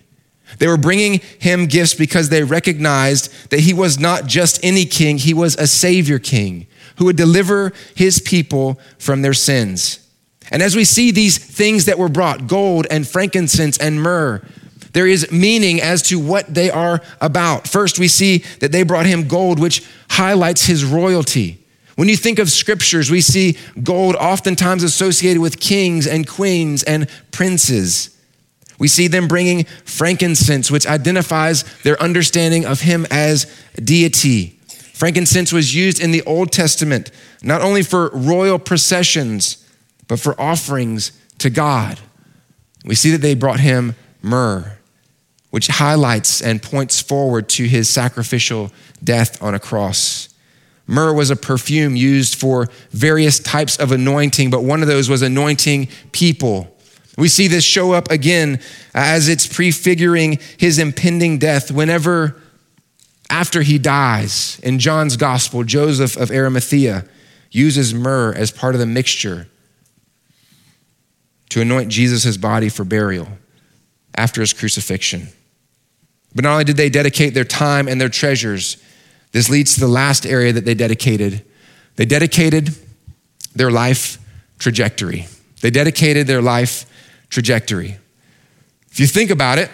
They 0.60 0.68
were 0.68 0.78
bringing 0.78 1.20
him 1.40 1.66
gifts 1.66 1.94
because 1.94 2.30
they 2.30 2.44
recognized 2.44 3.50
that 3.50 3.62
he 3.62 3.74
was 3.74 4.00
not 4.00 4.26
just 4.26 4.64
any 4.64 4.86
king, 4.86 5.18
he 5.18 5.34
was 5.34 5.56
a 5.56 5.68
savior 5.68 6.20
king 6.20 6.68
who 6.98 7.06
would 7.06 7.18
deliver 7.18 7.74
his 7.94 8.20
people 8.20 8.80
from 8.98 9.22
their 9.22 9.34
sins. 9.34 10.00
And 10.52 10.62
as 10.62 10.76
we 10.76 10.84
see 10.86 11.12
these 11.12 11.38
things 11.38 11.86
that 11.86 11.98
were 11.98 12.10
brought 12.10 12.48
gold 12.48 12.86
and 12.90 13.08
frankincense 13.08 13.78
and 13.78 14.02
myrrh 14.02 14.42
there 14.96 15.06
is 15.06 15.30
meaning 15.30 15.82
as 15.82 16.02
to 16.04 16.18
what 16.18 16.54
they 16.54 16.70
are 16.72 17.02
about. 17.20 17.68
First, 17.68 18.00
we 18.00 18.08
see 18.08 18.38
that 18.62 18.72
they 18.72 18.84
brought 18.84 19.06
him 19.06 19.28
gold, 19.28 19.60
which 19.60 19.86
highlights 20.10 20.66
his 20.68 20.86
royalty. 20.86 21.62
When 21.98 22.08
you 22.08 22.16
think 22.16 22.40
of 22.40 22.50
scriptures, 22.50 23.12
we 23.12 23.20
see 23.20 23.58
gold 23.84 24.16
oftentimes 24.16 24.84
associated 24.84 25.42
with 25.42 25.60
kings 25.60 26.08
and 26.08 26.26
queens 26.26 26.82
and 26.82 27.10
princes. 27.32 28.18
We 28.80 28.88
see 28.88 29.10
them 29.10 29.28
bringing 29.28 29.66
frankincense, 29.84 30.72
which 30.72 30.88
identifies 30.88 31.64
their 31.84 32.02
understanding 32.02 32.66
of 32.66 32.80
him 32.80 33.06
as 33.12 33.54
deity. 33.76 34.58
Frankincense 34.94 35.52
was 35.52 35.76
used 35.76 36.00
in 36.00 36.12
the 36.12 36.24
Old 36.24 36.54
Testament 36.54 37.12
not 37.44 37.62
only 37.62 37.84
for 37.84 38.12
royal 38.14 38.60
processions, 38.60 39.58
but 40.08 40.22
for 40.22 40.40
offerings 40.40 41.12
to 41.40 41.50
God. 41.50 42.00
We 42.86 42.96
see 42.96 43.12
that 43.12 43.22
they 43.22 43.36
brought 43.36 43.60
him 43.60 43.96
myrrh, 44.22 44.78
which 45.56 45.68
highlights 45.68 46.42
and 46.42 46.62
points 46.62 47.02
forward 47.02 47.48
to 47.48 47.64
his 47.64 47.88
sacrificial 47.88 48.74
death 49.02 49.42
on 49.42 49.56
a 49.56 49.60
cross. 49.60 50.28
Myrrh 50.86 51.14
was 51.14 51.30
a 51.30 51.36
perfume 51.38 51.96
used 51.96 52.36
for 52.36 52.68
various 52.90 53.40
types 53.40 53.78
of 53.78 53.94
anointing, 53.94 54.50
but 54.50 54.66
one 54.66 54.82
of 54.82 54.90
those 54.90 55.08
was 55.08 55.22
anointing 55.22 55.88
people. 56.12 56.76
We 57.18 57.30
see 57.30 57.48
this 57.48 57.64
show 57.64 57.94
up 57.94 58.12
again 58.12 58.60
as 58.94 59.30
it's 59.30 59.48
prefiguring 59.48 60.40
his 60.58 60.78
impending 60.78 61.38
death 61.38 61.72
whenever, 61.72 62.36
after 63.30 63.62
he 63.62 63.78
dies, 63.78 64.60
in 64.62 64.78
John's 64.78 65.16
gospel, 65.16 65.64
Joseph 65.64 66.18
of 66.18 66.32
Arimathea 66.32 67.06
uses 67.50 67.94
myrrh 67.94 68.34
as 68.34 68.52
part 68.52 68.76
of 68.76 68.80
the 68.80 68.86
mixture 68.86 69.48
to 71.48 71.62
anoint 71.62 71.88
Jesus' 71.88 72.36
body 72.36 72.68
for 72.68 72.84
burial 72.84 73.30
after 74.18 74.42
his 74.42 74.52
crucifixion. 74.52 75.30
But 76.36 76.44
not 76.44 76.52
only 76.52 76.66
did 76.66 76.78
they 76.78 76.90
dedicate 76.90 77.34
their 77.34 77.46
time 77.46 77.88
and 77.88 78.00
their 78.00 78.10
treasures, 78.10 78.78
this 79.32 79.50
leads 79.50 79.74
to 79.76 79.80
the 79.80 79.88
last 79.88 80.26
area 80.26 80.52
that 80.52 80.66
they 80.66 80.74
dedicated. 80.74 81.44
They 81.96 82.06
dedicated 82.06 82.76
their 83.56 83.72
life 83.72 84.18
trajectory. 84.60 85.28
They 85.62 85.70
dedicated 85.70 86.28
their 86.28 86.42
life 86.42 86.86
trajectory. 87.30 87.98
If 88.92 89.00
you 89.00 89.08
think 89.08 89.32
about 89.32 89.58
it, 89.60 89.72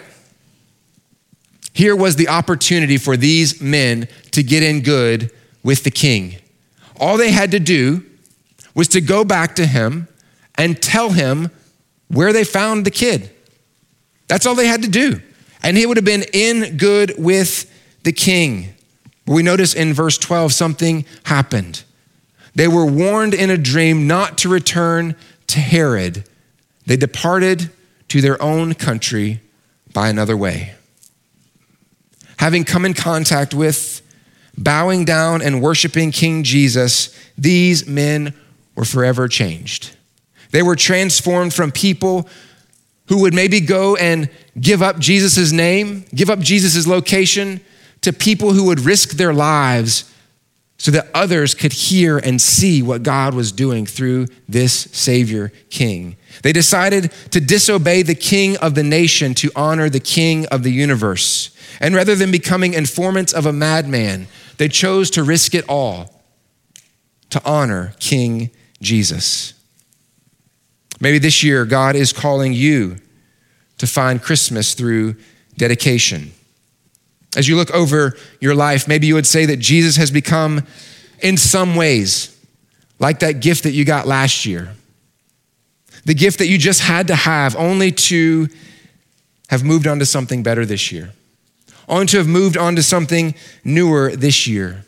here 1.74 1.96
was 1.96 2.16
the 2.16 2.28
opportunity 2.28 2.96
for 2.96 3.16
these 3.16 3.60
men 3.60 4.08
to 4.32 4.42
get 4.42 4.62
in 4.62 4.82
good 4.82 5.30
with 5.62 5.84
the 5.84 5.90
king. 5.90 6.36
All 7.00 7.16
they 7.16 7.30
had 7.30 7.50
to 7.52 7.60
do 7.60 8.04
was 8.74 8.88
to 8.88 9.00
go 9.00 9.24
back 9.24 9.56
to 9.56 9.66
him 9.66 10.06
and 10.56 10.80
tell 10.80 11.10
him 11.10 11.50
where 12.08 12.32
they 12.32 12.44
found 12.44 12.84
the 12.84 12.90
kid. 12.90 13.30
That's 14.28 14.46
all 14.46 14.54
they 14.54 14.66
had 14.66 14.82
to 14.82 14.88
do. 14.88 15.20
And 15.62 15.76
he 15.76 15.86
would 15.86 15.96
have 15.96 16.04
been 16.04 16.24
in 16.32 16.76
good 16.76 17.14
with 17.18 17.70
the 18.02 18.12
king. 18.12 18.74
But 19.24 19.34
we 19.34 19.42
notice 19.42 19.74
in 19.74 19.94
verse 19.94 20.18
12 20.18 20.52
something 20.52 21.04
happened. 21.24 21.84
They 22.54 22.68
were 22.68 22.84
warned 22.84 23.34
in 23.34 23.50
a 23.50 23.56
dream 23.56 24.06
not 24.06 24.38
to 24.38 24.48
return 24.48 25.16
to 25.48 25.60
Herod 25.60 26.24
they 26.86 26.96
departed 26.96 27.70
to 28.08 28.20
their 28.20 28.40
own 28.42 28.74
country 28.74 29.40
by 29.92 30.08
another 30.08 30.36
way. 30.36 30.74
Having 32.38 32.64
come 32.64 32.84
in 32.84 32.94
contact 32.94 33.54
with, 33.54 34.02
bowing 34.58 35.04
down, 35.04 35.42
and 35.42 35.62
worshiping 35.62 36.10
King 36.10 36.42
Jesus, 36.42 37.16
these 37.38 37.86
men 37.86 38.34
were 38.74 38.84
forever 38.84 39.28
changed. 39.28 39.96
They 40.50 40.62
were 40.62 40.76
transformed 40.76 41.54
from 41.54 41.70
people 41.70 42.28
who 43.12 43.20
would 43.20 43.34
maybe 43.34 43.60
go 43.60 43.94
and 43.96 44.30
give 44.58 44.80
up 44.80 44.98
Jesus' 44.98 45.52
name, 45.52 46.06
give 46.14 46.30
up 46.30 46.38
Jesus' 46.38 46.86
location, 46.86 47.60
to 48.00 48.10
people 48.10 48.54
who 48.54 48.64
would 48.64 48.80
risk 48.80 49.10
their 49.10 49.34
lives 49.34 50.10
so 50.78 50.90
that 50.90 51.10
others 51.12 51.54
could 51.54 51.74
hear 51.74 52.16
and 52.16 52.40
see 52.40 52.82
what 52.82 53.02
God 53.02 53.34
was 53.34 53.52
doing 53.52 53.84
through 53.84 54.28
this 54.48 54.72
Savior 54.72 55.52
King. 55.68 56.16
They 56.42 56.54
decided 56.54 57.12
to 57.32 57.40
disobey 57.42 58.00
the 58.00 58.14
King 58.14 58.56
of 58.56 58.74
the 58.74 58.82
nation 58.82 59.34
to 59.34 59.50
honor 59.54 59.90
the 59.90 60.00
King 60.00 60.46
of 60.46 60.62
the 60.62 60.72
universe. 60.72 61.54
And 61.80 61.94
rather 61.94 62.14
than 62.14 62.30
becoming 62.30 62.72
informants 62.72 63.34
of 63.34 63.44
a 63.44 63.52
madman, 63.52 64.26
they 64.56 64.68
chose 64.68 65.10
to 65.10 65.22
risk 65.22 65.54
it 65.54 65.66
all 65.68 66.22
to 67.28 67.42
honor 67.44 67.92
King 68.00 68.50
Jesus. 68.80 69.52
Maybe 71.02 71.18
this 71.18 71.42
year, 71.42 71.64
God 71.64 71.96
is 71.96 72.12
calling 72.12 72.52
you 72.52 72.96
to 73.78 73.88
find 73.88 74.22
Christmas 74.22 74.74
through 74.74 75.16
dedication. 75.56 76.30
As 77.36 77.48
you 77.48 77.56
look 77.56 77.72
over 77.72 78.16
your 78.40 78.54
life, 78.54 78.86
maybe 78.86 79.08
you 79.08 79.14
would 79.14 79.26
say 79.26 79.44
that 79.46 79.56
Jesus 79.56 79.96
has 79.96 80.12
become, 80.12 80.64
in 81.18 81.36
some 81.36 81.74
ways, 81.74 82.38
like 83.00 83.18
that 83.18 83.40
gift 83.40 83.64
that 83.64 83.72
you 83.72 83.84
got 83.84 84.06
last 84.06 84.46
year. 84.46 84.76
The 86.04 86.14
gift 86.14 86.38
that 86.38 86.46
you 86.46 86.56
just 86.56 86.80
had 86.80 87.08
to 87.08 87.16
have, 87.16 87.56
only 87.56 87.90
to 87.90 88.48
have 89.48 89.64
moved 89.64 89.88
on 89.88 89.98
to 89.98 90.06
something 90.06 90.44
better 90.44 90.64
this 90.64 90.92
year, 90.92 91.10
only 91.88 92.06
to 92.06 92.18
have 92.18 92.28
moved 92.28 92.56
on 92.56 92.76
to 92.76 92.82
something 92.82 93.34
newer 93.64 94.14
this 94.14 94.46
year. 94.46 94.84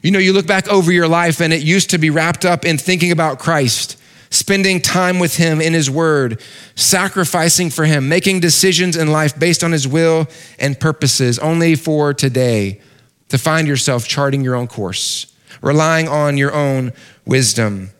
You 0.00 0.12
know, 0.12 0.20
you 0.20 0.32
look 0.32 0.46
back 0.46 0.68
over 0.68 0.92
your 0.92 1.08
life 1.08 1.40
and 1.40 1.52
it 1.52 1.62
used 1.62 1.90
to 1.90 1.98
be 1.98 2.08
wrapped 2.08 2.44
up 2.44 2.64
in 2.64 2.78
thinking 2.78 3.10
about 3.10 3.40
Christ 3.40 3.96
spending 4.30 4.80
time 4.80 5.18
with 5.18 5.36
Him 5.36 5.60
in 5.60 5.74
His 5.74 5.90
Word, 5.90 6.40
sacrificing 6.76 7.68
for 7.68 7.84
Him, 7.84 8.08
making 8.08 8.40
decisions 8.40 8.96
in 8.96 9.10
life 9.10 9.38
based 9.38 9.62
on 9.62 9.72
His 9.72 9.86
will 9.86 10.28
and 10.58 10.78
purposes, 10.78 11.38
only 11.38 11.74
for 11.74 12.14
today 12.14 12.80
to 13.28 13.38
find 13.38 13.66
yourself 13.68 14.06
charting 14.06 14.42
your 14.42 14.54
own 14.54 14.68
course, 14.68 15.34
relying 15.60 16.08
on 16.08 16.36
your 16.36 16.54
own 16.54 16.92
wisdom, 17.26 17.90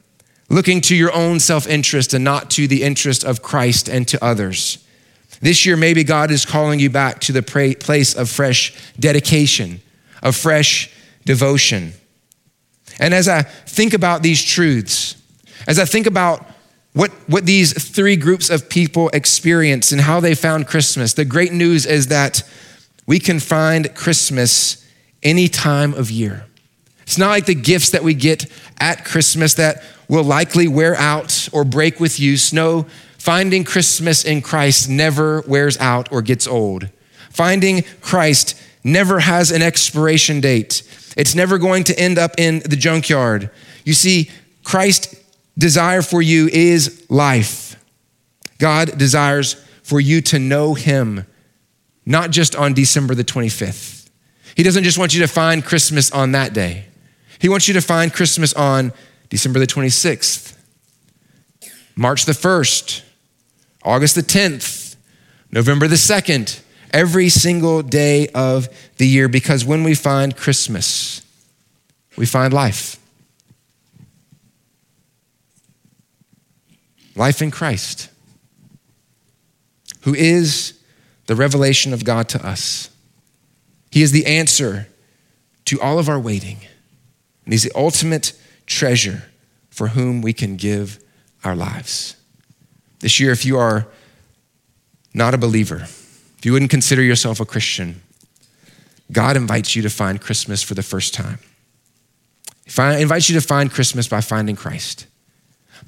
looking 0.49 0.81
to 0.83 0.97
your 0.97 1.13
own 1.13 1.41
self 1.41 1.67
interest 1.67 2.15
and 2.15 2.25
not 2.25 2.51
to 2.51 2.67
the 2.67 2.83
interest 2.83 3.25
of 3.25 3.43
Christ 3.43 3.89
and 3.89 4.07
to 4.09 4.25
others. 4.25 4.85
This 5.41 5.65
year, 5.65 5.77
maybe 5.77 6.05
God 6.05 6.31
is 6.31 6.45
calling 6.45 6.81
you 6.81 6.91
back 6.91 7.21
to 7.23 7.33
the 7.33 7.43
place 7.43 8.15
of 8.15 8.29
fresh 8.29 8.77
dedication, 8.99 9.81
of 10.23 10.37
fresh 10.37 10.93
devotion. 11.25 11.95
And 12.99 13.15
as 13.15 13.27
I 13.27 13.43
think 13.43 13.95
about 13.95 14.23
these 14.23 14.43
truths, 14.43 15.20
as 15.67 15.79
I 15.79 15.85
think 15.85 16.07
about 16.07 16.47
what, 16.93 17.11
what 17.29 17.47
these 17.47 17.73
three 17.73 18.17
groups 18.17 18.51
of 18.51 18.69
people 18.69 19.11
experienced 19.11 19.93
and 19.93 20.01
how 20.01 20.21
they 20.21 20.35
found 20.35 20.67
Christmas, 20.67 21.15
the 21.15 21.25
great 21.25 21.53
news 21.53 21.87
is 21.87 22.09
that 22.09 22.43
we 23.07 23.19
can 23.19 23.41
find 23.41 23.95
Christmas 23.95 24.87
any 25.23 25.49
time 25.49 25.95
of 25.95 26.11
year. 26.11 26.47
It's 27.03 27.19
not 27.19 27.31
like 27.31 27.47
the 27.47 27.55
gifts 27.55 27.91
that 27.91 28.03
we 28.03 28.15
get 28.15 28.47
at 28.81 29.05
Christmas 29.05 29.55
that 29.55 29.83
will 30.09 30.25
likely 30.25 30.69
wear 30.69 30.97
out 30.97 31.49
or 31.53 31.65
break 31.65 32.01
with 32.01 32.19
use. 32.19 32.53
No, 32.53 32.87
finding 33.19 33.65
Christmas 33.65 34.25
in 34.25 34.43
Christ 34.43 34.89
never 34.89 35.43
wears 35.43 35.77
out 35.79 36.11
or 36.13 36.23
gets 36.23 36.47
old. 36.47 36.89
Finding 37.31 37.83
Christ 38.01 38.61
never 38.83 39.21
has 39.21 39.51
an 39.51 39.63
expiration 39.63 40.41
date. 40.41 40.83
It's 41.17 41.35
never 41.35 41.59
going 41.59 41.85
to 41.85 41.99
end 41.99 42.19
up 42.19 42.33
in 42.39 42.61
the 42.61 42.77
junkyard. 42.77 43.51
You 43.85 43.93
see, 43.93 44.31
Christ 44.65 45.15
desire 45.61 46.03
for 46.03 46.21
you 46.21 46.49
is 46.49 47.07
life. 47.09 47.77
God 48.59 48.99
desires 48.99 49.55
for 49.83 50.01
you 50.01 50.21
to 50.23 50.39
know 50.39 50.75
Him, 50.75 51.27
not 52.05 52.31
just 52.31 52.57
on 52.57 52.75
December 52.75 53.15
the 53.15 53.25
25th. 53.25 54.09
He 54.57 54.63
doesn't 54.63 54.85
just 54.85 54.99
want 54.99 55.15
you 55.15 55.21
to 55.21 55.29
find 55.29 55.65
Christmas 55.65 56.11
on 56.11 56.33
that 56.33 56.53
day, 56.53 56.87
He 57.39 57.49
wants 57.49 57.69
you 57.69 57.75
to 57.75 57.81
find 57.81 58.13
Christmas 58.13 58.53
on 58.55 58.93
December 59.29 59.61
the 59.61 59.67
26th, 59.67 60.57
March 61.97 62.25
the 62.25 62.33
1st, 62.33 63.03
August 63.85 64.15
the 64.17 64.23
10th, 64.23 64.97
November 65.51 65.87
the 65.89 65.97
2nd, 65.97 66.61
every 66.93 67.29
single 67.29 67.83
day 67.83 68.29
of 68.35 68.69
the 68.97 69.07
year, 69.07 69.29
because 69.29 69.65
when 69.65 69.85
we 69.85 69.95
find 69.95 70.37
Christmas, 70.37 71.23
we 72.17 72.27
find 72.27 72.53
life. 72.53 73.00
Life 77.15 77.43
in 77.43 77.51
Christ, 77.51 78.09
who 80.03 80.15
is 80.15 80.79
the 81.27 81.35
revelation 81.35 81.93
of 81.93 82.05
God 82.05 82.29
to 82.31 82.47
us. 82.47 82.91
He 83.91 84.03
is 84.03 84.13
the 84.13 84.27
answer 84.27 84.89
to 85.67 85.81
all 85.81 85.99
of 85.99 86.09
our 86.09 86.19
waiting, 86.19 86.59
and 87.45 87.53
He's 87.53 87.65
the 87.65 87.73
ultimate 87.75 88.33
treasure 88.67 89.25
for 89.71 89.89
whom 89.89 90.23
we 90.23 90.33
can 90.33 90.57
give 90.57 91.03
our 91.45 91.57
lives. 91.57 92.17
This 93.01 93.19
year, 93.19 93.33
if 93.33 93.45
you 93.45 93.59
are 93.59 93.87
not 95.15 95.35
a 95.35 95.39
believer, 95.39 95.83
if 96.39 96.41
you 96.43 96.53
wouldn't 96.53 96.71
consider 96.71 97.03
yourself 97.03 97.41
a 97.41 97.45
Christian, 97.45 98.03
God 99.11 99.37
invites 99.37 99.75
you 99.75 99.83
to 99.83 99.91
find 99.91 100.21
Christmas 100.21 100.63
for 100.63 100.75
the 100.75 100.83
first 100.83 101.15
time. 101.15 101.39
He 102.65 103.03
invites 103.03 103.29
you 103.29 103.41
to 103.41 103.47
find 103.47 103.71
Christmas 103.71 104.07
by 104.07 104.21
finding 104.21 104.55
Christ 104.55 105.07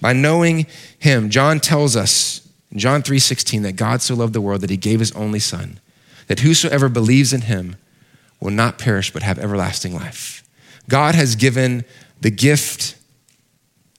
by 0.00 0.12
knowing 0.12 0.66
him. 0.98 1.30
John 1.30 1.60
tells 1.60 1.96
us 1.96 2.40
in 2.70 2.78
John 2.78 3.02
3:16 3.02 3.62
that 3.62 3.76
God 3.76 4.02
so 4.02 4.14
loved 4.14 4.32
the 4.32 4.40
world 4.40 4.60
that 4.62 4.70
he 4.70 4.76
gave 4.76 5.00
his 5.00 5.12
only 5.12 5.38
son, 5.38 5.78
that 6.26 6.40
whosoever 6.40 6.88
believes 6.88 7.32
in 7.32 7.42
him 7.42 7.76
will 8.40 8.50
not 8.50 8.78
perish 8.78 9.12
but 9.12 9.22
have 9.22 9.38
everlasting 9.38 9.94
life. 9.94 10.42
God 10.88 11.14
has 11.14 11.36
given 11.36 11.84
the 12.20 12.30
gift 12.30 12.96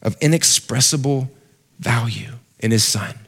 of 0.02 0.18
inexpressible 0.20 1.30
value 1.80 2.34
in 2.60 2.72
his 2.72 2.84
son. 2.84 3.20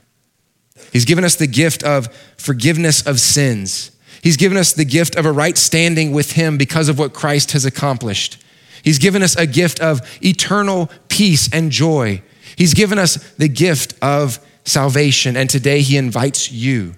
He's 0.92 1.06
given 1.06 1.24
us 1.24 1.36
the 1.36 1.48
gift 1.48 1.84
of 1.84 2.08
forgiveness 2.38 3.02
of 3.02 3.20
sins. 3.20 3.92
He's 4.22 4.38
given 4.38 4.58
us 4.58 4.74
the 4.74 4.86
gift 4.86 5.16
of 5.16 5.26
a 5.26 5.32
right 5.32 5.58
standing 5.58 6.12
with 6.12 6.34
him 6.34 6.58
because 6.58 6.90
of 6.90 6.98
what 6.98 7.14
Christ 7.14 7.52
has 7.52 7.66
accomplished. 7.66 8.38
He's 8.84 9.00
given 9.00 9.24
us 9.24 9.36
a 9.36 9.46
gift 9.46 9.80
of 9.80 10.02
eternal 10.24 10.90
peace 11.08 11.50
and 11.52 11.72
joy 11.72 12.22
He's 12.56 12.74
given 12.74 13.00
us 13.00 13.16
the 13.34 13.48
gift 13.48 13.94
of 14.02 14.40
salvation, 14.64 15.36
and 15.38 15.50
today 15.50 15.82
He 15.82 15.98
invites 15.98 16.52
you 16.52 16.96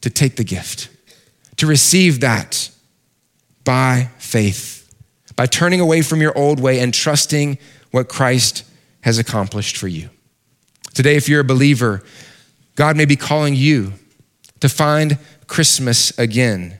to 0.00 0.10
take 0.10 0.36
the 0.36 0.44
gift, 0.44 0.88
to 1.56 1.66
receive 1.66 2.20
that 2.20 2.70
by 3.64 4.10
faith, 4.18 4.92
by 5.34 5.46
turning 5.46 5.80
away 5.80 6.02
from 6.02 6.20
your 6.20 6.36
old 6.36 6.60
way 6.60 6.80
and 6.80 6.94
trusting 6.94 7.58
what 7.90 8.08
Christ 8.08 8.64
has 9.02 9.18
accomplished 9.18 9.76
for 9.76 9.88
you. 9.88 10.10
Today, 10.94 11.16
if 11.16 11.28
you're 11.28 11.40
a 11.40 11.44
believer, 11.44 12.02
God 12.74 12.96
may 12.96 13.04
be 13.04 13.16
calling 13.16 13.54
you 13.54 13.94
to 14.60 14.68
find 14.68 15.18
Christmas 15.46 16.16
again 16.18 16.78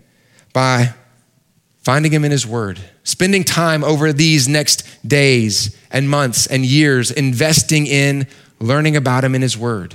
by 0.53 0.95
finding 1.87 2.11
Him 2.11 2.25
in 2.25 2.33
His 2.33 2.45
Word, 2.45 2.81
spending 3.05 3.45
time 3.45 3.85
over 3.85 4.13
these 4.13 4.49
next 4.49 4.83
days 5.09 5.79
and 5.93 6.11
months 6.11 6.49
and 6.49 6.67
years 6.67 7.13
investing 7.13 7.87
in 7.87 8.27
learning 8.59 8.97
about 8.97 9.23
Him 9.23 9.37
in 9.37 9.43
His 9.43 9.57
Word. 9.57 9.95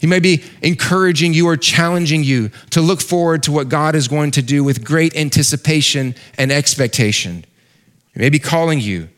He 0.00 0.06
may 0.06 0.20
be 0.20 0.44
encouraging 0.62 1.34
you 1.34 1.48
or 1.48 1.56
challenging 1.56 2.22
you 2.22 2.50
to 2.70 2.80
look 2.80 3.00
forward 3.00 3.42
to 3.42 3.50
what 3.50 3.68
God 3.68 3.96
is 3.96 4.06
going 4.06 4.30
to 4.30 4.42
do 4.42 4.62
with 4.62 4.84
great 4.84 5.16
anticipation 5.16 6.14
and 6.38 6.52
expectation. 6.52 7.44
He 8.14 8.20
may 8.20 8.30
be 8.30 8.38
calling 8.38 8.78
you 8.78 9.08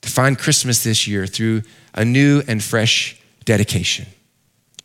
to 0.00 0.08
find 0.08 0.38
Christmas 0.38 0.82
this 0.82 1.06
year 1.06 1.26
through 1.26 1.60
a 1.92 2.06
new 2.06 2.42
and 2.48 2.64
fresh 2.64 3.20
dedication. 3.44 4.06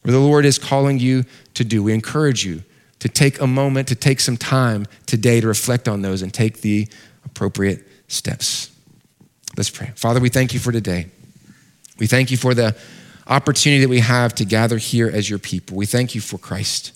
Where 0.01 0.11
the 0.11 0.19
Lord 0.19 0.43
is 0.43 0.59
calling 0.59 0.99
you 0.99 1.23
to 1.53 1.63
do, 1.63 1.81
we 1.81 1.93
encourage 1.93 2.45
you 2.45 2.63
to 2.99 3.09
take 3.09 3.39
a 3.39 3.47
moment, 3.47 3.87
to 3.89 3.95
take 3.95 4.19
some 4.19 4.37
time 4.37 4.85
today 5.05 5.41
to 5.41 5.47
reflect 5.47 5.87
on 5.87 6.01
those 6.01 6.21
and 6.21 6.33
take 6.33 6.61
the 6.61 6.87
appropriate 7.25 7.85
steps. 8.07 8.71
Let's 9.57 9.69
pray. 9.69 9.91
Father, 9.95 10.19
we 10.19 10.29
thank 10.29 10.53
you 10.53 10.59
for 10.59 10.71
today. 10.71 11.07
We 11.97 12.07
thank 12.07 12.31
you 12.31 12.37
for 12.37 12.53
the 12.53 12.75
opportunity 13.27 13.81
that 13.81 13.89
we 13.89 13.99
have 13.99 14.35
to 14.35 14.45
gather 14.45 14.77
here 14.77 15.09
as 15.09 15.29
your 15.29 15.39
people. 15.39 15.77
We 15.77 15.85
thank 15.85 16.13
you 16.13 16.21
for 16.21 16.37
Christ. 16.37 16.91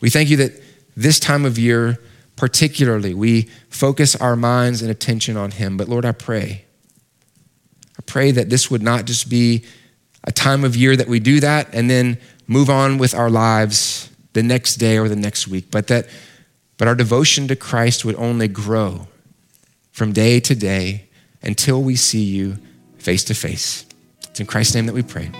We 0.00 0.10
thank 0.10 0.30
you 0.30 0.36
that 0.38 0.52
this 0.96 1.20
time 1.20 1.44
of 1.44 1.58
year, 1.58 1.98
particularly, 2.36 3.14
we 3.14 3.42
focus 3.68 4.16
our 4.16 4.36
minds 4.36 4.82
and 4.82 4.90
attention 4.90 5.36
on 5.36 5.50
him. 5.52 5.76
But 5.76 5.88
Lord, 5.88 6.04
I 6.04 6.12
pray, 6.12 6.64
I 7.98 8.02
pray 8.06 8.30
that 8.32 8.50
this 8.50 8.70
would 8.70 8.82
not 8.82 9.04
just 9.04 9.28
be 9.28 9.64
a 10.24 10.32
time 10.32 10.64
of 10.64 10.76
year 10.76 10.96
that 10.96 11.08
we 11.08 11.20
do 11.20 11.40
that 11.40 11.68
and 11.72 11.90
then 11.90 12.18
move 12.46 12.70
on 12.70 12.98
with 12.98 13.14
our 13.14 13.30
lives 13.30 14.10
the 14.32 14.42
next 14.42 14.76
day 14.76 14.98
or 14.98 15.08
the 15.08 15.16
next 15.16 15.48
week, 15.48 15.70
but 15.70 15.86
that 15.88 16.06
but 16.76 16.86
our 16.86 16.94
devotion 16.94 17.48
to 17.48 17.56
Christ 17.56 18.04
would 18.04 18.14
only 18.16 18.48
grow 18.48 19.08
from 19.90 20.12
day 20.12 20.38
to 20.40 20.54
day 20.54 21.08
until 21.42 21.82
we 21.82 21.96
see 21.96 22.22
you 22.22 22.56
face 22.98 23.24
to 23.24 23.34
face. 23.34 23.84
It's 24.28 24.40
in 24.40 24.46
Christ's 24.46 24.76
name 24.76 24.86
that 24.86 24.94
we 24.94 25.02
pray. 25.02 25.30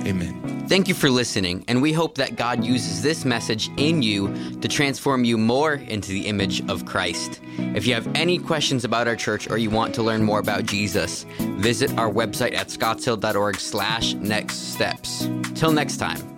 Amen. 0.00 0.66
Thank 0.68 0.88
you 0.88 0.94
for 0.94 1.08
listening, 1.08 1.64
and 1.68 1.80
we 1.80 1.92
hope 1.92 2.16
that 2.16 2.36
God 2.36 2.64
uses 2.64 3.02
this 3.02 3.24
message 3.24 3.70
in 3.76 4.02
you 4.02 4.34
to 4.60 4.68
transform 4.68 5.24
you 5.24 5.38
more 5.38 5.74
into 5.74 6.10
the 6.10 6.26
image 6.26 6.68
of 6.68 6.84
Christ. 6.84 7.40
If 7.58 7.86
you 7.86 7.94
have 7.94 8.08
any 8.14 8.38
questions 8.38 8.84
about 8.84 9.06
our 9.06 9.16
church 9.16 9.48
or 9.48 9.58
you 9.58 9.70
want 9.70 9.94
to 9.94 10.02
learn 10.02 10.22
more 10.22 10.38
about 10.38 10.66
Jesus, 10.66 11.24
visit 11.38 11.96
our 11.96 12.10
website 12.10 12.54
at 12.54 12.68
scottshill.org 12.68 13.56
slash 13.56 14.14
next 14.14 14.72
steps. 14.72 15.28
Till 15.54 15.72
next 15.72 15.98
time. 15.98 16.35